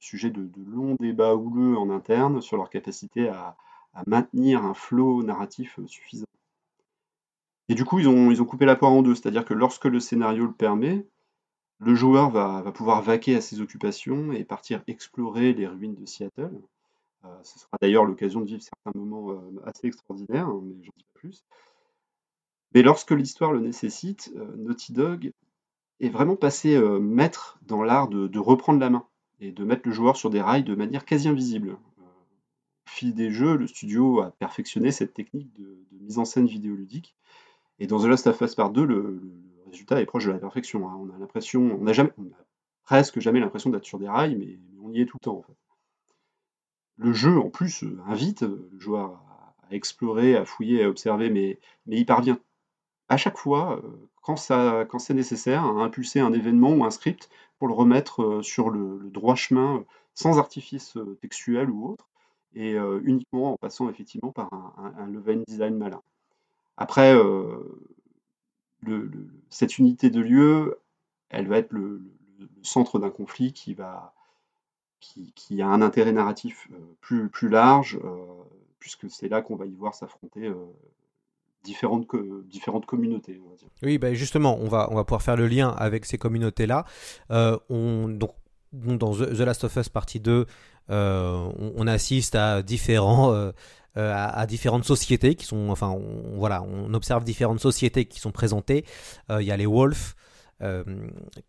sujet 0.00 0.30
de, 0.30 0.50
longs 0.66 0.96
débats 0.98 1.36
houleux 1.36 1.78
en 1.78 1.90
interne 1.90 2.40
sur 2.40 2.56
leur 2.56 2.70
capacité 2.70 3.28
à, 3.28 3.56
maintenir 4.08 4.64
un 4.64 4.74
flot 4.74 5.22
narratif 5.22 5.78
suffisant. 5.86 6.26
Et 7.68 7.76
du 7.76 7.84
coup, 7.84 8.00
ils 8.00 8.08
ont, 8.08 8.32
ils 8.32 8.42
ont 8.42 8.44
coupé 8.44 8.64
la 8.64 8.74
poire 8.74 8.90
en 8.90 9.02
deux, 9.02 9.14
c'est-à-dire 9.14 9.44
que 9.44 9.54
lorsque 9.54 9.84
le 9.84 10.00
scénario 10.00 10.46
le 10.46 10.52
permet, 10.52 11.06
le 11.84 11.94
joueur 11.94 12.30
va, 12.30 12.62
pouvoir 12.72 13.02
vaquer 13.02 13.36
à 13.36 13.40
ses 13.40 13.60
occupations 13.60 14.32
et 14.32 14.44
partir 14.44 14.82
explorer 14.86 15.52
les 15.52 15.66
ruines 15.66 15.94
de 15.94 16.06
Seattle. 16.06 16.52
ce 17.42 17.58
sera 17.58 17.76
d'ailleurs 17.80 18.04
l'occasion 18.04 18.40
de 18.40 18.46
vivre 18.46 18.62
certains 18.62 18.98
moments 18.98 19.40
assez 19.64 19.86
extraordinaires, 19.86 20.46
hein, 20.46 20.60
mais 20.62 20.74
j'en 20.82 20.92
dis 20.96 21.04
pas 21.04 21.20
plus. 21.20 21.44
Mais 22.74 22.82
lorsque 22.82 23.12
l'histoire 23.12 23.52
le 23.52 23.60
nécessite, 23.60 24.32
euh, 24.36 24.56
Naughty 24.56 24.92
Dog 24.92 25.32
est 26.00 26.08
vraiment 26.08 26.36
passé 26.36 26.74
euh, 26.74 26.98
maître 26.98 27.58
dans 27.62 27.84
l'art 27.84 28.08
de, 28.08 28.38
reprendre 28.38 28.80
la 28.80 28.90
main 28.90 29.06
et 29.40 29.52
de 29.52 29.64
mettre 29.64 29.82
le 29.86 29.94
joueur 29.94 30.16
sur 30.16 30.28
des 30.28 30.40
rails 30.40 30.64
de 30.64 30.74
manière 30.74 31.04
quasi 31.04 31.28
invisible. 31.28 31.70
Euh, 31.70 32.02
au 32.02 32.90
fil 32.90 33.14
des 33.14 33.30
jeux, 33.30 33.56
le 33.56 33.68
studio 33.68 34.20
a 34.20 34.32
perfectionné 34.32 34.90
cette 34.90 35.14
technique 35.14 35.52
de, 35.54 35.78
mise 36.00 36.18
en 36.18 36.24
scène 36.24 36.46
vidéoludique. 36.46 37.14
Et 37.78 37.86
dans 37.86 38.00
The 38.00 38.06
Last 38.06 38.26
of 38.26 38.40
Us 38.40 38.54
Part 38.56 38.70
2, 38.70 38.84
le, 38.84 39.22
est 39.82 40.06
proche 40.06 40.26
de 40.26 40.32
la 40.32 40.38
perfection. 40.38 40.88
Hein. 40.88 40.96
On 40.98 41.14
a 41.14 41.18
l'impression, 41.18 41.78
on 41.80 41.86
a 41.86 41.92
jamais, 41.92 42.12
presque 42.84 43.20
jamais 43.20 43.40
l'impression 43.40 43.70
d'être 43.70 43.84
sur 43.84 43.98
des 43.98 44.08
rails, 44.08 44.36
mais, 44.36 44.58
on 44.82 44.92
y 44.92 45.00
est 45.00 45.06
tout 45.06 45.16
le 45.20 45.24
temps. 45.24 45.44
Le 46.98 47.12
jeu, 47.12 47.38
en 47.38 47.48
plus, 47.48 47.84
invite 48.06 48.42
le 48.42 48.78
joueur 48.78 49.22
à, 49.62 49.74
explorer, 49.74 50.36
à 50.36 50.44
fouiller, 50.44 50.84
à 50.84 50.88
observer, 50.88 51.30
mais, 51.30 51.58
il 51.86 52.06
parvient 52.06 52.38
à 53.08 53.16
chaque 53.16 53.38
fois, 53.38 53.80
euh, 53.84 54.08
quand, 54.22 54.36
c'est 54.36 55.14
nécessaire, 55.14 55.64
à 55.64 55.82
impulser 55.82 56.20
un 56.20 56.32
événement 56.32 56.70
ou 56.70 56.84
un 56.84 56.90
script 56.90 57.28
pour 57.58 57.68
le 57.68 57.74
remettre 57.74 58.22
euh, 58.22 58.42
sur 58.42 58.70
le, 58.70 58.98
droit 59.10 59.34
chemin, 59.34 59.78
euh, 59.78 59.84
sans 60.14 60.38
artifice 60.38 60.96
textuel 61.20 61.70
ou 61.70 61.90
autre, 61.90 62.08
et 62.56 62.76
uniquement 63.02 63.54
en 63.54 63.56
passant 63.56 63.90
effectivement 63.90 64.30
par 64.30 64.48
un, 64.78 65.08
level 65.08 65.42
design 65.48 65.76
malin. 65.76 66.00
Après, 66.76 67.12
cette 69.50 69.78
unité 69.78 70.10
de 70.10 70.20
lieu, 70.20 70.78
elle 71.30 71.48
va 71.48 71.58
être 71.58 71.72
le, 71.72 72.02
centre 72.62 72.98
d'un 72.98 73.10
conflit 73.10 73.52
qui, 73.52 73.76
a 73.80 74.12
un 75.66 75.82
intérêt 75.82 76.12
narratif 76.12 76.68
plus, 77.00 77.28
plus 77.28 77.48
large, 77.48 77.98
puisque 78.78 79.10
c'est 79.10 79.28
là 79.28 79.42
qu'on 79.42 79.56
va 79.56 79.66
y 79.66 79.74
voir 79.74 79.94
s'affronter 79.94 80.50
différentes, 81.64 82.06
différentes 82.46 82.86
communautés. 82.86 83.40
Oui, 83.82 83.98
bah 83.98 84.14
justement, 84.14 84.56
on 84.60 84.68
va, 84.68 84.86
pouvoir 85.04 85.22
faire 85.22 85.36
le 85.36 85.48
lien 85.48 85.70
avec 85.70 86.04
ces 86.04 86.18
communautés-là. 86.18 86.84
Euh, 87.30 87.58
dans 88.74 89.14
The 89.14 89.40
Last 89.40 89.64
of 89.64 89.76
Us 89.76 89.88
partie 89.88 90.20
2, 90.20 90.46
euh, 90.90 91.52
on, 91.76 91.86
assiste 91.86 92.34
à 92.34 92.62
différents... 92.62 93.32
Euh, 93.32 93.52
à, 93.96 94.44
différentes 94.48 94.84
sociétés 94.84 95.36
qui 95.36 95.44
sont, 95.44 95.70
enfin, 95.70 95.90
on, 95.90 96.36
voilà, 96.36 96.64
on 96.64 96.92
observe 96.94 97.22
différentes 97.22 97.60
sociétés 97.60 98.06
qui 98.06 98.18
sont 98.18 98.32
présentées. 98.32 98.84
Il 99.30 99.44
y 99.44 99.52
a 99.52 99.56
les 99.56 99.66
Wolves, 99.66 100.14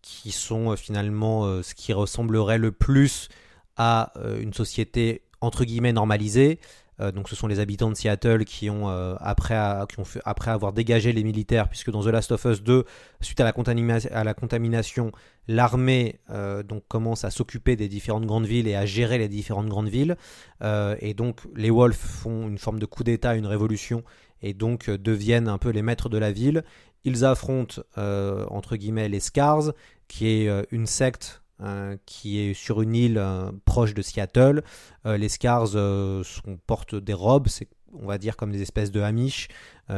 qui 0.04 0.32
sont 0.32 0.76
finalement 0.76 1.64
ce 1.64 1.74
qui 1.74 1.92
ressemblerait 1.92 2.60
le 2.60 2.72
plus 2.72 3.30
à 3.78 4.14
une 4.40 4.54
société 4.54 5.24
entre 5.42 5.66
guillemets 5.66 5.92
normalisée. 5.92 6.60
Euh, 7.02 7.12
donc 7.12 7.30
ce 7.30 7.36
sont 7.36 7.48
les 7.48 7.60
habitants 7.60 7.90
de 7.90 7.96
Seattle 7.96 8.46
qui 8.46 8.70
ont, 8.70 8.90
euh, 8.90 9.16
après, 9.20 9.56
fait, 10.04 10.22
après 10.26 10.52
avoir 10.52 10.74
dégagé 10.74 11.12
les 11.14 11.24
militaires, 11.24 11.70
puisque 11.70 11.92
dans 11.92 12.04
The 12.04 12.08
Last 12.08 12.32
of 12.32 12.46
Us 12.46 12.64
2, 12.64 12.86
suite 13.22 13.40
à 13.40 13.44
la, 13.44 14.34
contamination, 14.34 15.12
l'armée 15.48 16.20
euh, 16.30 16.64
commence 16.88 17.26
à 17.26 17.32
s'occuper 17.32 17.76
des 17.76 17.88
différentes 17.88 18.26
grandes 18.26 18.46
villes 18.46 18.68
et 18.68 18.76
à 18.76 18.86
gérer 18.86 19.18
les 19.18 19.28
différentes 19.28 19.68
grandes 19.68 19.90
villes. 19.90 20.16
et 20.64 21.14
donc 21.14 21.42
les 21.56 21.70
Wolves 21.70 21.96
font 21.96 22.48
une 22.48 22.58
forme 22.58 22.80
de 22.80 22.86
coup 22.86 23.04
d'État, 23.04 23.36
une 23.36 23.48
révolution, 23.48 24.04
et 24.42 24.54
donc 24.54 24.90
deviennent 24.90 25.48
un 25.48 25.58
peu 25.58 25.70
les 25.70 25.82
maîtres 25.82 26.10
de 26.10 26.18
la 26.18 26.32
ville. 26.32 26.64
Ils 27.04 27.24
affrontent, 27.24 27.82
entre 27.98 28.76
guillemets, 28.76 29.10
les 29.10 29.20
Scars, 29.20 29.74
qui 30.08 30.28
est 30.28 30.66
une 30.72 30.88
secte 30.88 31.42
euh, 31.62 31.96
qui 32.06 32.40
est 32.40 32.54
sur 32.54 32.82
une 32.82 32.94
île 32.94 33.18
euh, 33.18 33.50
proche 33.64 33.94
de 33.94 34.02
Seattle. 34.02 34.62
Euh, 35.06 35.16
les 35.16 35.30
Scars 35.30 35.70
sont, 35.70 36.60
portent 36.68 36.96
des 36.96 37.14
robes, 37.14 37.48
on 37.94 38.08
va 38.08 38.18
dire 38.18 38.36
comme 38.36 38.52
des 38.52 38.62
espèces 38.62 38.92
de 38.92 39.00
hamish 39.00 39.48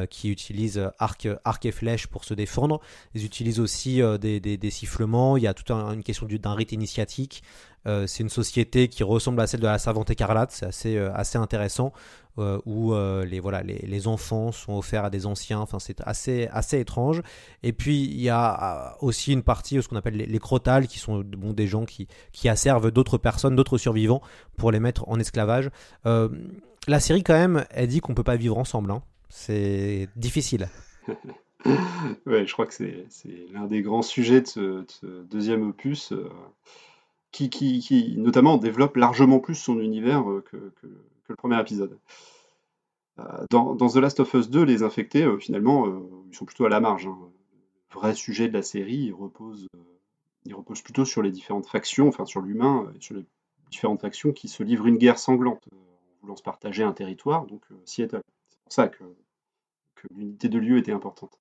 qui 0.10 0.30
utilisent 0.30 0.82
arc, 1.00 1.26
et 1.66 1.72
flèche 1.72 2.08
pour 2.08 2.26
se 2.26 2.34
défendre. 2.34 2.82
Ils 3.16 3.24
utilisent 3.24 3.62
aussi 3.62 4.02
des, 4.20 4.70
sifflements. 4.70 5.38
Il 5.38 5.44
y 5.44 5.48
a 5.48 5.54
toute 5.54 5.72
une 5.72 6.04
question 6.04 6.28
d'un 6.28 6.54
rite 6.54 6.74
initiatique. 6.74 7.42
c'est 7.86 8.20
une 8.20 8.30
société 8.30 8.90
qui 8.90 9.04
ressemble 9.04 9.40
à 9.40 9.48
celle 9.48 9.62
de 9.62 9.66
la 9.66 9.80
Savante 9.80 10.10
écarlate. 10.10 10.52
C'est 10.72 10.98
assez 10.98 11.38
intéressant. 11.38 11.94
Euh, 12.40 12.60
où 12.66 12.94
euh, 12.94 13.26
les, 13.26 13.40
voilà, 13.40 13.64
les, 13.64 14.08
enfants 14.08 14.52
sont 14.52 14.78
offerts 14.78 15.06
à 15.06 15.10
des 15.10 15.26
anciens. 15.26 15.60
Enfin, 15.60 15.80
c'est 15.80 16.02
assez, 16.02 16.48
assez 16.52 16.80
étrange. 16.80 17.24
Et 17.64 17.74
puis, 17.74 18.04
il 18.04 18.22
y 18.22 18.30
a 18.30 18.92
euh, 18.92 18.98
aussi 19.02 19.34
une 19.34 19.42
partie, 19.42 19.82
ce 19.82 19.88
qu'on 19.88 19.96
appelle 19.96 20.16
les, 20.16 20.40
crotales, 20.40 20.88
qui 20.88 21.00
sont 21.00 21.24
bon, 21.24 21.54
des 21.54 21.66
gens 21.66 21.86
qui, 21.86 22.08
qui 22.34 22.48
asservent 22.48 22.92
d'autres 22.92 23.18
personnes, 23.18 23.56
d'autres 23.56 23.80
survivants, 23.80 24.22
pour 24.56 24.72
les 24.72 24.80
mettre 24.80 25.10
en 25.10 25.20
esclavage. 25.20 25.72
la 26.06 27.00
série, 27.00 27.24
quand 27.24 27.34
même, 27.34 27.66
elle 27.72 27.88
dit 27.88 28.02
qu'on 28.02 28.14
peut 28.14 28.24
pas 28.24 28.36
vivre 28.36 28.58
ensemble. 28.60 28.92
Hein. 28.92 29.02
C'est 29.30 30.08
difficile. 30.16 30.70
ouais, 32.28 32.46
je 32.46 32.54
crois 32.54 32.68
que 32.68 32.74
c'est 32.74 33.08
l'un 33.52 33.66
des 33.66 33.82
grands 33.82 34.04
sujets 34.04 34.42
de 34.42 34.48
ce, 34.48 35.24
deuxième 35.24 35.68
opus. 35.68 36.14
Qui, 37.32 37.50
qui, 37.50 38.16
notamment 38.18 38.58
développe 38.58 38.96
largement 38.96 39.40
plus 39.40 39.54
son 39.54 39.80
univers 39.80 40.24
que, 40.50 40.72
le 41.28 41.36
premier 41.36 41.60
épisode. 41.60 42.00
Euh, 43.20 43.46
dans, 43.50 43.76
The 43.76 43.96
Last 43.96 44.20
of 44.20 44.34
Us 44.34 44.50
2, 44.50 44.64
les 44.64 44.84
infectés, 44.84 45.24
euh, 45.24 45.38
finalement, 45.38 45.88
euh, 45.88 46.00
ils 46.30 46.36
sont 46.36 46.46
plutôt 46.46 46.66
à 46.66 46.70
la 46.70 46.80
marge. 46.80 47.08
Hein. 47.08 47.18
Le 47.94 48.00
vrai 48.00 48.14
sujet 48.14 48.48
de 48.48 48.54
la 48.54 48.62
série, 48.62 49.12
repose, 49.12 49.68
il 50.46 50.54
repose 50.54 50.82
plutôt 50.82 51.06
sur 51.06 51.22
les 51.22 51.32
différentes 51.32 51.68
factions, 51.68 52.08
enfin 52.08 52.26
sur 52.26 52.42
l'humain, 52.42 52.92
sur 53.00 53.16
les 53.16 53.26
différentes 53.72 54.02
factions 54.02 54.32
qui 54.34 54.48
se 54.48 54.62
livrent 54.62 54.88
une 54.88 54.98
guerre 54.98 55.18
sanglante 55.18 55.64
en 55.72 55.78
voulant 56.22 56.36
se 56.36 56.44
partager 56.44 56.84
un 56.84 56.92
territoire, 56.92 57.48
donc 57.48 57.64
Seattle. 57.86 58.22
C'est 58.50 58.60
pour 58.64 58.74
ça 58.74 58.88
que, 58.90 59.04
que 59.96 60.08
l'unité 60.14 60.48
de 60.48 60.60
lieu 60.60 60.78
était 60.78 60.92
importante. 60.92 61.40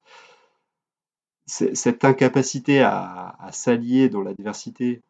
Cette 1.47 2.05
incapacité 2.05 2.81
à, 2.81 3.37
à 3.39 3.53
s'allier 3.53 4.09
dans 4.09 4.23
la 4.23 4.33
diversité 4.33 5.03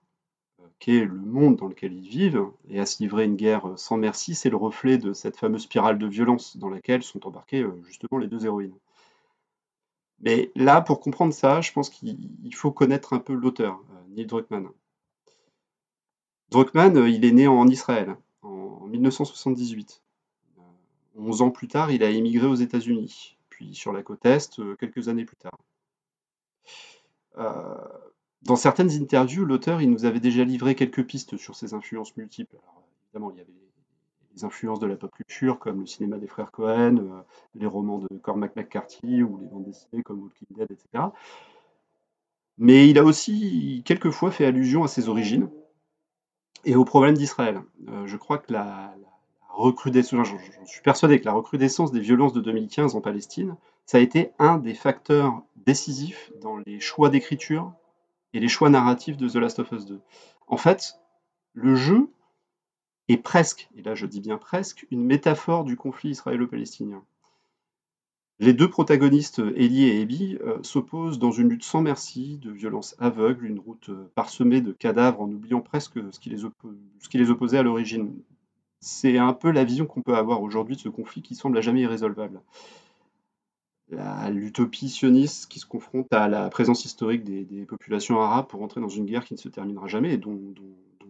qu'est 0.78 1.04
le 1.04 1.14
monde 1.14 1.56
dans 1.56 1.68
lequel 1.68 1.92
ils 1.92 2.08
vivent, 2.08 2.46
et 2.68 2.80
à 2.80 2.86
se 2.86 3.02
livrer 3.02 3.24
une 3.24 3.36
guerre 3.36 3.72
sans 3.76 3.96
merci, 3.96 4.34
c'est 4.34 4.50
le 4.50 4.56
reflet 4.56 4.98
de 4.98 5.12
cette 5.12 5.36
fameuse 5.36 5.62
spirale 5.62 5.98
de 5.98 6.06
violence 6.06 6.56
dans 6.56 6.68
laquelle 6.68 7.02
sont 7.02 7.26
embarquées 7.26 7.62
euh, 7.62 7.82
justement 7.86 8.18
les 8.18 8.26
deux 8.26 8.44
héroïnes. 8.44 8.76
Mais 10.20 10.50
là, 10.54 10.80
pour 10.80 11.00
comprendre 11.00 11.32
ça, 11.32 11.60
je 11.60 11.72
pense 11.72 11.90
qu'il 11.90 12.54
faut 12.54 12.72
connaître 12.72 13.12
un 13.12 13.18
peu 13.18 13.34
l'auteur, 13.34 13.80
euh, 13.90 14.14
Neil 14.14 14.26
Druckmann. 14.26 14.68
Druckmann, 16.50 16.96
euh, 16.96 17.08
il 17.08 17.24
est 17.24 17.32
né 17.32 17.48
en 17.48 17.66
Israël 17.68 18.16
en 18.42 18.86
1978. 18.86 20.02
11 21.18 21.42
ans 21.42 21.50
plus 21.50 21.68
tard, 21.68 21.90
il 21.90 22.02
a 22.02 22.10
émigré 22.10 22.46
aux 22.46 22.54
États-Unis, 22.54 23.38
puis 23.48 23.74
sur 23.74 23.92
la 23.92 24.02
côte 24.02 24.26
Est 24.26 24.60
quelques 24.76 25.08
années 25.08 25.24
plus 25.24 25.36
tard. 25.36 25.58
Dans 28.43 28.57
certaines 28.57 28.91
interviews, 28.91 29.45
l'auteur 29.45 29.80
nous 29.80 30.05
avait 30.05 30.20
déjà 30.20 30.45
livré 30.45 30.74
quelques 30.74 31.05
pistes 31.05 31.37
sur 31.37 31.57
ses 31.57 31.74
influences 31.74 32.16
multiples. 32.16 32.57
évidemment, 33.09 33.32
il 33.32 33.39
y 33.39 33.41
avait 33.41 33.53
les 34.34 34.45
influences 34.45 34.78
de 34.78 34.87
la 34.87 34.97
pop 34.97 35.11
culture, 35.14 35.59
comme 35.59 35.80
le 35.80 35.87
cinéma 35.87 36.18
des 36.18 36.26
frères 36.26 36.51
Cohen, 36.51 36.99
euh, 36.99 37.22
les 37.55 37.66
romans 37.66 37.99
de 37.99 38.09
Cormac 38.18 38.55
McCarthy 38.55 39.22
ou 39.22 39.39
les 39.39 39.47
bandes 39.47 39.64
dessinées 39.64 40.03
comme 40.03 40.22
Walking 40.22 40.49
Dead, 40.51 40.70
etc. 40.70 41.05
Mais 42.59 42.89
il 42.89 42.99
a 42.99 43.05
aussi 43.05 43.82
quelquefois 43.84 44.30
fait 44.30 44.45
allusion 44.45 44.84
à 44.84 44.89
ses 44.89 45.09
origines 45.09 45.49
et 46.64 46.76
aux 46.76 46.84
problèmes 46.84 47.16
d'Israël. 47.16 47.62
Euh, 47.89 48.07
je 48.07 48.16
crois 48.16 48.39
que 48.39 48.53
la, 48.53 48.95
recrudescence, 49.57 50.28
j'en 50.28 50.66
suis 50.66 50.82
persuadé 50.82 51.18
que 51.18 51.24
la 51.24 51.32
recrudescence 51.32 51.91
des 51.91 52.01
violences 52.01 52.34
de 52.34 52.41
2015 52.41 52.95
en 52.95 53.01
Palestine, 53.01 53.57
ça 53.87 53.99
a 53.99 54.01
été 54.01 54.32
un 54.39 54.59
des 54.59 54.74
facteurs 54.74 55.43
décisifs 55.57 56.30
dans 56.43 56.59
les 56.66 56.78
choix 56.78 57.09
d'écriture 57.09 57.72
et 58.37 58.41
les 58.41 58.49
choix 58.49 58.68
narratifs 58.68 59.16
de 59.16 59.28
The 59.30 59.37
Last 59.37 59.61
of 59.61 59.72
Us 59.72 59.87
2. 59.87 59.99
En 60.47 60.59
fait, 60.59 61.01
le 61.55 61.74
jeu 61.74 62.11
est 63.09 63.16
presque, 63.16 63.70
et 63.74 63.82
là 63.82 63.95
je 63.95 64.05
dis 64.05 64.20
bien 64.20 64.37
presque, 64.37 64.87
une 64.91 65.03
métaphore 65.03 65.64
du 65.64 65.74
conflit 65.74 66.11
israélo-palestinien. 66.11 67.03
Les 68.39 68.53
deux 68.53 68.68
protagonistes, 68.68 69.39
Ellie 69.39 69.84
et 69.84 70.03
Abby, 70.03 70.37
euh, 70.43 70.62
s'opposent 70.62 71.18
dans 71.18 71.30
une 71.30 71.49
lutte 71.49 71.64
sans 71.64 71.80
merci, 71.80 72.37
de 72.37 72.51
violence 72.51 72.95
aveugle, 72.99 73.47
une 73.47 73.59
route 73.59 73.89
euh, 73.89 74.12
parsemée 74.14 74.61
de 74.61 74.72
cadavres 74.72 75.22
en 75.22 75.30
oubliant 75.30 75.62
presque 75.62 75.99
ce 76.12 76.20
qui 76.20 76.28
les, 76.28 76.41
ce 76.41 77.09
qui 77.09 77.16
les 77.16 77.30
opposait 77.30 77.57
à 77.57 77.62
l'origine. 77.62 78.12
C'est 78.80 79.16
un 79.16 79.32
peu 79.32 79.51
la 79.51 79.64
vision 79.64 79.87
qu'on 79.87 80.03
peut 80.03 80.16
avoir 80.16 80.43
aujourd'hui 80.43 80.76
de 80.76 80.80
ce 80.82 80.91
conflit 80.91 81.22
qui 81.22 81.34
semble 81.34 81.57
à 81.57 81.62
jamais 81.62 81.80
irrésolvable. 81.80 82.43
L'utopie 83.89 84.89
sioniste 84.89 85.47
qui 85.47 85.61
se 85.61 85.66
confronte 85.66 86.12
à 86.12 86.26
la 86.26 86.49
présence 86.49 86.84
historique 86.84 87.22
des, 87.22 87.66
populations 87.66 88.20
arabes 88.20 88.49
pour 88.49 88.62
entrer 88.62 88.80
dans 88.80 88.89
une 88.89 89.07
guerre 89.07 89.24
qui 89.24 89.34
ne 89.34 89.39
se 89.39 89.49
terminera 89.49 89.87
jamais 89.87 90.14
et 90.14 90.18
dont, 90.18 90.39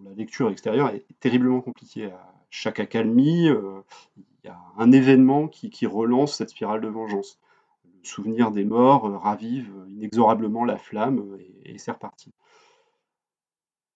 la 0.04 0.12
lecture 0.12 0.50
extérieure 0.50 0.90
est 0.90 1.04
terriblement 1.20 1.60
compliquée. 1.60 2.06
À 2.06 2.34
chaque 2.50 2.78
accalmie, 2.78 3.48
euh, 3.48 3.80
il 4.16 4.46
y 4.46 4.48
a 4.48 4.58
un 4.76 4.92
événement 4.92 5.48
qui, 5.48 5.86
relance 5.86 6.36
cette 6.36 6.50
spirale 6.50 6.80
de 6.80 6.88
vengeance. 6.88 7.40
Le 7.84 8.04
souvenir 8.04 8.52
des 8.52 8.64
morts 8.64 9.06
euh, 9.06 9.16
ravive 9.16 9.72
inexorablement 9.88 10.64
la 10.64 10.76
flamme 10.76 11.36
et, 11.40 11.72
et 11.72 11.78
c'est 11.78 11.90
reparti. 11.90 12.32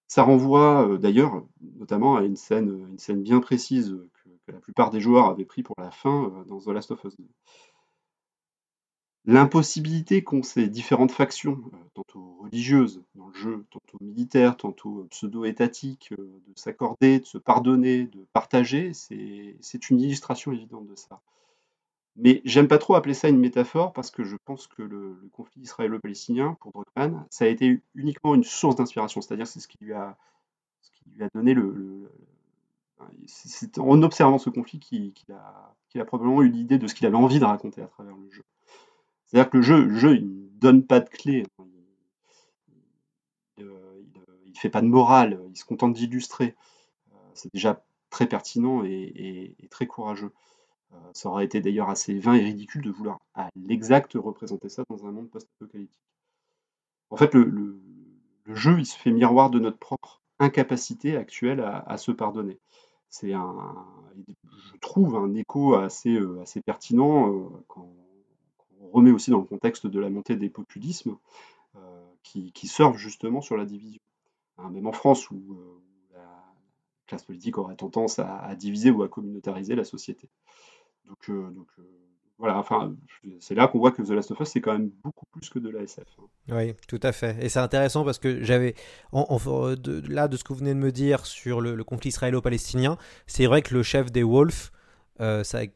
Ça 0.09 0.25
renvoie 0.25 0.89
euh, 0.89 0.99
d'ailleurs 0.99 1.45
notamment 1.79 2.17
à 2.17 2.23
une 2.23 2.35
scène, 2.35 2.89
une 2.91 2.99
scène 2.99 3.23
bien 3.23 3.39
précise 3.41 3.97
que, 4.25 4.31
la 4.53 4.59
plupart 4.59 4.91
des 4.91 5.01
joueurs 5.01 5.27
avaient 5.27 5.45
pris 5.45 5.63
pour 5.63 5.77
la 5.79 5.93
fin 5.93 6.45
dans 6.49 6.59
The 6.59 6.69
Last 6.69 6.91
of 6.91 7.05
Us 7.05 7.17
2. 7.17 7.25
L'impossibilité 9.27 10.25
qu'ont 10.25 10.43
ces 10.43 10.69
différentes 10.69 11.13
factions, 11.13 11.61
euh, 11.75 11.77
tantôt 11.93 12.39
religieuses 12.41 13.03
dans 13.15 13.29
le 13.29 13.35
jeu, 13.35 13.67
tantôt 13.71 13.99
militaires, 14.01 14.57
tantôt 14.57 15.01
euh, 15.01 15.09
pseudo-étatiques, 15.11 16.13
euh, 16.13 16.41
de 16.49 16.59
s'accorder, 16.59 17.21
de 17.21 17.27
se 17.27 17.37
pardonner, 17.37 18.05
de 18.05 18.27
partager, 18.33 18.93
c'est 18.95 19.91
une 19.91 20.01
illustration 20.01 20.53
évidente 20.53 20.87
de 20.87 20.97
ça. 20.97 21.21
Mais 22.17 22.41
j'aime 22.45 22.67
pas 22.67 22.79
trop 22.79 22.95
appeler 22.95 23.15
ça 23.15 23.29
une 23.29 23.39
métaphore 23.39 23.93
parce 23.93 24.11
que 24.11 24.25
je 24.25 24.37
pense 24.45 24.67
que 24.67 24.83
le, 24.83 25.21
conflit 25.33 25.61
israélo-palestinien, 25.63 26.57
pour 26.61 26.73
Druckmann, 26.73 27.27
ça 27.31 27.45
a 27.45 27.49
été 27.49 27.81
uniquement 27.95 28.35
une 28.35 28.45
source 28.45 28.77
d'inspiration, 28.77 29.21
c'est-à-dire 29.21 29.47
c'est 29.47 29.61
ce 29.61 29.69
qui 29.69 29.79
lui 29.83 29.93
a, 29.93 30.17
donné 31.35 31.53
le... 31.53 32.11
c'est 33.27 33.79
en 33.79 34.03
observant 34.03 34.39
ce 34.39 34.49
conflit 34.49 34.81
qu'il 34.81 35.13
a, 35.31 35.75
qu'il 35.89 36.01
a 36.01 36.05
probablement 36.07 36.43
eu 36.43 36.49
l'idée 36.49 36.79
de 36.79 36.87
ce 36.87 36.95
qu'il 36.95 37.07
avait 37.07 37.17
envie 37.17 37.39
de 37.39 37.45
raconter 37.45 37.83
à 37.83 37.87
travers 37.87 38.17
le 38.17 38.31
jeu. 38.31 38.43
C'est-à-dire 39.31 39.51
que 39.51 39.57
le 39.59 39.63
jeu, 39.63 39.85
le 39.85 39.97
jeu, 39.97 40.17
il 40.17 40.27
ne 40.27 40.49
donne 40.59 40.85
pas 40.85 40.99
de 40.99 41.09
clé, 41.09 41.47
il 43.59 43.65
ne 43.65 44.59
fait 44.59 44.71
pas 44.71 44.81
de 44.81 44.89
morale, 44.89 45.41
il 45.51 45.57
se 45.57 45.65
contente 45.65 45.93
d'illustrer. 45.93 46.57
Euh, 47.13 47.17
C'est 47.35 47.53
déjà 47.55 47.85
très 48.11 48.27
pertinent 48.27 48.83
et, 48.85 49.55
très 49.71 49.87
courageux. 49.87 50.33
Euh, 50.93 50.97
ça 51.13 51.29
aurait 51.29 51.45
été 51.45 51.61
d'ailleurs 51.61 51.91
assez 51.91 52.19
vain 52.19 52.35
et 52.35 52.43
ridicule 52.43 52.83
de 52.83 52.91
vouloir 52.91 53.21
à 53.35 53.51
l'exact 53.55 54.15
représenter 54.15 54.69
ça 54.69 54.83
dans 54.91 55.07
un 55.07 55.13
monde 55.13 55.31
post-apocalyptique. 55.31 56.03
En 57.11 57.17
fait, 57.17 57.33
le, 57.35 57.81
jeu, 58.49 58.81
il 58.81 58.87
se 58.87 58.99
fait 58.99 59.13
miroir 59.13 59.51
de 59.51 59.61
notre 59.61 59.79
propre 59.79 60.21
incapacité 60.41 61.17
actuelle 61.17 61.61
à, 61.61 61.79
à 61.87 61.97
se 61.99 62.11
pardonner. 62.11 62.59
C'est 63.09 63.33
un, 63.33 63.87
je 64.27 64.79
trouve, 64.81 65.15
un 65.15 65.35
écho 65.35 65.75
assez, 65.75 66.15
euh, 66.15 66.41
assez 66.43 66.61
pertinent 66.61 67.33
euh, 67.33 67.49
quand, 67.69 67.93
remet 68.93 69.11
aussi 69.11 69.31
dans 69.31 69.39
le 69.39 69.45
contexte 69.45 69.87
de 69.87 70.01
la 70.01 70.11
montée 70.11 70.37
des 70.37 70.51
populismes 70.51 71.17
euh, 71.77 71.79
qui, 72.23 72.53
qui 72.53 72.67
surfent 72.67 72.97
justement 72.97 73.41
sur 73.41 73.57
la 73.57 73.65
division. 73.65 74.01
Hein, 74.59 74.71
même 74.71 74.87
en 74.87 74.93
France, 74.93 75.31
où, 75.31 75.37
euh, 75.37 75.57
où 75.57 76.15
la 76.15 76.27
classe 77.07 77.23
politique 77.23 77.59
aurait 77.59 77.77
tendance 77.77 78.19
à, 78.19 78.55
diviser 78.57 78.91
ou 78.91 79.03
à 79.03 79.09
communautariser 79.09 79.75
la 79.75 79.85
société. 79.85 80.29
Donc, 81.07 81.31
euh, 81.31 81.51
voilà, 82.39 82.59
enfin, 82.59 82.95
c'est 83.41 83.55
là 83.55 83.69
qu'on 83.69 83.79
voit 83.79 83.93
que 83.93 84.03
The 84.03 84.11
Last 84.11 84.31
of 84.31 84.41
Us, 84.41 84.49
c'est 84.49 84.61
quand 84.61 84.73
même 84.73 84.91
beaucoup 85.05 85.27
plus 85.27 85.49
que 85.49 85.59
de 85.59 85.69
la 85.69 85.83
SF. 85.83 86.05
hein. 86.19 86.57
Oui, 86.57 86.75
tout 86.89 87.01
à 87.03 87.13
fait. 87.13 87.37
Et 87.45 87.49
c'est 87.49 87.59
intéressant 87.59 88.05
parce 88.05 88.19
que 88.19 88.43
j'avais, 88.43 88.75
en, 89.13 89.39
de, 89.75 90.03
là, 90.09 90.27
de 90.27 90.37
ce 90.37 90.45
que 90.45 90.53
vous 90.53 90.59
venez 90.59 90.75
de 90.75 90.79
me 90.79 90.93
dire 90.93 91.27
sur 91.27 91.61
le, 91.61 91.85
conflit 91.85 92.09
israélo-palestinien, 92.09 92.97
c'est 93.27 93.47
vrai 93.47 93.63
que 93.63 93.75
le 93.75 93.83
chef 93.83 94.11
des 94.11 94.23
Wolves, 94.23 94.71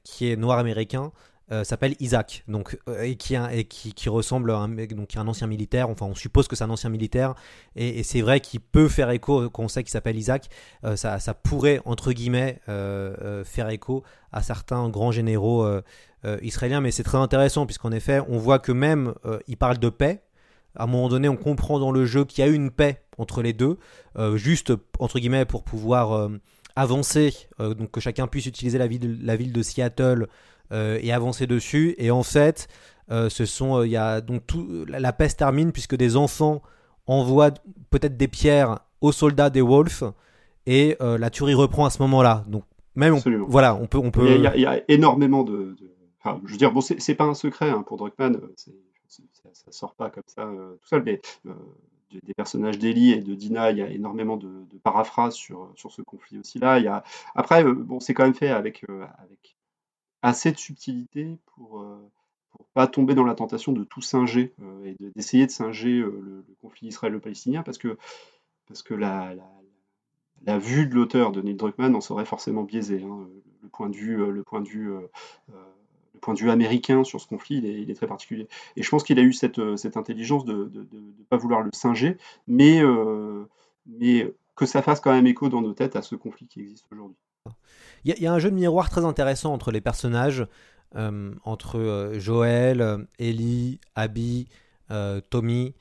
qui 0.05 0.31
est 0.31 0.37
noir 0.37 0.59
américain, 0.59 1.13
euh, 1.53 1.63
s'appelle 1.63 1.95
Isaac, 2.01 2.43
donc 2.49 2.79
euh, 2.89 3.03
et 3.03 3.17
qui, 3.17 3.35
et 3.35 3.65
qui, 3.65 3.93
qui 3.93 4.09
ressemble 4.09 4.51
à 4.51 4.57
un 4.57 4.79
un 4.79 5.29
ancien 5.29 5.47
militaire. 5.47 5.91
Enfin, 5.91 6.07
on 6.07 6.15
suppose 6.15 6.49
que 6.49 6.57
c'est 6.57 6.65
un 6.65 6.71
ancien 6.71 6.89
militaire, 6.89 7.35
et, 7.77 8.03
c'est 8.03 8.23
vrai 8.23 8.41
qu'il 8.41 8.61
peut 8.61 8.89
faire 8.89 9.11
écho 9.11 9.51
quand 9.51 9.65
on 9.65 9.69
sait 9.69 9.83
qu'il 9.83 9.91
s'appelle 9.91 10.17
Isaac. 10.17 10.49
euh, 10.85 10.97
ça, 10.97 11.19
ça 11.19 11.35
pourrait 11.35 11.83
entre 11.85 12.13
guillemets 12.13 12.61
faire 13.45 13.69
écho 13.69 14.05
à 14.33 14.43
certains 14.43 14.89
grands 14.89 15.13
généraux 15.13 15.67
israéliens, 16.41 16.81
mais 16.81 16.91
c'est 16.91 17.03
très 17.03 17.19
intéressant 17.19 17.67
puisqu'en 17.67 17.93
effet, 17.93 18.21
on 18.29 18.39
voit 18.39 18.59
que 18.59 18.73
même 18.73 19.15
il 19.47 19.59
parle 19.59 19.79
de 19.79 19.91
paix 19.91 20.23
à 20.77 20.85
un 20.85 20.87
moment 20.87 21.09
donné, 21.09 21.29
on 21.29 21.37
comprend 21.37 21.79
dans 21.79 21.93
le 21.93 22.05
jeu 22.05 22.25
qu'il 22.25 22.45
y 22.45 22.49
a 22.49 22.51
une 22.51 22.71
paix 22.71 23.03
entre 23.19 23.43
les 23.43 23.53
deux, 23.53 23.79
juste 24.35 24.73
entre 24.99 25.19
guillemets 25.19 25.45
pour 25.45 25.63
pouvoir 25.63 26.31
avancer, 26.75 27.35
donc 27.59 27.91
que 27.91 28.01
chacun 28.01 28.27
puisse 28.27 28.47
utiliser 28.47 28.79
la 28.79 28.87
ville, 28.87 29.19
la 29.23 29.37
ville 29.37 29.53
de 29.53 29.63
Seattle 29.63 30.27
et 30.73 31.13
avancer 31.13 31.47
dessus. 31.47 31.95
Et 31.99 32.11
en 32.11 32.23
fait, 32.23 32.69
euh, 33.11 33.29
ce 33.29 33.45
sont, 33.45 33.79
euh, 33.79 33.87
il 33.87 33.93
y 33.93 33.97
a 33.97 34.21
donc 34.21 34.47
tout, 34.47 34.85
la, 34.89 35.13
se 35.29 35.37
termine 35.37 35.73
puisque 35.73 35.95
des 35.97 36.17
enfants 36.17 36.63
envoient 37.07 37.51
peut-être 37.91 38.17
des 38.17 38.29
pierres 38.29 38.81
aux 39.01 39.13
soldats 39.13 39.51
des 39.51 39.61
Wolves 39.61 40.13
et 40.67 40.97
euh, 41.03 41.19
la 41.19 41.29
tuerie 41.31 41.55
reprend 41.55 41.85
à 41.85 41.91
ce 41.91 42.01
moment-là. 42.03 42.45
Donc 42.49 42.65
même, 42.95 43.15
on- 43.15 43.45
voilà, 43.47 43.75
on 43.75 43.87
peut, 43.87 43.99
on 43.99 44.11
peut. 44.11 44.35
Il 44.37 44.41
y 44.43 44.47
a, 44.47 44.57
il 44.57 44.63
y 44.63 44.67
a 44.67 44.83
énormément 44.89 45.43
de. 45.43 45.77
de- 45.79 45.95
enfin, 46.23 46.41
je 46.47 46.53
veux 46.53 46.59
dire, 46.59 46.73
bon, 46.73 46.81
c'est 46.81 47.15
pas 47.15 47.25
un 47.25 47.35
secret 47.35 47.69
hein, 47.69 47.83
pour 47.87 47.99
Druckmann, 47.99 48.37
euh, 48.37 48.55
c'est- 48.57 48.75
c'est- 49.09 49.23
ça, 49.33 49.51
ça 49.53 49.71
sort 49.71 49.95
pas 49.95 50.09
comme 50.09 50.23
ça 50.27 50.43
euh, 50.47 50.77
tout 50.81 50.89
seul, 50.89 51.03
mais 51.05 51.21
euh, 51.47 51.53
des, 52.11 52.35
personnages 52.35 52.79
d'Ellie 52.79 53.13
et 53.13 53.21
de 53.21 53.35
Dina, 53.35 53.71
il 53.71 53.79
y 53.79 53.83
a 53.83 53.89
énormément 53.89 54.37
de, 54.37 54.47
de 54.47 54.79
paraphrases 54.83 55.35
sur, 55.35 55.71
sur 55.75 55.91
ce 55.93 56.01
conflit 56.01 56.39
aussi 56.39 56.59
là. 56.59 56.79
Il 56.79 56.85
y 56.85 56.89
a... 56.89 57.03
Après, 57.35 57.65
euh, 57.65 57.75
bon, 57.75 57.99
c'est 58.01 58.15
quand 58.15 58.23
même 58.23 58.35
fait 58.35 58.49
avec, 58.49 58.85
euh, 58.89 59.05
avec 59.19 59.57
assez 60.25 60.51
de 60.53 60.57
subtilité 60.57 61.37
pour, 61.45 61.83
euh, 61.83 61.99
pour 62.51 62.65
pas 62.69 62.87
tomber 62.87 63.15
dans 63.15 63.25
la 63.25 63.35
tentation 63.35 63.73
de 63.73 63.85
tout 63.85 64.01
singer 64.01 64.55
euh, 64.63 64.87
et 64.87 64.97
de- 64.99 65.11
d'essayer 65.15 65.45
de, 65.45 65.51
singer 65.51 65.99
euh, 65.99 66.19
le, 66.25 66.45
conflit 66.63 66.89
israélo-palestinien 66.89 67.63
parce 67.63 67.77
que, 67.77 67.99
parce 68.67 68.83
que 68.83 68.95
la, 68.95 69.35
la, 70.47 70.59
vue 70.59 70.87
de 70.87 70.95
l'auteur 70.95 71.31
de 71.31 71.43
Neil 71.43 71.57
Druckmann 71.57 71.95
en 71.95 72.01
serait 72.01 72.25
forcément 72.25 72.63
biaisée. 72.63 73.03
hein. 73.03 73.29
Le 73.63 73.69
point 73.69 73.91
de 73.91 73.97
vue, 73.97 74.17
le 74.17 74.43
point 74.43 74.63
de 74.63 74.69
vue, 74.69 74.93
le 75.49 76.21
point 76.21 76.35
de 76.35 76.39
vue 76.39 76.51
américain 76.51 77.03
sur 77.03 77.21
ce 77.21 77.27
conflit, 77.27 77.57
il 77.57 77.91
est, 77.91 77.95
très 77.95 78.07
particulier. 78.07 78.47
Et 78.77 78.83
je 78.83 78.91
pense 78.91 79.05
qu'il 79.05 79.19
a 79.19 79.23
eu 79.23 79.33
cette, 79.33 79.77
cette 79.77 79.97
intelligence 79.97 80.45
de 80.45 80.71
ne 80.75 81.25
pas 81.31 81.39
vouloir 81.39 81.63
le 81.63 81.71
singer, 81.73 82.19
mais, 82.47 82.83
mais 83.87 84.33
que 84.55 84.67
ça 84.67 84.83
fasse 84.83 85.01
quand 85.01 85.13
même 85.13 85.27
écho 85.27 85.49
dans 85.49 85.63
nos 85.63 85.73
têtes 85.73 85.97
à 85.97 86.03
ce 86.03 86.15
conflit 86.15 86.47
qui 86.47 86.61
existe 86.61 86.87
aujourd'hui. 86.93 87.17
Il 88.05 88.19
y, 88.21 88.27
a- 88.27 88.33
un 88.33 88.39
jeu 88.39 88.51
de 88.51 88.55
miroir 88.55 88.91
très 88.91 89.05
intéressant 89.05 89.53
entre 89.53 89.71
les 89.71 89.81
personnages, 89.81 90.47
euh, 90.97 91.35
entre 91.45 91.79
euh, 91.79 92.21
Joël, 92.21 92.81
euh, 92.81 92.99
Ellie, 93.19 93.81
Abby, 93.95 94.49
euh, 94.91 95.21
Tommy. 95.31 95.75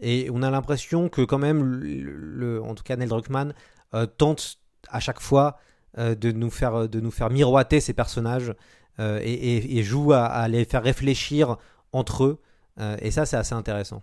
et 0.00 0.28
on 0.30 0.42
a 0.42 0.50
l'impression 0.50 1.08
que 1.08 1.22
quand 1.22 1.38
même, 1.38 2.60
en 2.64 2.74
tout 2.74 2.82
cas 2.82 2.96
Neil 2.96 3.08
Druckmann, 3.08 3.54
tente 4.18 4.58
à 4.88 5.00
chaque 5.00 5.20
fois 5.20 5.58
de, 5.96 6.32
nous 6.32 6.50
faire, 6.50 6.88
de 6.88 7.00
nous 7.00 7.10
faire 7.10 7.30
miroiter 7.30 7.80
ces 7.80 7.94
personnages 7.94 8.54
et, 8.98 9.82
joue 9.82 10.12
à, 10.12 10.48
les 10.48 10.66
faire 10.66 10.82
réfléchir 10.82 11.56
entre 11.92 12.24
eux. 12.24 12.40
Et 13.00 13.10
ça, 13.10 13.24
c'est 13.24 13.38
assez 13.38 13.54
intéressant. 13.54 14.02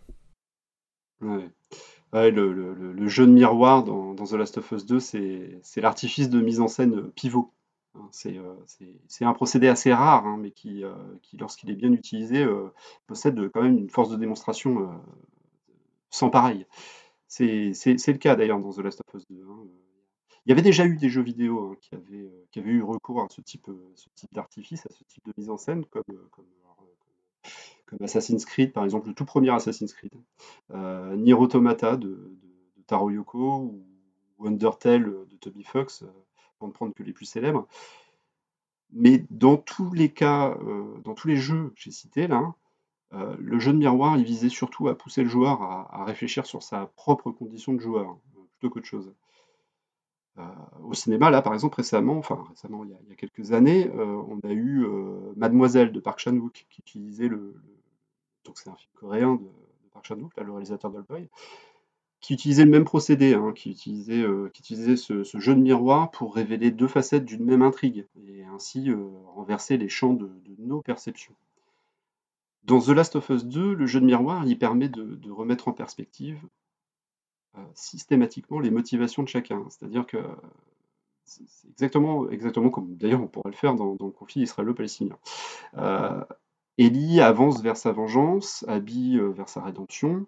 Le, 2.14 2.30
le- 2.32 3.08
jeu 3.08 3.26
de 3.28 3.32
miroir 3.32 3.84
dans, 3.84 4.16
The 4.16 4.34
Last 4.34 4.58
of 4.58 4.72
Us 4.72 4.86
2, 4.86 5.00
c'est 5.00 5.62
l'artifice 5.78 6.30
de 6.30 6.42
mise 6.42 6.60
en 6.60 6.68
scène 6.68 7.12
pivot. 7.12 7.54
Hein, 7.96 8.08
C'est 8.12 8.38
euh, 8.38 8.54
c'est- 9.08 9.26
un 9.26 9.34
procédé 9.34 9.68
assez 9.68 9.94
rare, 9.94 10.26
hein, 10.28 10.38
mais 10.40 10.52
qui, 10.52 10.84
euh, 10.84 10.94
qui 11.24 11.38
lorsqu'il 11.38 11.70
est 11.72 11.76
bien 11.76 11.92
utilisé, 11.92 12.44
euh, 12.44 12.70
possède 13.08 13.50
quand 13.52 13.62
même 13.64 13.78
une 13.78 13.90
force 13.90 14.10
de 14.10 14.16
démonstration 14.18 14.90
sans 16.10 16.30
pareil. 16.30 16.66
C'est 17.28 17.74
le 18.08 18.18
cas 18.18 18.36
d'ailleurs 18.36 18.60
dans 18.60 18.72
The 18.74 18.80
Last 18.80 19.02
of 19.08 19.16
Us 19.16 19.28
2. 19.30 19.44
hein. 19.50 19.68
Il 20.46 20.50
y 20.50 20.54
avait 20.54 20.62
déjà 20.64 20.86
eu 20.86 20.98
des 20.98 21.10
jeux 21.10 21.22
vidéo 21.24 21.78
qui, 21.82 21.96
avaient, 21.96 22.32
qui 22.52 22.60
avaient 22.60 22.72
eu 22.72 22.84
recours 22.84 23.22
à 23.22 23.28
ce 23.30 23.42
type, 23.42 23.68
ce 23.96 24.08
type 24.16 24.34
d'artifice, 24.34 24.86
à 24.88 24.90
ce 24.92 25.04
type 25.06 25.26
de 25.26 25.34
mise 25.38 25.50
en 25.50 25.58
scène, 25.58 25.86
comme 25.86 26.06
Assassin's 28.02 28.46
Creed, 28.46 28.72
par 28.74 28.84
exemple, 28.86 29.08
le 29.10 29.14
tout 29.14 29.26
premier 29.26 29.50
Assassin's 29.52 29.94
Creed, 29.94 30.14
euh, 30.72 31.16
Nier 31.16 31.34
Automata 31.34 31.96
de, 31.96 32.40
Taro 32.90 33.12
Yoko 33.12 33.72
ou 34.38 34.48
Undertale 34.48 35.06
de 35.30 35.38
Toby 35.38 35.64
Fox, 35.64 36.02
euh, 36.02 36.08
pour 36.58 36.68
ne 36.68 36.74
prendre 36.74 36.94
que 36.94 37.04
les 37.04 37.14
plus 37.14 37.26
célèbres. 37.26 37.68
Mais 38.92 39.24
dans 39.30 39.58
tous 39.58 39.94
les 39.94 40.10
cas, 40.10 40.58
euh, 40.62 40.98
dans 41.04 41.14
tous 41.14 41.28
les 41.28 41.38
jeux 41.38 41.70
que 41.70 41.82
j'ai 41.82 41.92
cités 41.92 42.28
là, 42.28 42.56
euh, 43.14 43.36
le 43.40 43.60
jeu 43.60 43.72
de 43.72 43.78
miroir, 43.78 44.18
il 44.18 44.24
visait 44.24 44.50
surtout 44.50 44.88
à 44.88 44.98
pousser 44.98 45.24
le 45.24 45.30
joueur 45.30 45.62
à, 45.62 46.04
réfléchir 46.06 46.46
sur 46.48 46.64
sa 46.64 46.88
propre 46.96 47.32
condition 47.32 47.74
de 47.74 47.80
joueur, 47.80 48.18
plutôt 48.58 48.74
qu'autre 48.74 48.88
chose. 48.88 49.14
Euh, 50.40 50.44
au 50.84 50.94
cinéma, 50.94 51.30
là, 51.30 51.42
par 51.44 51.54
exemple, 51.54 51.76
récemment, 51.76 52.18
enfin 52.18 52.44
récemment, 52.50 52.84
il 52.84 52.92
y 52.92 52.94
a, 53.12 53.16
quelques 53.16 53.52
années, 53.52 53.90
on 53.92 54.40
a 54.44 54.52
eu 54.52 54.86
Mademoiselle 55.36 55.92
de 55.92 56.00
Park 56.00 56.20
Chan-wook 56.20 56.66
qui 56.70 56.82
utilisait 56.82 57.28
le, 57.28 57.38
le- 57.38 57.80
donc 58.46 58.58
c'est 58.58 58.70
un 58.70 58.76
film 58.76 58.92
coréen 58.96 59.36
de, 59.36 59.50
Chan-wook, 60.04 60.36
là, 60.38 60.44
le 60.44 60.52
réalisateur 60.52 60.92
d'Oldboy, 60.92 61.30
qui 62.22 62.34
utilisait 62.34 62.66
le 62.66 62.72
même 62.72 62.86
procédé, 62.86 63.34
hein, 63.34 63.54
qui 63.54 63.72
utilisait, 63.72 64.24
euh, 64.24 64.52
ce, 64.96 65.40
jeu 65.40 65.56
de 65.56 65.62
miroir 65.62 66.12
pour 66.12 66.36
révéler 66.36 66.72
deux 66.72 66.88
facettes 66.88 67.26
d'une 67.26 67.46
même 67.46 67.62
intrigue 67.62 68.06
et 68.28 68.44
ainsi 68.44 68.90
euh, 68.90 68.98
renverser 69.36 69.78
les 69.78 69.90
champs 69.90 70.14
de, 70.14 70.30
nos 70.58 70.82
perceptions. 70.82 71.36
Dans 72.64 72.82
The 72.82 72.90
Last 72.90 73.16
of 73.16 73.30
Us 73.30 73.46
2, 73.46 73.74
le 73.74 73.86
jeu 73.86 74.02
de 74.02 74.06
miroir, 74.06 74.46
il 74.46 74.58
permet 74.60 74.90
de, 74.90 75.32
remettre 75.32 75.70
en 75.70 75.74
perspective 75.74 76.40
euh, 77.58 77.62
systématiquement 77.74 78.60
les 78.60 78.70
motivations 78.70 79.24
de 79.24 79.30
chacun. 79.30 79.66
C'est-à-dire 79.70 80.06
que 80.06 80.18
c'est 81.24 81.48
c'est 81.48 81.70
exactement, 81.70 82.30
exactement 82.30 82.70
comme 82.70 82.96
d'ailleurs 82.98 83.22
on 83.22 83.28
pourrait 83.28 83.52
le 83.52 83.56
faire 83.56 83.76
dans, 83.76 83.96
dans 83.96 84.08
le 84.08 84.12
conflit 84.12 84.42
israélo-palestinien. 84.42 85.18
Euh, 86.80 86.84
Ellie 86.84 87.22
avance 87.22 87.62
vers 87.62 87.78
sa 87.78 87.92
vengeance, 87.92 88.66
Abby 88.68 89.18
euh, 89.18 89.30
vers 89.30 89.50
sa 89.50 89.62
rédemption, 89.62 90.26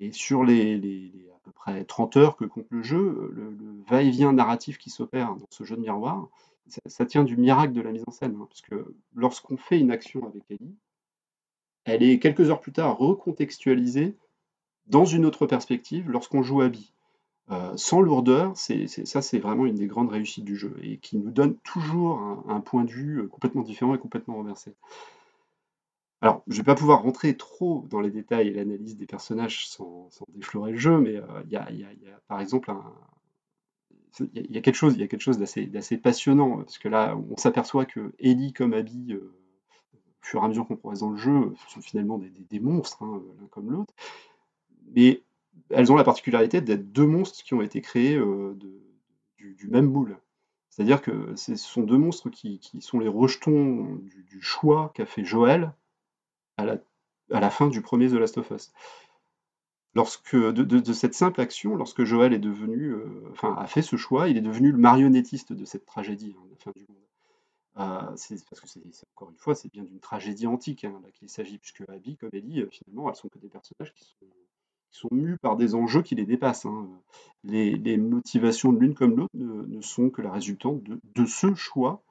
et 0.00 0.12
sur 0.12 0.44
les, 0.44 1.28
à 1.34 1.38
peu 1.44 1.52
près 1.52 1.84
30 1.84 2.16
heures 2.16 2.36
que 2.36 2.44
compte 2.44 2.66
le 2.70 2.82
jeu, 2.82 3.30
le, 3.32 3.50
le 3.50 3.82
va-et-vient 3.88 4.32
narratif 4.32 4.78
qui 4.78 4.90
s'opère 4.90 5.34
dans 5.34 5.46
ce 5.50 5.64
jeu 5.64 5.76
de 5.76 5.80
miroir, 5.80 6.28
ça, 6.86 7.06
tient 7.06 7.24
du 7.24 7.36
miracle 7.36 7.72
de 7.72 7.80
la 7.80 7.92
mise 7.92 8.04
en 8.06 8.12
scène, 8.12 8.36
hein, 8.40 8.46
parce 8.48 8.62
que 8.62 8.94
lorsqu'on 9.14 9.56
fait 9.56 9.78
une 9.78 9.90
action 9.90 10.26
avec 10.26 10.42
Ellie, 10.50 10.74
elle 11.84 12.02
est 12.02 12.18
quelques 12.18 12.50
heures 12.50 12.60
plus 12.60 12.72
tard 12.72 12.96
recontextualisée 12.98 14.16
dans 14.86 15.04
une 15.04 15.26
autre 15.26 15.46
perspective 15.46 16.08
lorsqu'on 16.10 16.42
joue 16.42 16.60
Abby. 16.60 16.92
Euh, 17.50 17.76
sans 17.76 18.00
lourdeur, 18.00 18.56
ça 18.56 19.22
c'est 19.22 19.38
vraiment 19.38 19.66
une 19.66 19.74
des 19.74 19.88
grandes 19.88 20.10
réussites 20.10 20.44
du 20.44 20.56
jeu 20.56 20.76
et 20.82 20.98
qui 20.98 21.18
nous 21.18 21.30
donne 21.30 21.56
toujours 21.56 22.44
un, 22.48 22.60
point 22.60 22.84
de 22.84 22.90
vue 22.90 23.18
euh, 23.18 23.26
complètement 23.26 23.62
différent 23.62 23.94
et 23.94 23.98
complètement 23.98 24.36
renversé. 24.36 24.74
Alors, 26.22 26.44
je 26.46 26.56
vais 26.58 26.62
pas 26.62 26.76
pouvoir 26.76 27.02
rentrer 27.02 27.36
trop 27.36 27.84
dans 27.90 28.00
les 28.00 28.12
détails 28.12 28.46
et 28.48 28.52
l'analyse 28.52 28.96
des 28.96 29.06
personnages 29.06 29.66
sans, 29.66 30.08
déflorer 30.28 30.70
le 30.70 30.78
jeu, 30.78 30.98
mais 31.00 31.16
euh, 31.16 31.42
il 31.46 31.50
y, 31.50 31.56
a, 31.56 31.68
il 31.72 31.80
y 31.80 31.84
a- 31.84 32.20
par 32.28 32.40
exemple 32.40 32.72
il 34.32 34.54
y 34.54 34.56
a- 34.56 34.60
quelque 34.60 34.76
chose, 34.76 34.94
il 34.94 35.00
y 35.00 35.02
a 35.02 35.08
quelque 35.08 35.20
chose 35.20 35.38
d'assez, 35.38 35.98
passionnant 35.98 36.58
parce 36.58 36.78
que 36.78 36.88
là, 36.88 37.16
on 37.30 37.36
s'aperçoit 37.36 37.86
que 37.86 38.12
Ellie 38.20 38.52
comme 38.52 38.72
Abby, 38.72 39.14
euh, 39.14 39.34
au 39.94 39.98
fur 40.20 40.40
et 40.42 40.44
à 40.44 40.48
mesure 40.48 40.64
qu'on 40.68 40.76
progresse 40.76 41.00
dans 41.00 41.10
le 41.10 41.16
jeu, 41.16 41.54
sont 41.68 41.80
finalement 41.80 42.18
des, 42.18 42.60
monstres, 42.60 43.02
hein, 43.02 43.20
l'un 43.40 43.46
comme 43.48 43.72
l'autre, 43.72 43.92
mais 44.94 45.22
elles 45.70 45.90
ont 45.90 45.96
la 45.96 46.04
particularité 46.04 46.60
d'être 46.60 46.92
deux 46.92 47.06
monstres 47.06 47.42
qui 47.42 47.54
ont 47.54 47.62
été 47.62 47.80
créés 47.80 48.14
euh, 48.14 48.54
du, 49.38 49.68
même 49.68 49.90
moule. 49.90 50.18
C'est-à-dire 50.70 51.02
que 51.02 51.34
ce 51.34 51.56
sont 51.56 51.82
deux 51.82 51.98
monstres 51.98 52.30
qui, 52.30 52.60
qui 52.60 52.80
sont 52.80 53.00
les 53.00 53.08
rejetons 53.08 53.96
du, 53.96 54.22
du 54.22 54.40
choix 54.40 54.92
qu'a 54.94 55.06
fait 55.06 55.24
Joël 55.24 55.72
à 56.62 57.40
la, 57.40 57.50
fin 57.50 57.68
du 57.68 57.82
premier 57.82 58.08
The 58.08 58.14
Last 58.14 58.38
of 58.38 58.50
Us. 58.50 58.72
Lorsque, 59.94 60.36
de, 60.36 60.92
cette 60.92 61.14
simple 61.14 61.40
action, 61.40 61.76
lorsque 61.76 62.04
Joël 62.04 62.32
euh, 62.32 63.32
a 63.42 63.66
fait 63.66 63.82
ce 63.82 63.96
choix, 63.96 64.28
il 64.28 64.38
est 64.38 64.42
devenu 64.42 64.72
le 64.72 64.78
marionnettiste 64.78 65.52
de 65.52 65.64
cette 65.66 65.84
tragédie, 65.84 66.34
hein, 66.38 66.46
la 66.50 66.56
fin 66.56 66.72
du 66.74 66.86
monde. 66.88 66.96
Euh, 67.78 68.16
parce 68.50 68.60
que 68.60 68.68
c'est 68.68 69.06
encore 69.14 69.30
une 69.30 69.38
fois, 69.38 69.54
c'est 69.54 69.70
bien 69.70 69.82
d'une 69.82 70.00
tragédie 70.00 70.46
antique 70.46 70.84
hein, 70.84 71.00
qu'il 71.14 71.28
s'agit, 71.28 71.58
puisque 71.58 71.82
Abby 71.88 72.16
comme 72.16 72.30
Ellie, 72.32 72.62
euh, 72.62 72.68
finalement, 72.70 73.08
elles 73.08 73.16
sont 73.16 73.28
que 73.28 73.38
des 73.38 73.48
personnages 73.48 73.92
qui 73.94 74.04
sont, 74.04 75.08
qui 75.08 75.14
mus 75.14 75.38
par 75.38 75.56
des 75.56 75.74
enjeux 75.74 76.02
qui 76.02 76.14
les 76.14 76.26
dépassent. 76.26 76.66
hein. 76.66 76.88
Les, 77.44 77.96
motivations 77.98 78.72
de 78.72 78.78
l'une 78.78 78.94
comme 78.94 79.16
l'autre 79.16 79.34
ne, 79.34 79.80
sont 79.80 80.10
que 80.10 80.22
la 80.22 80.30
résultante 80.30 80.82
de, 80.82 81.24
ce 81.26 81.54
choix 81.54 82.02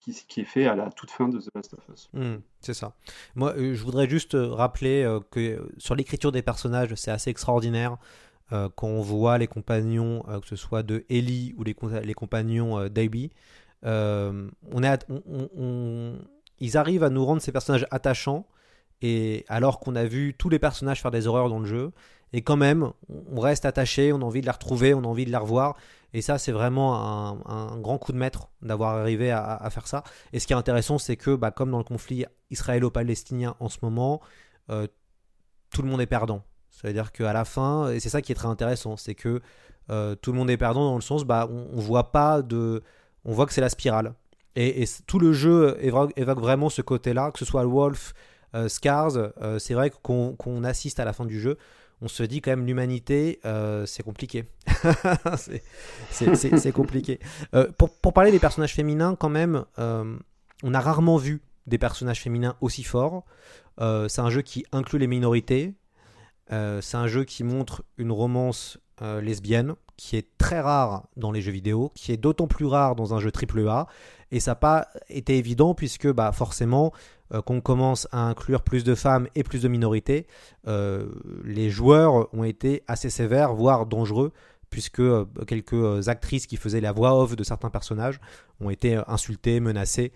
qui, 0.00 0.40
est 0.40 0.44
fait 0.44 0.66
à 0.66 0.74
la 0.74 0.90
toute 0.90 1.10
fin 1.10 1.28
de 1.28 1.38
The 1.38 1.48
Last 1.54 1.74
of 1.74 1.80
Us. 1.92 2.08
Hmm, 2.12 2.36
c'est 2.60 2.74
ça. 2.74 2.94
Moi, 3.34 3.54
euh, 3.56 3.74
je 3.74 3.82
voudrais 3.82 4.08
juste 4.08 4.34
euh, 4.34 4.52
rappeler 4.52 5.02
euh, 5.02 5.20
que 5.30 5.68
sur 5.78 5.94
l'écriture 5.94 6.30
des 6.32 6.42
personnages, 6.42 6.94
c'est 6.94 7.10
assez 7.10 7.30
extraordinaire 7.30 7.96
quand 8.76 8.86
on 8.86 9.00
voit 9.00 9.38
les 9.38 9.48
compagnons, 9.48 10.22
que 10.22 10.46
ce 10.46 10.54
soit 10.54 10.84
de 10.84 11.04
Ellie 11.10 11.52
ou 11.58 11.64
les, 11.64 11.74
com- 11.74 12.00
les 12.00 12.14
compagnons 12.14 12.78
euh, 12.78 12.88
d'Abby. 12.88 13.32
on 13.82 14.82
est, 14.84 15.06
ils 16.60 16.76
arrivent 16.76 17.02
à 17.02 17.10
nous 17.10 17.24
rendre 17.24 17.42
ces 17.42 17.50
personnages 17.50 17.88
attachants, 17.90 18.46
et 19.02 19.44
alors 19.48 19.80
qu'on 19.80 19.96
a 19.96 20.04
vu 20.04 20.34
tous 20.38 20.48
les 20.48 20.60
personnages 20.60 21.02
faire 21.02 21.10
des 21.10 21.26
horreurs 21.26 21.48
dans 21.48 21.58
le 21.58 21.66
jeu, 21.66 21.90
et 22.32 22.42
quand 22.42 22.56
même, 22.56 22.92
on 23.08 23.40
reste 23.40 23.64
attaché, 23.64 24.12
on 24.12 24.20
a 24.20 24.24
envie 24.24 24.42
de 24.42 24.46
les 24.46 24.52
retrouver, 24.52 24.94
on 24.94 25.00
a 25.00 25.06
envie 25.08 25.24
de 25.24 25.30
les 25.30 25.36
revoir. 25.36 25.76
Et 26.16 26.22
ça, 26.22 26.38
c'est 26.38 26.50
vraiment 26.50 27.44
un, 27.46 27.78
grand 27.78 27.98
coup 27.98 28.10
de 28.10 28.16
maître 28.16 28.48
d'avoir 28.62 28.96
arrivé 28.96 29.30
à, 29.30 29.68
faire 29.70 29.86
ça. 29.86 30.02
Et 30.32 30.40
ce 30.40 30.46
qui 30.46 30.54
est 30.54 30.56
intéressant, 30.56 30.96
c'est 30.96 31.16
que, 31.16 31.36
bah, 31.36 31.50
comme 31.50 31.70
dans 31.70 31.76
le 31.76 31.84
conflit 31.84 32.24
israélo-palestinien 32.48 33.54
en 33.60 33.68
ce 33.68 33.76
moment, 33.82 34.22
euh, 34.70 34.86
tout 35.74 35.82
le 35.82 35.88
monde 35.88 36.00
est 36.00 36.06
perdant. 36.06 36.42
C'est-à-dire 36.70 37.12
qu'à 37.12 37.34
la 37.34 37.44
fin, 37.44 37.90
et 37.90 38.00
c'est 38.00 38.08
ça 38.08 38.22
qui 38.22 38.32
est 38.32 38.34
très 38.34 38.48
intéressant, 38.48 38.96
c'est 38.96 39.14
que 39.14 39.42
euh, 39.90 40.14
tout 40.14 40.32
le 40.32 40.38
monde 40.38 40.48
est 40.48 40.56
perdant 40.56 40.88
dans 40.88 40.94
le 40.94 41.02
sens, 41.02 41.24
bah, 41.24 41.50
on, 41.50 41.80
voit 41.80 42.12
pas 42.12 42.40
de, 42.40 42.82
on 43.26 43.34
voit 43.34 43.44
que 43.44 43.52
c'est 43.52 43.60
la 43.60 43.68
spirale. 43.68 44.14
Et, 44.54 44.86
tout 45.06 45.18
le 45.18 45.34
jeu 45.34 45.76
évoque, 45.80 46.18
vraiment 46.18 46.70
ce 46.70 46.80
côté-là, 46.80 47.30
que 47.30 47.38
ce 47.38 47.44
soit 47.44 47.66
Wolf, 47.66 48.14
euh, 48.54 48.70
Scars, 48.70 49.18
c'est 49.58 49.74
vrai 49.74 49.90
qu'on 49.90 50.64
assiste 50.64 50.98
à 50.98 51.04
la 51.04 51.12
fin 51.12 51.26
du 51.26 51.38
jeu, 51.38 51.58
on 52.02 52.08
se 52.08 52.22
dit 52.22 52.40
quand 52.40 52.50
même 52.50 52.66
l'humanité, 52.66 53.40
euh, 53.44 53.86
c'est 53.86 54.02
compliqué. 54.02 54.44
c'est- 56.10 56.72
compliqué. 56.72 57.18
Euh, 57.54 57.70
pour, 57.72 58.12
parler 58.12 58.30
des 58.30 58.38
personnages 58.38 58.74
féminins, 58.74 59.16
quand 59.16 59.28
même, 59.28 59.64
euh, 59.78 60.16
on 60.62 60.74
a 60.74 60.80
rarement 60.80 61.16
vu 61.16 61.42
des 61.66 61.78
personnages 61.78 62.20
féminins 62.20 62.56
aussi 62.60 62.82
forts. 62.82 63.24
C'est 63.78 64.20
un 64.20 64.30
jeu 64.30 64.42
qui 64.42 64.64
inclut 64.72 64.98
les 64.98 65.06
minorités. 65.06 65.74
C'est 66.48 66.94
un 66.94 67.06
jeu 67.08 67.24
qui 67.24 67.44
montre 67.44 67.84
une 67.98 68.12
romance 68.12 68.78
euh, 69.02 69.20
lesbienne 69.20 69.74
qui 69.96 70.16
est 70.16 70.26
très 70.38 70.60
rare 70.60 71.04
dans 71.16 71.32
les 71.32 71.40
jeux 71.40 71.52
vidéo, 71.52 71.90
qui 71.94 72.12
est 72.12 72.16
d'autant 72.16 72.46
plus 72.46 72.66
rare 72.66 72.96
dans 72.96 73.14
un 73.14 73.20
jeu 73.20 73.30
AAA. 73.30 73.86
Et 74.30 74.40
ça 74.40 74.52
n'a 74.52 74.56
pas 74.56 74.88
été 75.08 75.38
évident 75.38 75.74
puisque 75.74 76.10
bah, 76.12 76.32
forcément, 76.32 76.92
euh, 77.34 77.42
qu'on 77.42 77.60
commence 77.60 78.06
à 78.12 78.20
inclure 78.20 78.62
plus 78.62 78.84
de 78.84 78.94
femmes 78.94 79.26
et 79.34 79.42
plus 79.42 79.62
de 79.62 79.68
minorités, 79.68 80.26
euh, 80.68 81.08
les 81.44 81.70
joueurs 81.70 82.32
ont 82.32 82.44
été 82.44 82.82
assez 82.86 83.10
sévères, 83.10 83.52
voire 83.52 83.86
dangereux, 83.86 84.32
puisque 84.70 85.00
euh, 85.00 85.24
quelques 85.46 85.72
euh, 85.72 86.08
actrices 86.08 86.46
qui 86.46 86.56
faisaient 86.56 86.80
la 86.80 86.92
voix 86.92 87.20
off 87.20 87.36
de 87.36 87.44
certains 87.44 87.70
personnages 87.70 88.20
ont 88.60 88.70
été 88.70 88.96
euh, 88.96 89.02
insultées, 89.06 89.60
menacées. 89.60 90.12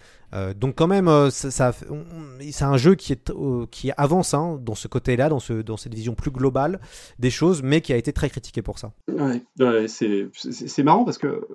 Donc 0.56 0.76
quand 0.76 0.86
même, 0.86 1.10
c'est 1.30 2.62
un 2.62 2.76
jeu 2.76 2.94
qui, 2.94 3.92
avance 3.96 4.34
hein, 4.34 4.60
dans 4.62 4.76
ce 4.76 4.86
côté-là, 4.86 5.28
dans, 5.28 5.40
ce, 5.40 5.54
dans 5.54 5.76
cette 5.76 5.94
vision 5.94 6.14
plus 6.14 6.30
globale 6.30 6.80
des 7.18 7.30
choses, 7.30 7.62
mais 7.64 7.80
qui 7.80 7.92
a 7.92 7.96
été 7.96 8.12
très 8.12 8.30
critiqué 8.30 8.62
pour 8.62 8.78
ça. 8.78 8.92
Ouais, 9.08 9.42
c'est 9.88 10.82
marrant 10.84 11.04
parce 11.04 11.18
que 11.18 11.48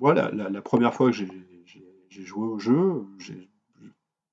moi, 0.00 0.12
la, 0.12 0.60
première 0.60 0.92
fois 0.92 1.10
que 1.10 1.16
j'ai 1.16 2.22
joué 2.24 2.48
au 2.48 2.58
jeu, 2.58 3.04
j'ai 3.18 3.48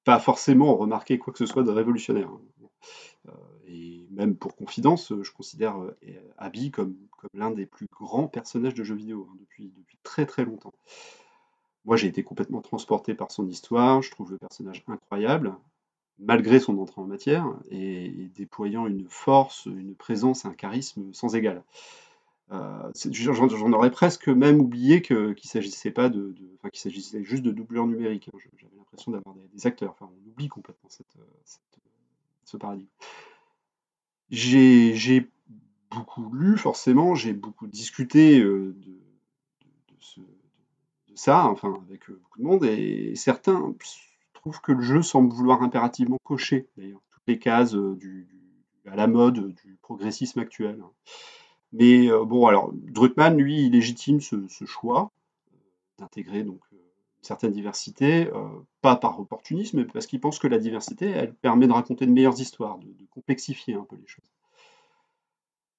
pas 0.03 0.19
forcément 0.19 0.75
remarqué 0.75 1.19
quoi 1.19 1.31
que 1.31 1.39
ce 1.39 1.45
soit 1.45 1.63
de 1.63 1.69
révolutionnaire. 1.69 2.29
Même 4.13 4.35
pour 4.35 4.55
confidence, 4.55 5.11
euh, 5.11 5.23
je 5.23 5.31
considère 5.31 5.77
euh, 5.77 5.95
Abby 6.37 6.71
comme, 6.71 6.95
l'un 7.33 7.51
des 7.51 7.65
plus 7.65 7.87
grands 7.87 8.27
personnages 8.27 8.73
de 8.73 8.83
jeux 8.83 8.95
vidéo 8.95 9.27
hein, 9.29 9.35
depuis, 9.39 9.71
très 10.03 10.25
très 10.25 10.45
longtemps. 10.45 10.73
Moi, 11.85 11.97
j'ai 11.97 12.07
été 12.07 12.23
complètement 12.23 12.61
transporté 12.61 13.13
par 13.13 13.31
son 13.31 13.47
histoire, 13.47 14.01
je 14.01 14.11
trouve 14.11 14.31
le 14.31 14.37
personnage 14.37 14.83
incroyable, 14.87 15.55
malgré 16.19 16.59
son 16.59 16.77
entrée 16.77 17.01
en 17.01 17.05
matière, 17.05 17.45
et, 17.69 18.29
déployant 18.35 18.87
une 18.87 19.07
force, 19.09 19.65
une 19.65 19.95
présence, 19.95 20.45
un 20.45 20.53
charisme 20.53 21.13
sans 21.13 21.35
égal. 21.35 21.63
Euh, 22.51 22.91
J'en 23.11 23.73
aurais 23.73 23.91
presque 23.91 24.27
même 24.27 24.59
oublié 24.59 25.01
qu'il 25.01 25.35
s'agissait 25.43 25.91
pas 25.91 26.09
de, 26.09 26.35
enfin, 26.59 26.69
qu'il 26.69 26.81
s'agissait 26.81 27.23
juste 27.23 27.43
de 27.43 27.51
doubleurs 27.51 27.87
numériques. 27.87 28.29
hein. 28.33 28.37
J'avais 28.57 28.75
l'impression 28.77 29.11
d'avoir 29.11 29.35
des, 29.35 29.67
acteurs. 29.67 29.95
On 30.01 30.29
oublie 30.29 30.49
complètement 30.49 30.89
euh, 31.17 31.23
ce 32.43 32.57
paradigme. 32.57 32.87
J'ai 34.29 35.29
beaucoup 35.91 36.33
lu, 36.33 36.57
forcément, 36.57 37.13
j'ai 37.15 37.33
beaucoup 37.33 37.67
discuté 37.67 38.39
euh, 38.39 38.75
de, 38.81 39.03
ça, 41.15 41.45
enfin, 41.45 41.79
avec 41.87 42.09
euh, 42.09 42.19
beaucoup 42.21 42.39
de 42.39 42.43
monde, 42.43 42.65
et 42.65 43.13
certains 43.15 43.73
trouvent 44.33 44.61
que 44.61 44.71
le 44.71 44.81
jeu 44.81 45.01
semble 45.01 45.33
vouloir 45.33 45.61
impérativement 45.61 46.17
cocher, 46.23 46.67
d'ailleurs, 46.77 47.01
toutes 47.11 47.23
les 47.27 47.39
cases 47.39 47.75
euh, 47.75 47.97
à 48.87 48.95
la 48.95 49.07
mode 49.07 49.53
du 49.63 49.77
progressisme 49.81 50.39
actuel. 50.39 50.83
Mais 51.71 52.09
euh, 52.09 52.25
bon, 52.25 52.47
alors 52.47 52.71
Druckmann, 52.73 53.37
lui, 53.37 53.65
il 53.65 53.71
légitime 53.71 54.21
ce, 54.21 54.47
ce 54.47 54.65
choix 54.65 55.11
d'intégrer 55.97 56.43
donc 56.43 56.61
certaine 57.25 57.51
diversité, 57.51 58.27
euh, 58.27 58.47
pas 58.81 58.95
par 58.95 59.19
opportunisme, 59.19 59.77
mais 59.77 59.85
parce 59.85 60.07
qu'il 60.07 60.19
pense 60.19 60.39
que 60.39 60.47
la 60.47 60.59
diversité, 60.59 61.09
elle 61.09 61.33
permet 61.33 61.67
de 61.67 61.73
raconter 61.73 62.05
de 62.05 62.11
meilleures 62.11 62.39
histoires, 62.39 62.77
de, 62.79 63.05
complexifier 63.11 63.75
un 63.75 63.83
peu 63.83 63.95
les 63.95 64.07
choses. 64.07 64.31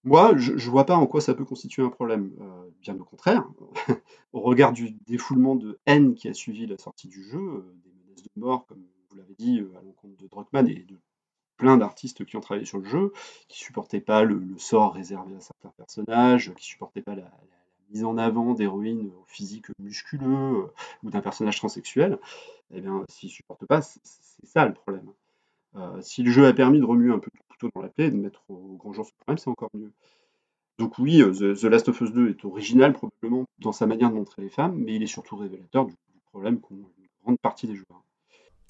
Moi, 0.04 0.36
je 0.36 0.52
ne 0.52 0.70
vois 0.70 0.84
pas 0.84 0.96
en 0.96 1.06
quoi 1.06 1.20
ça 1.20 1.34
peut 1.34 1.44
constituer 1.44 1.82
un 1.82 1.88
problème. 1.88 2.32
Euh, 2.40 2.70
bien 2.80 2.94
au 2.98 3.04
contraire, 3.04 3.48
au 4.32 4.40
regard 4.40 4.72
du 4.72 4.90
défoulement 5.06 5.56
de 5.56 5.78
haine 5.86 6.14
qui 6.14 6.28
a 6.28 6.34
suivi 6.34 6.66
la 6.66 6.78
sortie 6.78 7.08
du 7.08 7.22
jeu, 7.22 7.38
euh, 7.38 7.74
des 7.84 7.90
menaces 7.90 8.22
de 8.22 8.30
mort, 8.36 8.66
comme 8.66 8.84
vous 9.10 9.16
l'avez 9.16 9.34
dit, 9.38 9.60
à 9.76 9.82
l'encontre 9.82 10.16
de 10.16 10.28
Druckmann 10.28 10.68
et 10.68 10.84
de 10.84 10.98
plein 11.56 11.76
d'artistes 11.76 12.24
qui 12.24 12.36
ont 12.36 12.40
travaillé 12.40 12.66
sur 12.66 12.78
le 12.78 12.84
jeu, 12.84 13.12
qui 13.48 13.58
supportaient 13.58 14.00
pas 14.00 14.24
le, 14.24 14.42
sort 14.58 14.94
réservé 14.94 15.36
à 15.36 15.40
certains 15.40 15.72
personnages, 15.76 16.52
qui 16.54 16.64
supportaient 16.64 17.02
pas 17.02 17.14
la 17.14 17.30
mise 17.94 18.04
en 18.04 18.18
avant 18.18 18.52
d'héroïnes 18.54 19.10
au 19.20 19.24
physique 19.26 19.66
musculeux 19.78 20.26
euh, 20.26 20.72
ou 21.04 21.10
d'un 21.10 21.20
personnage 21.20 21.56
transsexuel, 21.58 22.18
eh 22.74 22.80
bien, 22.80 23.04
s'ils 23.08 23.30
supportent 23.30 23.66
pas, 23.66 23.80
c'est 23.82 24.00
ça 24.44 24.66
le 24.66 24.74
problème. 24.74 25.08
Euh, 25.76 26.00
si 26.02 26.22
le 26.22 26.30
jeu 26.30 26.46
a 26.46 26.52
permis 26.52 26.80
de 26.80 26.84
remuer 26.84 27.12
un 27.12 27.18
peu 27.18 27.30
couteau 27.48 27.70
dans 27.74 27.82
la 27.82 27.88
plaie 27.88 28.06
et 28.06 28.10
de 28.10 28.16
mettre 28.16 28.42
au 28.48 28.76
grand 28.76 28.92
jour 28.92 29.06
ce 29.06 29.12
problème, 29.12 29.38
c'est 29.38 29.50
encore 29.50 29.70
mieux. 29.74 29.92
Donc 30.78 30.98
oui, 30.98 31.22
euh, 31.22 31.54
The, 31.54 31.64
Last 31.64 31.88
of 31.88 32.00
Us 32.00 32.12
2 32.12 32.30
est 32.30 32.44
original 32.44 32.92
probablement 32.92 33.44
dans 33.60 33.72
sa 33.72 33.86
manière 33.86 34.10
de 34.10 34.16
montrer 34.16 34.42
les 34.42 34.50
femmes, 34.50 34.76
mais 34.76 34.94
il 34.94 35.02
est 35.02 35.08
surtout 35.08 35.36
révélateur 35.36 35.86
du, 35.86 35.94
problème 36.32 36.60
qu'ont 36.60 36.74
une 36.74 37.06
grande 37.22 37.38
partie 37.38 37.68
des 37.68 37.76
joueurs. 37.76 38.02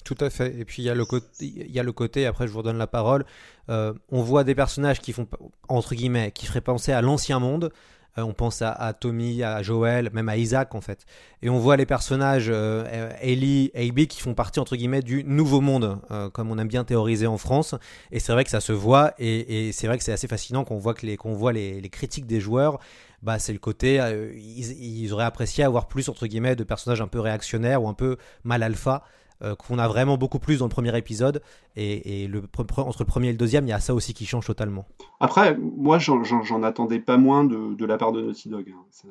Tout 0.04 0.18
à 0.20 0.28
fait. 0.28 0.54
Et 0.58 0.66
puis 0.66 0.82
il 0.82 0.84
y 0.84 0.90
a 0.90 0.94
le 0.94 1.92
côté. 1.92 2.26
Après, 2.26 2.46
je 2.46 2.52
vous 2.52 2.58
redonne 2.58 2.76
la 2.76 2.86
parole. 2.86 3.24
euh, 3.70 3.94
on 4.10 4.20
voit 4.20 4.44
des 4.44 4.54
personnages 4.54 5.00
qui 5.00 5.14
font 5.14 5.26
entre 5.68 5.94
guillemets, 5.94 6.30
qui 6.30 6.44
feraient 6.44 6.60
penser 6.60 6.92
à 6.92 7.00
l'ancien 7.00 7.38
monde. 7.38 7.72
Euh, 8.18 8.22
on 8.22 8.32
pense 8.32 8.62
à, 8.62 8.92
Tommy, 8.98 9.42
à 9.42 9.62
Joel, 9.62 10.10
même 10.12 10.28
à 10.28 10.36
Isaac 10.36 10.74
en 10.74 10.80
fait. 10.80 11.06
Et 11.42 11.50
on 11.50 11.58
voit 11.58 11.76
les 11.76 11.86
personnages 11.86 12.48
euh, 12.48 12.84
euh, 12.86 13.12
Ellie, 13.20 13.70
Abby 13.74 14.06
qui 14.06 14.20
font 14.20 14.34
partie 14.34 14.60
entre 14.60 14.76
guillemets 14.76 15.02
du 15.02 15.24
nouveau 15.24 15.60
monde, 15.60 15.98
euh, 16.10 16.30
comme 16.30 16.50
on 16.50 16.58
aime 16.58 16.68
bien 16.68 16.84
théoriser 16.84 17.26
en 17.26 17.38
France. 17.38 17.74
Et 18.12 18.20
c'est 18.20 18.32
vrai 18.32 18.44
que 18.44 18.50
ça 18.50 18.60
se 18.60 18.72
voit. 18.72 19.12
Et, 19.18 19.72
c'est 19.72 19.86
vrai 19.86 19.98
que 19.98 20.04
c'est 20.04 20.12
assez 20.12 20.28
fascinant 20.28 20.64
qu'on 20.64 20.78
voit 20.78 20.94
que 20.94 21.06
les, 21.06 21.16
qu'on 21.16 21.34
voit 21.34 21.52
les, 21.52 21.88
critiques 21.90 22.26
des 22.26 22.40
joueurs. 22.40 22.78
Bah, 23.22 23.38
c'est 23.38 23.52
le 23.52 23.58
côté, 23.58 23.96
ils, 24.36 25.04
ils 25.04 25.12
auraient 25.12 25.24
apprécié 25.24 25.64
avoir 25.64 25.88
plus 25.88 26.08
entre 26.08 26.26
guillemets 26.26 26.56
de 26.56 26.64
personnages 26.64 27.00
un 27.00 27.08
peu 27.08 27.20
réactionnaires 27.20 27.82
ou 27.82 27.88
un 27.88 27.94
peu 27.94 28.18
mal 28.44 28.62
alpha 28.62 29.04
euh, 29.42 29.54
qu'on 29.54 29.78
a 29.78 29.88
vraiment 29.88 30.16
beaucoup 30.16 30.38
plus 30.38 30.58
dans 30.58 30.66
le 30.66 30.70
premier 30.70 30.96
épisode. 30.96 31.42
Et, 31.76 32.28
entre 32.68 32.98
le 33.00 33.04
premier 33.06 33.28
et 33.28 33.32
le 33.32 33.38
deuxième, 33.38 33.66
il 33.66 33.70
y 33.70 33.72
a 33.72 33.80
ça 33.80 33.94
aussi 33.94 34.14
qui 34.14 34.26
change 34.26 34.46
totalement. 34.46 34.86
Après, 35.20 35.56
moi, 35.56 35.98
j'en- 35.98 36.62
attendais 36.62 37.00
pas 37.00 37.16
moins 37.16 37.44
de, 37.44 37.84
la 37.84 37.98
part 37.98 38.12
de 38.12 38.22
Naughty 38.22 38.48
Dog. 38.48 38.72
hein. 38.74 39.10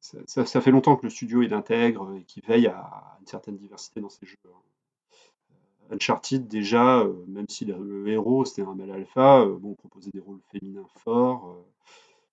Ça, 0.00 0.60
fait 0.60 0.70
longtemps 0.70 0.96
que 0.96 1.04
le 1.06 1.10
studio 1.10 1.42
il 1.42 1.52
intègre 1.52 2.14
et 2.18 2.22
qu'il 2.24 2.42
veille 2.44 2.66
à 2.68 3.18
une 3.20 3.26
certaine 3.26 3.56
diversité 3.56 4.00
dans 4.00 4.08
ses 4.08 4.26
jeux. 4.26 4.36
hein. 4.46 4.50
Uncharted, 5.90 6.46
déjà, 6.48 6.98
euh, 7.00 7.24
même 7.28 7.46
si 7.48 7.64
le, 7.64 8.06
héros 8.08 8.44
c'était 8.44 8.62
un 8.62 8.74
mal 8.74 8.90
alpha, 8.90 9.40
euh, 9.40 9.56
bon, 9.58 9.70
on 9.70 9.74
proposait 9.74 10.10
des 10.12 10.20
rôles 10.20 10.40
féminins 10.52 10.86
forts. 11.02 11.48
euh, 11.48 11.64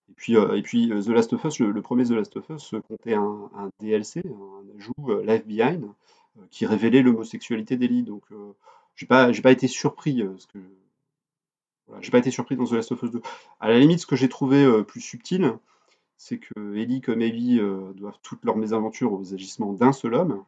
et 0.10 0.14
puis, 0.14 0.36
euh, 0.38 0.56
et 0.58 0.62
puis 0.62 0.92
euh, 0.92 1.02
The 1.02 1.08
Last 1.08 1.32
of 1.34 1.44
Us, 1.46 1.60
le, 1.60 1.82
premier 1.82 2.04
The 2.06 2.12
Last 2.12 2.36
of 2.38 2.50
Us 2.50 2.74
euh, 2.74 2.82
comptait 2.82 3.14
un, 3.16 3.50
un 3.58 3.70
DLC, 3.80 4.22
un 4.26 4.78
ajout 4.78 4.94
euh, 5.10 5.24
Life 5.26 5.46
Behind, 5.48 5.84
euh, 5.86 5.88
qui 6.52 6.66
révélait 6.66 7.02
l'homosexualité 7.02 7.78
d'Ellie. 7.78 8.04
Donc, 8.04 8.24
euh, 8.32 8.54
j'ai 8.96 9.06
pas, 9.06 9.32
j'ai 9.32 9.42
pas 9.42 9.52
été 9.52 9.68
surpris. 9.68 10.22
euh, 10.22 10.36
que, 10.54 10.60
j'ai 12.02 12.12
pas 12.12 12.20
été 12.20 12.32
surpris 12.32 12.56
dans 12.56 12.66
The 12.66 12.74
Last 12.74 12.92
of 12.92 13.04
Us 13.04 13.12
2. 13.12 13.22
À 13.60 13.70
la 13.70 13.80
limite, 13.80 14.00
ce 14.00 14.08
que 14.08 14.16
j'ai 14.16 14.30
trouvé 14.30 14.64
euh, 14.64 14.84
plus 14.84 15.02
subtil, 15.02 15.54
c'est 16.18 16.40
que 16.40 16.76
Ellie 16.76 17.02
comme 17.02 17.22
euh, 17.22 17.94
doivent 17.94 18.20
toutes 18.24 18.44
leurs 18.46 18.58
mésaventures 18.58 19.14
aux 19.14 19.34
agissements 19.34 19.74
d'un 19.74 19.92
seul 19.92 20.14
homme. 20.14 20.44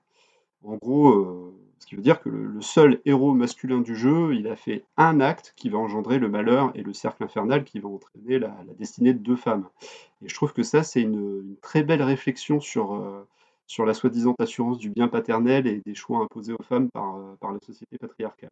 En 0.64 0.76
gros, 0.76 1.10
euh, 1.10 1.54
ce 1.80 1.88
qui 1.88 1.96
veut 1.96 2.02
dire 2.02 2.20
que 2.22 2.30
le, 2.30 2.62
seul 2.62 3.02
héros 3.06 3.34
masculin 3.34 3.80
du 3.80 3.96
jeu, 3.96 4.34
il 4.34 4.48
a 4.48 4.56
fait 4.56 4.84
un 4.98 5.20
acte 5.20 5.54
qui 5.56 5.70
va 5.70 5.78
engendrer 5.78 6.20
le 6.20 6.30
malheur 6.30 6.72
et 6.76 6.84
le 6.84 6.94
cercle 6.94 7.24
infernal 7.24 7.64
qui 7.64 7.80
va 7.80 7.90
entraîner 7.90 8.40
la, 8.40 8.56
destinée 8.80 9.14
de 9.14 9.20
deux 9.20 9.36
femmes. 9.36 9.68
Et 10.24 10.30
je 10.30 10.36
trouve 10.36 10.54
que 10.54 10.64
ça, 10.64 10.84
c'est 10.84 11.02
une, 11.02 11.56
très 11.62 11.84
belle 11.84 12.02
réflexion 12.02 12.60
sur, 12.60 12.96
euh, 12.96 13.28
sur 13.68 13.86
la 13.86 13.94
soi-disant 13.94 14.34
assurance 14.40 14.80
du 14.80 14.90
bien 14.90 15.08
paternel 15.08 15.68
et 15.68 15.82
des 15.86 15.94
choix 15.96 16.20
imposés 16.24 16.54
aux 16.54 16.64
femmes 16.64 16.90
par, 16.90 17.18
euh, 17.18 17.36
par 17.40 17.52
la 17.52 17.60
société 17.60 17.98
patriarcale. 17.98 18.50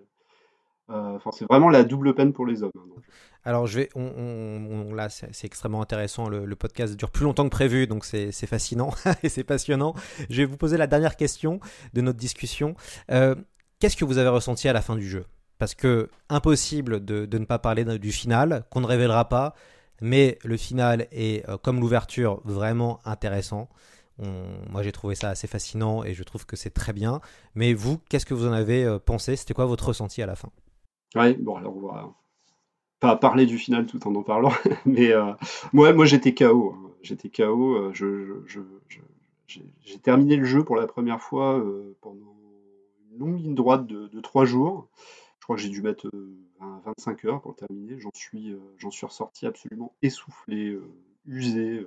Euh, 0.92 1.18
c'est 1.32 1.46
vraiment 1.46 1.70
la 1.70 1.84
double 1.84 2.14
peine 2.14 2.32
pour 2.32 2.46
les 2.46 2.62
hommes. 2.62 2.72
hein. 2.76 3.02
Alors, 3.44 3.66
je 3.66 3.80
vais, 3.80 3.90
on, 3.96 4.94
là, 4.94 5.10
c'est 5.10 5.46
extrêmement 5.46 5.82
intéressant. 5.82 6.30
Le, 6.30 6.56
podcast 6.56 6.96
dure 6.96 7.10
plus 7.10 7.24
longtemps 7.24 7.46
que 7.46 7.50
prévu, 7.50 7.88
donc 7.88 8.06
c'est 8.06 8.32
fascinant 8.46 8.92
et 9.24 9.30
c'est 9.30 9.44
passionnant. 9.44 9.96
Je 10.30 10.38
vais 10.38 10.46
vous 10.46 10.58
poser 10.58 10.78
la 10.78 10.88
dernière 10.88 11.16
question 11.16 11.60
de 11.94 12.02
notre 12.02 12.20
discussion. 12.20 12.76
Euh, 13.12 13.36
Qu'est-ce 13.80 13.98
que 13.98 14.06
vous 14.06 14.20
avez 14.20 14.30
ressenti 14.30 14.70
à 14.70 14.74
la 14.74 14.82
fin 14.82 14.96
du 14.96 15.08
jeu? 15.08 15.26
Parce 15.58 15.76
que 15.76 16.10
impossible 16.30 17.04
de, 17.04 17.26
de 17.26 17.38
ne 17.38 17.46
pas 17.46 17.60
parler 17.60 17.84
du 18.00 18.12
final, 18.12 18.64
qu'on 18.70 18.82
ne 18.82 18.86
révélera 18.86 19.28
pas, 19.28 19.54
mais 20.02 20.38
le 20.44 20.58
final 20.58 21.08
est, 21.12 21.48
euh, 21.50 21.58
comme 21.58 21.80
l'ouverture, 21.80 22.42
vraiment 22.46 23.00
intéressant. 23.06 23.70
Moi, 24.20 24.82
j'ai 24.84 24.92
trouvé 24.92 25.16
ça 25.16 25.30
assez 25.30 25.48
fascinant 25.48 26.04
et 26.04 26.14
je 26.14 26.24
trouve 26.24 26.46
que 26.46 26.56
c'est 26.56 26.70
très 26.70 26.94
bien. 26.94 27.22
Mais 27.54 27.74
vous, 27.74 28.00
qu'est-ce 28.10 28.26
que 28.26 28.34
vous 28.34 28.48
en 28.48 28.52
avez 28.54 28.84
euh, 28.86 29.00
pensé? 29.00 29.36
C'était 29.36 29.54
quoi 29.54 29.66
votre 29.66 29.88
ressenti 29.88 30.22
à 30.22 30.26
la 30.26 30.36
fin? 30.36 30.50
Ouais, 31.16 31.34
bon, 31.34 31.56
alors 31.56 31.76
on 31.78 31.88
va 31.88 32.14
pas 33.00 33.16
parler 33.16 33.46
du 33.46 33.58
final 33.58 33.86
tout 33.86 34.06
en 34.08 34.16
en 34.16 34.24
parlant, 34.24 34.52
mais 34.86 35.12
euh, 35.12 35.34
moi, 35.74 36.06
j'étais 36.06 36.34
KO. 36.34 36.74
hein. 36.76 36.92
J'étais 37.02 37.30
KO. 37.30 37.76
euh, 37.76 37.94
j'ai 39.48 40.00
terminé 40.00 40.36
le 40.38 40.46
jeu 40.46 40.64
pour 40.64 40.76
la 40.76 40.88
première 40.88 41.22
fois 41.22 41.60
euh, 41.60 41.96
pendant 42.02 42.36
une 43.12 43.20
longue 43.20 43.40
ligne 43.40 43.56
droite 43.56 43.86
de, 43.86 44.20
trois 44.22 44.46
jours. 44.46 44.88
Je 45.40 45.44
crois 45.46 45.56
que 45.56 45.62
j'ai 45.62 45.70
dû 45.70 45.82
mettre 45.82 46.08
euh, 46.08 46.36
20 46.60 46.82
25 46.86 47.26
heures 47.26 47.42
pour 47.42 47.56
terminer. 47.56 48.00
J'en 48.00 48.10
suis, 48.16 48.56
suis 48.90 49.06
ressorti 49.06 49.46
absolument 49.46 49.94
essoufflé, 50.02 50.78
usé, 51.28 51.86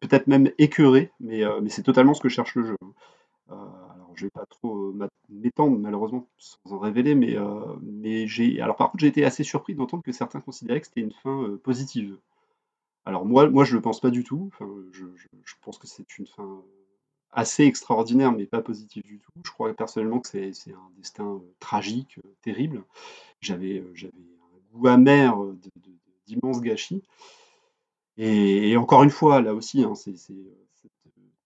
peut-être 0.00 0.26
même 0.26 0.50
écœuré, 0.58 1.10
mais, 1.20 1.44
euh, 1.44 1.60
mais 1.60 1.68
c'est 1.68 1.82
totalement 1.82 2.14
ce 2.14 2.20
que 2.20 2.28
cherche 2.28 2.54
le 2.54 2.64
jeu. 2.64 2.76
Euh, 3.50 3.54
alors, 3.54 4.10
je 4.14 4.26
vais 4.26 4.30
pas 4.30 4.46
trop 4.46 4.88
euh, 4.88 5.08
m'étendre, 5.28 5.78
malheureusement, 5.78 6.26
sans 6.38 6.72
en 6.72 6.78
révéler, 6.78 7.14
mais, 7.14 8.26
j'ai. 8.26 8.60
Alors, 8.60 8.76
par 8.76 8.90
contre, 8.90 9.02
j'ai 9.02 9.08
été 9.08 9.24
assez 9.24 9.44
surpris 9.44 9.74
d'entendre 9.74 10.02
que 10.02 10.12
certains 10.12 10.40
considéraient 10.40 10.80
que 10.80 10.86
c'était 10.86 11.00
une 11.00 11.12
fin 11.12 11.56
positive. 11.62 12.16
Alors, 13.04 13.24
moi, 13.24 13.48
moi, 13.48 13.64
je 13.64 13.74
le 13.74 13.80
pense 13.80 14.00
pas 14.00 14.10
du 14.10 14.24
tout. 14.24 14.50
Je, 14.92 15.54
pense 15.62 15.78
que 15.78 15.86
c'est 15.86 16.18
une 16.18 16.26
fin 16.26 16.62
assez 17.30 17.64
extraordinaire, 17.64 18.32
mais 18.32 18.46
pas 18.46 18.62
positive 18.62 19.04
du 19.04 19.20
tout. 19.20 19.32
Je 19.44 19.50
crois 19.50 19.72
personnellement 19.74 20.20
que 20.20 20.28
c'est 20.28 20.72
un 20.72 20.90
destin 20.96 21.40
tragique, 21.60 22.18
terrible. 22.42 22.82
J'avais 23.40 23.78
un 23.78 24.76
goût 24.76 24.88
amer 24.88 25.36
d'immenses 26.26 26.60
gâchis. 26.60 27.02
Et, 28.18 28.76
encore 28.76 29.02
une 29.02 29.10
fois, 29.10 29.40
là 29.42 29.54
aussi, 29.54 29.84
hein, 29.84 29.94
c'est 29.94 30.12
euh, 30.30 30.66
cette 30.74 30.90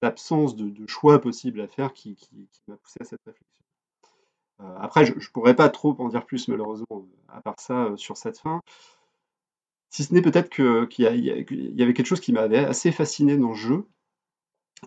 absence 0.02 0.56
de, 0.56 0.86
choix 0.86 1.20
possible 1.20 1.60
à 1.60 1.66
faire 1.66 1.92
qui, 1.92 2.16
m'a 2.68 2.76
poussé 2.76 2.98
à 3.00 3.04
cette 3.04 3.20
réflexion. 3.26 3.46
Euh, 4.60 4.76
après, 4.78 5.04
je 5.04 5.14
ne 5.14 5.32
pourrais 5.32 5.56
pas 5.56 5.68
trop 5.68 5.96
en 5.98 6.08
dire 6.08 6.24
plus, 6.26 6.48
malheureusement, 6.48 6.86
euh, 6.92 7.02
à 7.28 7.40
part 7.40 7.58
ça, 7.58 7.92
sur 7.96 8.16
cette 8.16 8.38
fin. 8.38 8.60
Si 9.90 10.04
ce 10.04 10.14
n'est 10.14 10.22
peut-être 10.22 10.48
que- 10.50 10.84
qu'il 10.86 11.04
y, 11.04 11.82
avait 11.82 11.94
quelque 11.94 12.06
chose 12.06 12.20
qui 12.20 12.32
m'avait 12.32 12.64
assez 12.64 12.92
fasciné 12.92 13.36
dans 13.36 13.48
le 13.48 13.54
jeu 13.54 13.88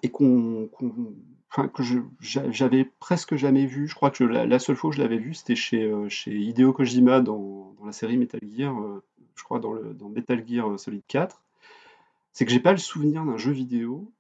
et 0.02 0.10
que 0.10 0.70
j'avais 2.22 2.86
presque 3.00 3.36
jamais 3.36 3.66
vu. 3.66 3.88
Je 3.88 3.96
crois 3.96 4.12
que 4.12 4.24
la, 4.24 4.60
seule 4.60 4.78
fois 4.78 4.92
où 4.92 4.94
je 4.94 5.02
l'avais 5.02 5.18
vu, 5.18 5.34
c'était 5.34 5.56
chez, 5.56 5.92
chez 6.08 6.34
Hideo 6.34 6.72
Kojima 6.72 7.20
dans, 7.20 7.76
la 7.86 7.92
série 7.92 8.18
Metal 8.18 8.40
Gear, 8.50 8.74
je 9.36 9.44
crois 9.44 9.60
dans, 9.60 9.76
dans 9.76 10.08
Metal 10.08 10.48
Gear 10.48 10.80
Solid 10.80 11.04
4. 11.08 11.43
C'est 12.34 12.46
que 12.46 12.52
j'ai 12.52 12.60
pas 12.60 12.72
le 12.72 12.78
souvenir 12.78 13.24
d'un 13.26 13.38
jeu 13.38 13.52
vidéo 13.52 14.12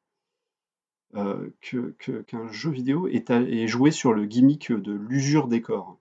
euh, 1.16 1.50
qu'un 1.62 2.48
jeu 2.48 2.72
vidéo 2.72 3.08
est, 3.08 3.30
est 3.30 3.68
joué 3.68 3.92
sur 3.92 4.14
le 4.14 4.26
gimmick 4.26 4.72
de 4.72 4.94
l'usure 4.94 5.48
des 5.48 5.62
corps. 5.62 5.98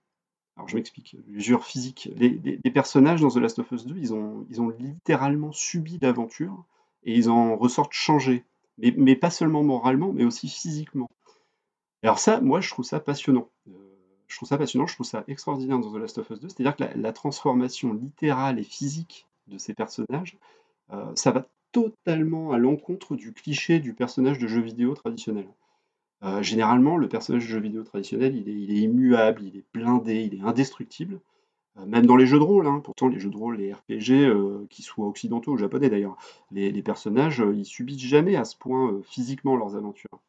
Alors 0.55 0.67
je 0.69 0.75
m'explique, 0.75 1.17
l'usure 1.27 1.65
physique. 1.65 2.09
Les, 2.15 2.59
personnages 2.71 3.21
dans 3.21 3.29
The 3.29 3.37
Last 3.37 3.59
of 3.59 3.71
Us 3.71 3.85
2, 3.85 3.95
ils 3.97 4.13
ont, 4.13 4.45
ils 4.49 4.61
ont 4.61 4.69
littéralement 4.69 5.51
subi 5.51 5.97
l'aventure 6.01 6.65
et 7.03 7.15
ils 7.15 7.29
en 7.29 7.55
ressortent 7.55 7.93
changés. 7.93 8.43
Mais, 8.77 8.93
mais 8.97 9.15
pas 9.15 9.29
seulement 9.29 9.63
moralement, 9.63 10.13
mais 10.13 10.25
aussi 10.25 10.47
physiquement. 10.47 11.09
Alors 12.03 12.19
ça, 12.19 12.41
moi, 12.41 12.59
je 12.59 12.69
trouve 12.69 12.85
ça 12.85 12.99
passionnant. 12.99 13.49
Euh, 13.67 13.71
je 14.27 14.35
trouve 14.35 14.49
ça 14.49 14.57
passionnant, 14.57 14.87
je 14.87 14.95
trouve 14.95 15.05
ça 15.05 15.23
extraordinaire 15.27 15.79
dans 15.79 15.91
The 15.91 15.97
Last 15.97 16.17
of 16.19 16.29
Us 16.29 16.39
2. 16.39 16.49
C'est-à-dire 16.49 16.75
que 16.75 16.83
la, 16.83 16.93
la 16.95 17.13
transformation 17.13 17.93
littérale 17.93 18.59
et 18.59 18.63
physique 18.63 19.27
de 19.47 19.57
ces 19.57 19.73
personnages, 19.73 20.37
euh, 20.91 21.11
ça 21.15 21.31
va 21.31 21.47
totalement 21.73 22.53
à 22.53 22.57
l'encontre 22.57 23.17
du 23.17 23.33
cliché 23.33 23.79
du 23.79 23.93
personnage 23.93 24.39
de 24.39 24.47
jeu 24.47 24.61
vidéo 24.61 24.93
traditionnel. 24.93 25.47
Euh, 26.23 26.41
généralement, 26.41 26.95
le 26.95 27.09
personnage 27.09 27.43
de 27.43 27.49
jeu 27.49 27.59
vidéo 27.59 27.83
traditionnel, 27.83 28.35
il 28.35 28.47
est, 28.49 28.79
immuable, 28.79 29.43
il 29.43 29.57
est 29.57 29.65
blindé, 29.73 30.21
il 30.23 30.35
est 30.35 30.41
indestructible. 30.41 31.19
Euh, 31.77 31.85
même 31.85 32.05
dans 32.05 32.15
les 32.15 32.27
jeux 32.27 32.39
de 32.39 32.43
rôle, 32.43 32.67
hein. 32.67 32.79
pourtant 32.81 33.07
les 33.09 33.19
jeux 33.19 33.31
de 33.31 33.35
rôle, 33.35 33.57
les 33.57 33.73
RPG, 33.73 34.11
euh, 34.11 34.65
qu'ils 34.69 34.85
soient 34.85 35.07
occidentaux 35.07 35.53
ou 35.53 35.57
japonais 35.57 35.89
d'ailleurs, 35.89 36.15
les, 36.51 36.71
personnages, 36.83 37.43
ils 37.53 37.65
subissent 37.65 37.99
jamais 37.99 38.37
à 38.37 38.45
ce 38.45 38.55
point 38.55 39.01
physiquement 39.03 39.57
leurs 39.57 39.75
aventures. 39.75 40.21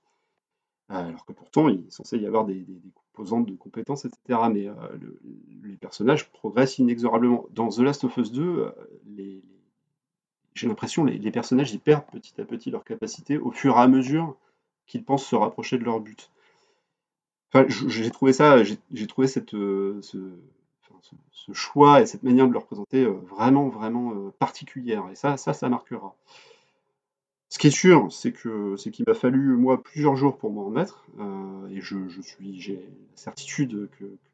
Alors 0.88 1.24
que 1.24 1.32
pourtant, 1.32 1.68
il 1.68 1.86
est 1.86 1.90
censé 1.90 2.18
y 2.18 2.26
avoir 2.26 2.44
des, 2.44 2.66
composantes 3.12 3.46
de 3.46 3.54
compétences, 3.54 4.04
etc. 4.04 4.40
Mais 4.52 4.64
le- 5.00 5.20
les 5.62 5.76
personnages 5.76 6.30
progressent 6.32 6.78
inexorablement. 6.78 7.46
Dans 7.50 7.68
The 7.68 7.78
Last 7.78 8.04
of 8.04 8.16
Us 8.16 8.32
2, 8.32 8.42
euh, 8.42 8.70
les- 9.06 9.42
les- 9.48 9.53
j'ai 10.54 10.68
l'impression 10.68 11.04
les, 11.04 11.18
les 11.18 11.30
personnages 11.30 11.72
ils 11.72 11.80
perdent 11.80 12.06
petit 12.12 12.40
à 12.40 12.44
petit 12.44 12.70
leur 12.70 12.84
capacité 12.84 13.38
au 13.38 13.50
fur 13.50 13.76
et 13.76 13.80
à 13.80 13.88
mesure 13.88 14.36
qu'ils 14.86 15.04
pensent 15.04 15.26
se 15.26 15.36
rapprocher 15.36 15.78
de 15.78 15.84
leur 15.84 16.00
but. 16.00 16.30
J'ai 17.68 18.10
trouvé 18.10 18.32
ça, 18.32 18.62
j'ai 18.64 19.06
trouvé 19.06 19.28
euh, 19.54 20.02
ce, 20.02 21.52
choix 21.52 22.00
et 22.00 22.06
cette 22.06 22.24
manière 22.24 22.48
de 22.48 22.52
le 22.52 22.58
représenter 22.58 23.04
euh, 23.04 23.12
vraiment, 23.12 23.68
vraiment 23.68 24.12
euh, 24.12 24.30
particulière. 24.38 25.04
Et 25.12 25.14
ça, 25.14 25.36
ça, 25.36 25.52
ça 25.52 25.68
marquera. 25.68 26.16
Ce 27.50 27.58
qui 27.58 27.68
est 27.68 27.70
sûr, 27.70 28.10
c'est 28.10 28.32
que 28.32 28.74
c'est 28.76 28.90
qu'il 28.90 29.04
m'a 29.06 29.14
fallu 29.14 29.56
moi 29.56 29.80
plusieurs 29.80 30.16
jours 30.16 30.36
pour 30.36 30.50
m'en 30.50 30.64
remettre, 30.64 31.06
et 31.70 31.80
je, 31.80 32.08
suis, 32.20 32.60
j'ai 32.60 32.74
la 32.74 33.16
certitude 33.16 33.88
que, 33.96 34.04
que 34.04 34.33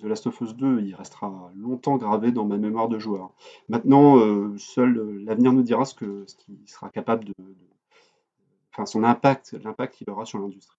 The 0.00 0.04
Last 0.04 0.26
of 0.26 0.40
Us 0.42 0.54
2, 0.54 0.80
il 0.82 0.94
restera 0.94 1.50
longtemps 1.56 1.96
gravé 1.96 2.30
dans 2.32 2.44
ma 2.44 2.58
mémoire 2.58 2.88
de 2.88 2.98
joueur. 2.98 3.32
Maintenant, 3.68 4.18
euh, 4.18 4.56
seul 4.58 4.98
euh, 4.98 5.22
l'avenir 5.24 5.52
nous 5.52 5.62
dira 5.62 5.84
ce 5.84 5.94
qu'il 5.94 6.26
sera 6.66 6.90
capable 6.90 7.24
de- 7.24 7.34
enfin 8.72 8.84
son 8.86 9.04
impact, 9.04 9.52
l'impact 9.64 9.94
qu'il 9.94 10.10
aura 10.10 10.24
sur 10.26 10.38
l'industrie. 10.38 10.76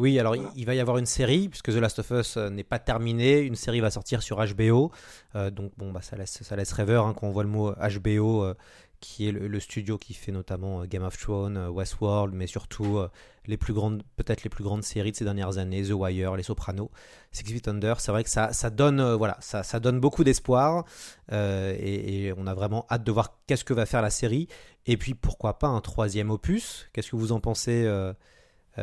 Oui, 0.00 0.18
alors 0.18 0.34
il- 0.34 0.48
il 0.56 0.64
va 0.64 0.74
y 0.74 0.80
avoir 0.80 0.96
une 0.96 1.04
série, 1.04 1.50
puisque 1.50 1.70
The 1.72 1.76
Last 1.76 1.98
of 1.98 2.10
Us 2.10 2.36
euh, 2.38 2.48
n'est 2.48 2.64
pas 2.64 2.78
terminé. 2.78 3.40
Une 3.40 3.54
série 3.54 3.80
va 3.80 3.90
sortir 3.90 4.22
sur 4.22 4.38
HBO. 4.38 4.90
Euh, 5.34 5.50
donc, 5.50 5.72
bon, 5.76 5.92
bah, 5.92 6.00
ça, 6.00 6.16
laisse, 6.16 6.42
ça 6.42 6.56
laisse 6.56 6.72
rêveur 6.72 7.06
hein, 7.06 7.12
quand 7.14 7.26
on 7.26 7.30
voit 7.32 7.42
le 7.42 7.50
mot 7.50 7.72
HBO, 7.72 8.42
euh, 8.44 8.54
qui 9.00 9.28
est 9.28 9.32
le, 9.32 9.46
le 9.46 9.60
studio 9.60 9.98
qui 9.98 10.14
fait 10.14 10.32
notamment 10.32 10.86
Game 10.86 11.02
of 11.02 11.18
Thrones, 11.18 11.68
Westworld, 11.68 12.34
mais 12.34 12.46
surtout 12.46 12.98
les 13.46 13.56
plus 13.58 13.72
grandes, 13.74 14.02
peut-être 14.16 14.42
les 14.42 14.50
plus 14.50 14.62
grandes 14.64 14.84
séries 14.84 15.10
de 15.12 15.16
ces 15.16 15.24
dernières 15.24 15.56
années, 15.58 15.82
The 15.82 15.92
Wire, 15.92 16.34
Les 16.36 16.42
Sopranos, 16.42 16.90
Six 17.32 17.44
Feet 17.44 17.68
Under. 17.68 17.98
C'est 18.00 18.12
vrai 18.12 18.24
que 18.24 18.30
ça, 18.30 18.52
ça 18.54 18.68
donne, 18.70 19.02
voilà, 19.14 19.36
ça, 19.40 19.62
ça 19.62 19.80
donne 19.80 20.00
beaucoup 20.00 20.22
d'espoir. 20.24 20.84
et, 21.32 22.26
et 22.26 22.34
on 22.36 22.46
a 22.46 22.52
vraiment 22.54 22.84
hâte 22.90 23.02
de 23.04 23.12
voir 23.12 23.38
qu'est-ce 23.46 23.64
que 23.64 23.72
va 23.74 23.86
faire 23.86 24.02
la 24.02 24.10
série. 24.10 24.48
Et 24.86 24.96
puis, 24.98 25.14
pourquoi 25.14 25.58
pas 25.58 25.68
un 25.68 25.80
troisième 25.80 26.30
opus? 26.30 26.86
Qu'est-ce 26.92 27.10
que 27.10 27.16
vous 27.16 27.32
en 27.32 27.40
pensez 27.40 27.86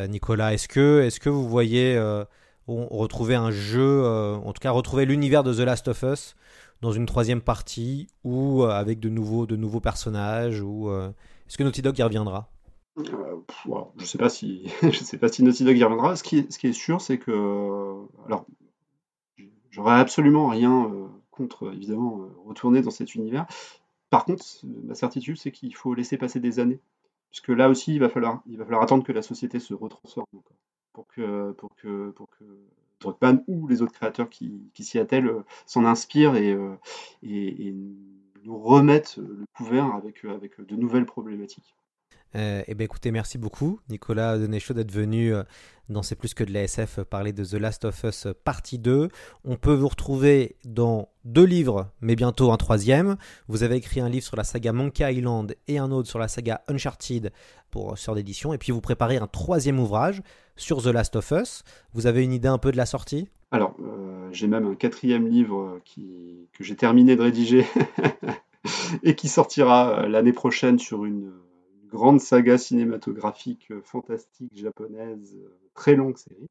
Nicolas, 0.06 0.54
est-ce 0.54 0.68
que, 0.68 1.02
est 1.02 1.18
que 1.20 1.30
vous 1.30 1.48
voyez 1.48 1.96
euh, 1.98 2.24
retrouver 2.68 3.36
un 3.36 3.52
jeu, 3.52 4.04
euh, 4.04 4.36
en 4.36 4.54
tout 4.54 4.60
cas 4.60 4.72
retrouver 4.72 5.06
l'univers 5.06 5.44
de 5.44 5.54
The 5.54 5.60
Last 5.60 5.88
of 5.88 6.04
Us 6.04 6.36
dans 6.82 6.92
une 6.92 7.06
troisième 7.06 7.42
partie 7.42 8.08
ou 8.24 8.64
euh, 8.64 8.70
avec 8.70 9.00
de 9.00 9.10
nouveaux, 9.10 9.46
de 9.46 9.56
nouveaux 9.56 9.80
personnages 9.80 10.62
ou 10.62 10.90
euh, 10.90 11.10
est-ce 11.48 11.58
que 11.58 11.64
Naughty 11.64 11.82
Dog 11.82 11.98
y 11.98 12.04
reviendra? 12.04 12.50
Euh, 12.98 13.38
je 13.98 14.06
sais 14.06 14.18
pas 14.18 14.30
si 14.30 14.72
je 14.82 15.04
sais 15.04 15.18
pas 15.18 15.30
si 15.30 15.44
Naughty 15.44 15.64
Dog 15.64 15.78
y 15.78 15.84
reviendra. 15.84 16.16
Ce 16.16 16.24
qui 16.24 16.40
est, 16.40 16.52
ce 16.52 16.60
qui 16.60 16.68
est 16.68 16.74
sûr, 16.74 17.02
c'est 17.02 17.18
que 17.18 17.32
euh, 17.32 18.06
alors 18.26 18.46
j'aurais 19.72 20.00
absolument 20.00 20.48
rien 20.48 20.86
euh, 20.86 21.08
contre 21.32 21.72
évidemment 21.74 22.22
euh, 22.22 22.28
retourner 22.46 22.82
dans 22.82 22.92
cet 22.92 23.16
univers. 23.16 23.46
Par 24.10 24.26
contre, 24.26 24.46
ma 24.64 24.96
certitude, 24.96 25.38
c'est 25.38 25.52
qu'il 25.52 25.76
faut 25.76 25.94
laisser 25.94 26.18
passer 26.18 26.40
des 26.40 26.60
années, 26.60 26.80
puisque 27.38 27.56
là 27.56 27.70
aussi, 27.70 27.94
il 27.94 28.00
va 28.00 28.10
falloir 28.10 28.42
attendre 28.82 29.04
que 29.04 29.12
la 29.12 29.22
société 29.22 29.60
se 29.60 29.76
retransforme 29.76 30.26
pour 30.92 31.08
que 31.08 31.52
pour 31.52 31.76
que 31.76 32.10
pour 32.10 32.28
que 32.32 32.44
Druckmann 33.00 33.44
ou 33.48 33.68
les 33.68 33.84
autres 33.84 33.94
créateurs 33.94 34.28
qui, 34.28 34.72
s'y 34.80 34.98
attellent 34.98 35.28
euh, 35.28 35.44
s'en 35.68 35.86
inspirent 35.86 36.36
et, 36.36 36.52
euh, 36.52 36.76
et, 37.22 37.76
nous 38.44 38.58
remettent 38.58 39.18
le 39.18 39.46
couvert 39.56 39.94
avec 39.94 40.26
de 40.26 40.76
nouvelles 40.76 41.06
problématiques. 41.06 41.77
Euh, 42.38 42.64
eh 42.68 42.76
bien, 42.76 42.86
écoutez, 42.86 43.12
merci 43.12 43.38
beaucoup, 43.38 43.80
Nicolas 43.90 44.38
Denéchaud, 44.38 44.74
d'être 44.74 44.92
venu 44.92 45.34
euh, 45.34 45.44
dans 45.90 46.04
C'est 46.04 46.16
plus 46.16 46.34
que 46.34 46.44
de 46.44 46.54
la 46.54 46.64
SF 46.64 47.00
euh, 47.00 47.04
parler 47.04 47.34
de 47.34 47.44
The 47.44 47.54
Last 47.54 47.86
of 47.86 48.04
Us 48.04 48.28
euh, 48.28 48.34
partie 48.44 48.78
2. 48.78 49.10
On 49.44 49.56
peut 49.56 49.74
vous 49.74 49.88
retrouver 49.88 50.56
dans 50.66 51.10
deux 51.26 51.46
livres, 51.46 51.90
mais 52.02 52.16
bientôt 52.16 52.52
un 52.52 52.58
troisième. 52.58 53.18
Vous 53.48 53.64
avez 53.64 53.78
écrit 53.78 54.02
un 54.02 54.10
livre 54.10 54.26
sur 54.26 54.38
la 54.38 54.44
saga 54.44 54.72
Monkey 54.72 55.12
Island 55.12 55.56
et 55.68 55.80
un 55.80 55.92
autre 55.92 56.08
sur 56.08 56.20
la 56.20 56.28
saga 56.28 56.62
Uncharted 56.68 57.32
pour 57.72 57.98
Sœur 57.98 58.16
d'édition. 58.16 58.54
Et 58.54 58.58
puis 58.58 58.72
vous 58.72 58.82
préparez 58.82 59.18
un 59.18 59.28
troisième 59.28 59.80
ouvrage 59.80 60.22
sur 60.56 60.84
The 60.84 60.88
Last 60.88 61.16
of 61.16 61.32
Us. 61.32 61.64
Vous 61.94 62.06
avez 62.06 62.24
une 62.24 62.34
idée 62.34 62.48
un 62.50 62.58
peu 62.60 62.72
de 62.72 62.78
la 62.78 62.86
sortie? 62.86 63.30
Alors, 63.52 63.76
euh, 63.80 64.28
j'ai 64.32 64.48
même 64.48 64.68
un 64.68 64.76
quatrième 64.76 65.28
livre 65.28 65.80
euh, 65.98 66.48
que 66.54 66.64
j'ai 66.64 66.76
terminé 66.76 67.16
de 67.16 67.22
rédiger 67.22 67.66
et 69.04 69.16
qui 69.16 69.30
sortira 69.30 70.02
euh, 70.02 70.08
l'année 70.08 70.34
prochaine 70.34 70.80
sur 70.80 71.06
une 71.06 71.32
grande 71.90 72.20
saga 72.22 72.58
cinématographique 72.58 73.72
euh, 73.72 73.82
fantastique 73.82 74.56
japonaise, 74.56 75.36
euh, 75.36 75.58
très 75.74 75.96
longue 75.96 76.18
série. 76.18 76.48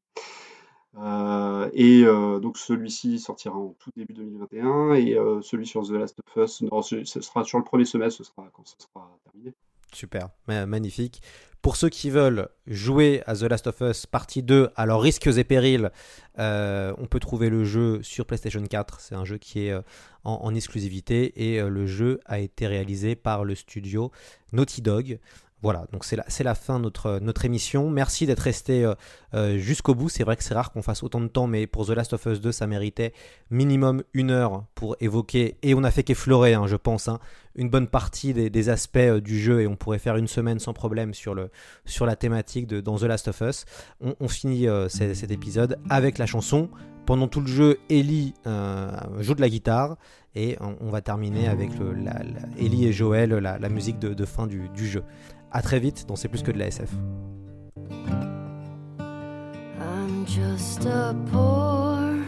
Euh, 0.97 1.69
et 1.73 2.05
donc 2.41 2.57
celui-ci 2.57 3.19
sortira 3.19 3.55
en 3.55 3.75
tout 3.77 3.91
début 3.95 4.13
2021 4.13 4.93
et 4.95 5.15
celui 5.43 5.67
sur 5.67 5.85
The 5.85 5.91
Last 5.91 6.17
of 6.19 6.43
Us, 6.43 6.63
ce, 7.05 7.21
sera 7.21 7.43
sur 7.43 7.59
le 7.59 7.63
premier 7.63 7.85
semestre, 7.85 8.17
ce 8.17 8.23
sera 8.23 8.49
quand 8.51 8.65
ce 8.65 8.77
sera 8.79 9.15
terminé. 9.23 9.53
Super, 9.93 10.29
ma- 10.47 10.65
magnifique. 10.65 11.21
Pour 11.61 11.75
ceux 11.75 11.89
qui 11.89 12.09
veulent 12.09 12.49
jouer 12.65 13.23
à 13.25 13.35
The 13.35 13.43
Last 13.43 13.67
of 13.67 13.81
Us 13.81 14.05
partie 14.05 14.43
2 14.43 14.69
à 14.75 14.85
leurs 14.85 15.01
risques 15.01 15.27
et 15.27 15.43
périls, 15.43 15.91
euh, 16.39 16.93
on 16.97 17.07
peut 17.07 17.19
trouver 17.19 17.49
le 17.49 17.65
jeu 17.65 18.01
sur 18.03 18.25
PlayStation 18.25 18.63
4. 18.63 18.99
C'est 18.99 19.15
un 19.15 19.25
jeu 19.25 19.37
qui 19.37 19.65
est 19.65 19.71
euh, 19.71 19.81
en, 20.23 20.53
exclusivité 20.55 21.33
et 21.35 21.59
euh, 21.59 21.69
le 21.69 21.87
jeu 21.87 22.19
a 22.25 22.39
été 22.39 22.67
réalisé 22.67 23.15
par 23.15 23.43
le 23.43 23.55
studio 23.55 24.11
Naughty 24.53 24.81
Dog. 24.81 25.19
Voilà, 25.63 25.87
donc 25.91 26.05
c'est 26.05 26.43
la, 26.43 26.55
fin 26.55 26.79
de 26.79 26.91
notre, 27.19 27.45
émission. 27.45 27.89
Merci 27.89 28.27
d'être 28.27 28.41
resté 28.41 28.85
euh, 28.85 28.93
euh, 29.33 29.57
jusqu'au 29.57 29.95
bout. 29.95 30.07
C'est 30.07 30.23
vrai 30.23 30.35
que 30.35 30.43
c'est 30.43 30.53
rare 30.53 30.71
qu'on 30.71 30.83
fasse 30.83 31.01
autant 31.01 31.19
de 31.19 31.27
temps, 31.27 31.47
mais 31.47 31.65
pour 31.65 31.87
The 31.87 31.91
Last 31.91 32.13
of 32.13 32.23
Us 32.27 32.39
2, 32.39 32.51
ça 32.51 32.67
méritait 32.67 33.11
minimum 33.49 34.03
une 34.13 34.29
heure 34.29 34.65
pour 34.75 34.95
évoquer, 34.99 35.57
et 35.63 35.73
on 35.73 35.83
a 35.83 35.89
fait 35.89 36.03
qu'effleurer, 36.03 36.53
hein, 36.53 36.67
je 36.67 36.75
pense, 36.75 37.07
hein, 37.07 37.17
une 37.55 37.71
bonne 37.71 37.87
partie 37.87 38.35
des, 38.35 38.69
aspects 38.69 38.97
euh, 38.97 39.19
du 39.19 39.39
jeu, 39.39 39.61
et 39.61 39.67
on 39.67 39.75
pourrait 39.75 39.97
faire 39.97 40.15
une 40.17 40.27
semaine 40.27 40.59
sans 40.59 40.73
problème 40.73 41.15
sur, 41.15 41.33
la 41.33 42.15
thématique 42.15 42.67
de, 42.67 42.79
dans 42.79 42.99
The 42.99 43.03
Last 43.03 43.27
of 43.27 43.41
Us. 43.41 43.65
On, 43.99 44.27
finit 44.27 44.67
cet, 44.89 45.31
épisode 45.31 45.79
avec 45.89 46.19
la 46.19 46.27
chanson. 46.27 46.69
Pendant 47.07 47.27
tout 47.27 47.39
le 47.39 47.47
jeu, 47.47 47.79
Ellie 47.89 48.35
joue 48.45 49.33
de 49.33 49.41
la 49.41 49.49
guitare, 49.49 49.97
et 50.35 50.55
on, 50.59 50.89
va 50.91 51.01
terminer 51.01 51.47
avec 51.47 51.71
Ellie 52.59 52.85
et 52.85 52.93
Joël, 52.93 53.31
la, 53.31 53.69
musique 53.69 53.97
de, 53.97 54.25
fin 54.25 54.45
du 54.45 54.69
jeu. 54.87 55.03
À 55.57 55.61
très 55.63 55.79
vite 55.79 56.05
dans 56.07 56.15
C'est 56.15 56.27
plus 56.27 56.43
que 56.43 56.51
de 56.51 56.59
la 56.59 56.67
SF. 56.67 56.91
I'm 59.79 60.23
just 60.27 60.85
a 60.85 61.15
poor, 61.31 62.23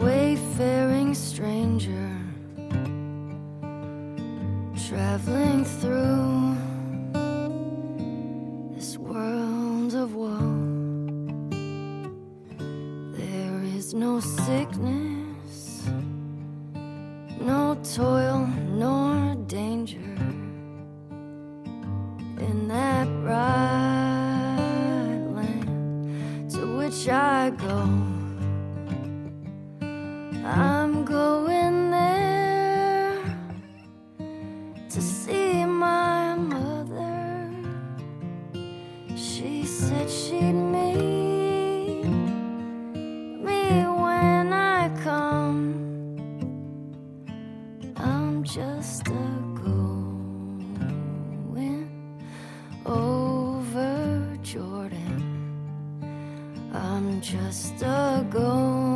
wayfaring 0.00 1.12
stranger, 1.12 2.08
traveling 4.76 5.64
through 5.64 6.54
this 8.76 8.96
world 8.96 9.94
of 9.94 10.14
woe. 10.14 10.54
There 13.16 13.60
is 13.76 13.92
no 13.92 14.20
sickness, 14.20 15.82
no 17.40 17.76
toil, 17.82 18.46
nor 18.78 19.34
danger 19.48 20.19
in 22.40 22.68
that 22.68 23.06
bright 23.22 24.56
land 25.36 26.50
to 26.50 26.78
which 26.78 27.08
I 27.08 27.50
go. 27.50 27.88
I'm 30.44 31.04
going 31.04 31.90
there 31.90 33.22
to 34.88 35.00
see 35.02 35.64
my 35.64 36.34
mother. 36.34 37.50
She 39.16 39.64
said 39.64 40.08
she'd 40.10 40.52
meet 40.52 42.04
me 43.46 43.84
when 44.04 44.52
I 44.52 44.88
come. 45.04 45.74
I'm 47.96 48.42
just 48.44 49.08
a 49.08 49.29
just 57.20 57.82
a 57.82 58.26
going 58.30 58.89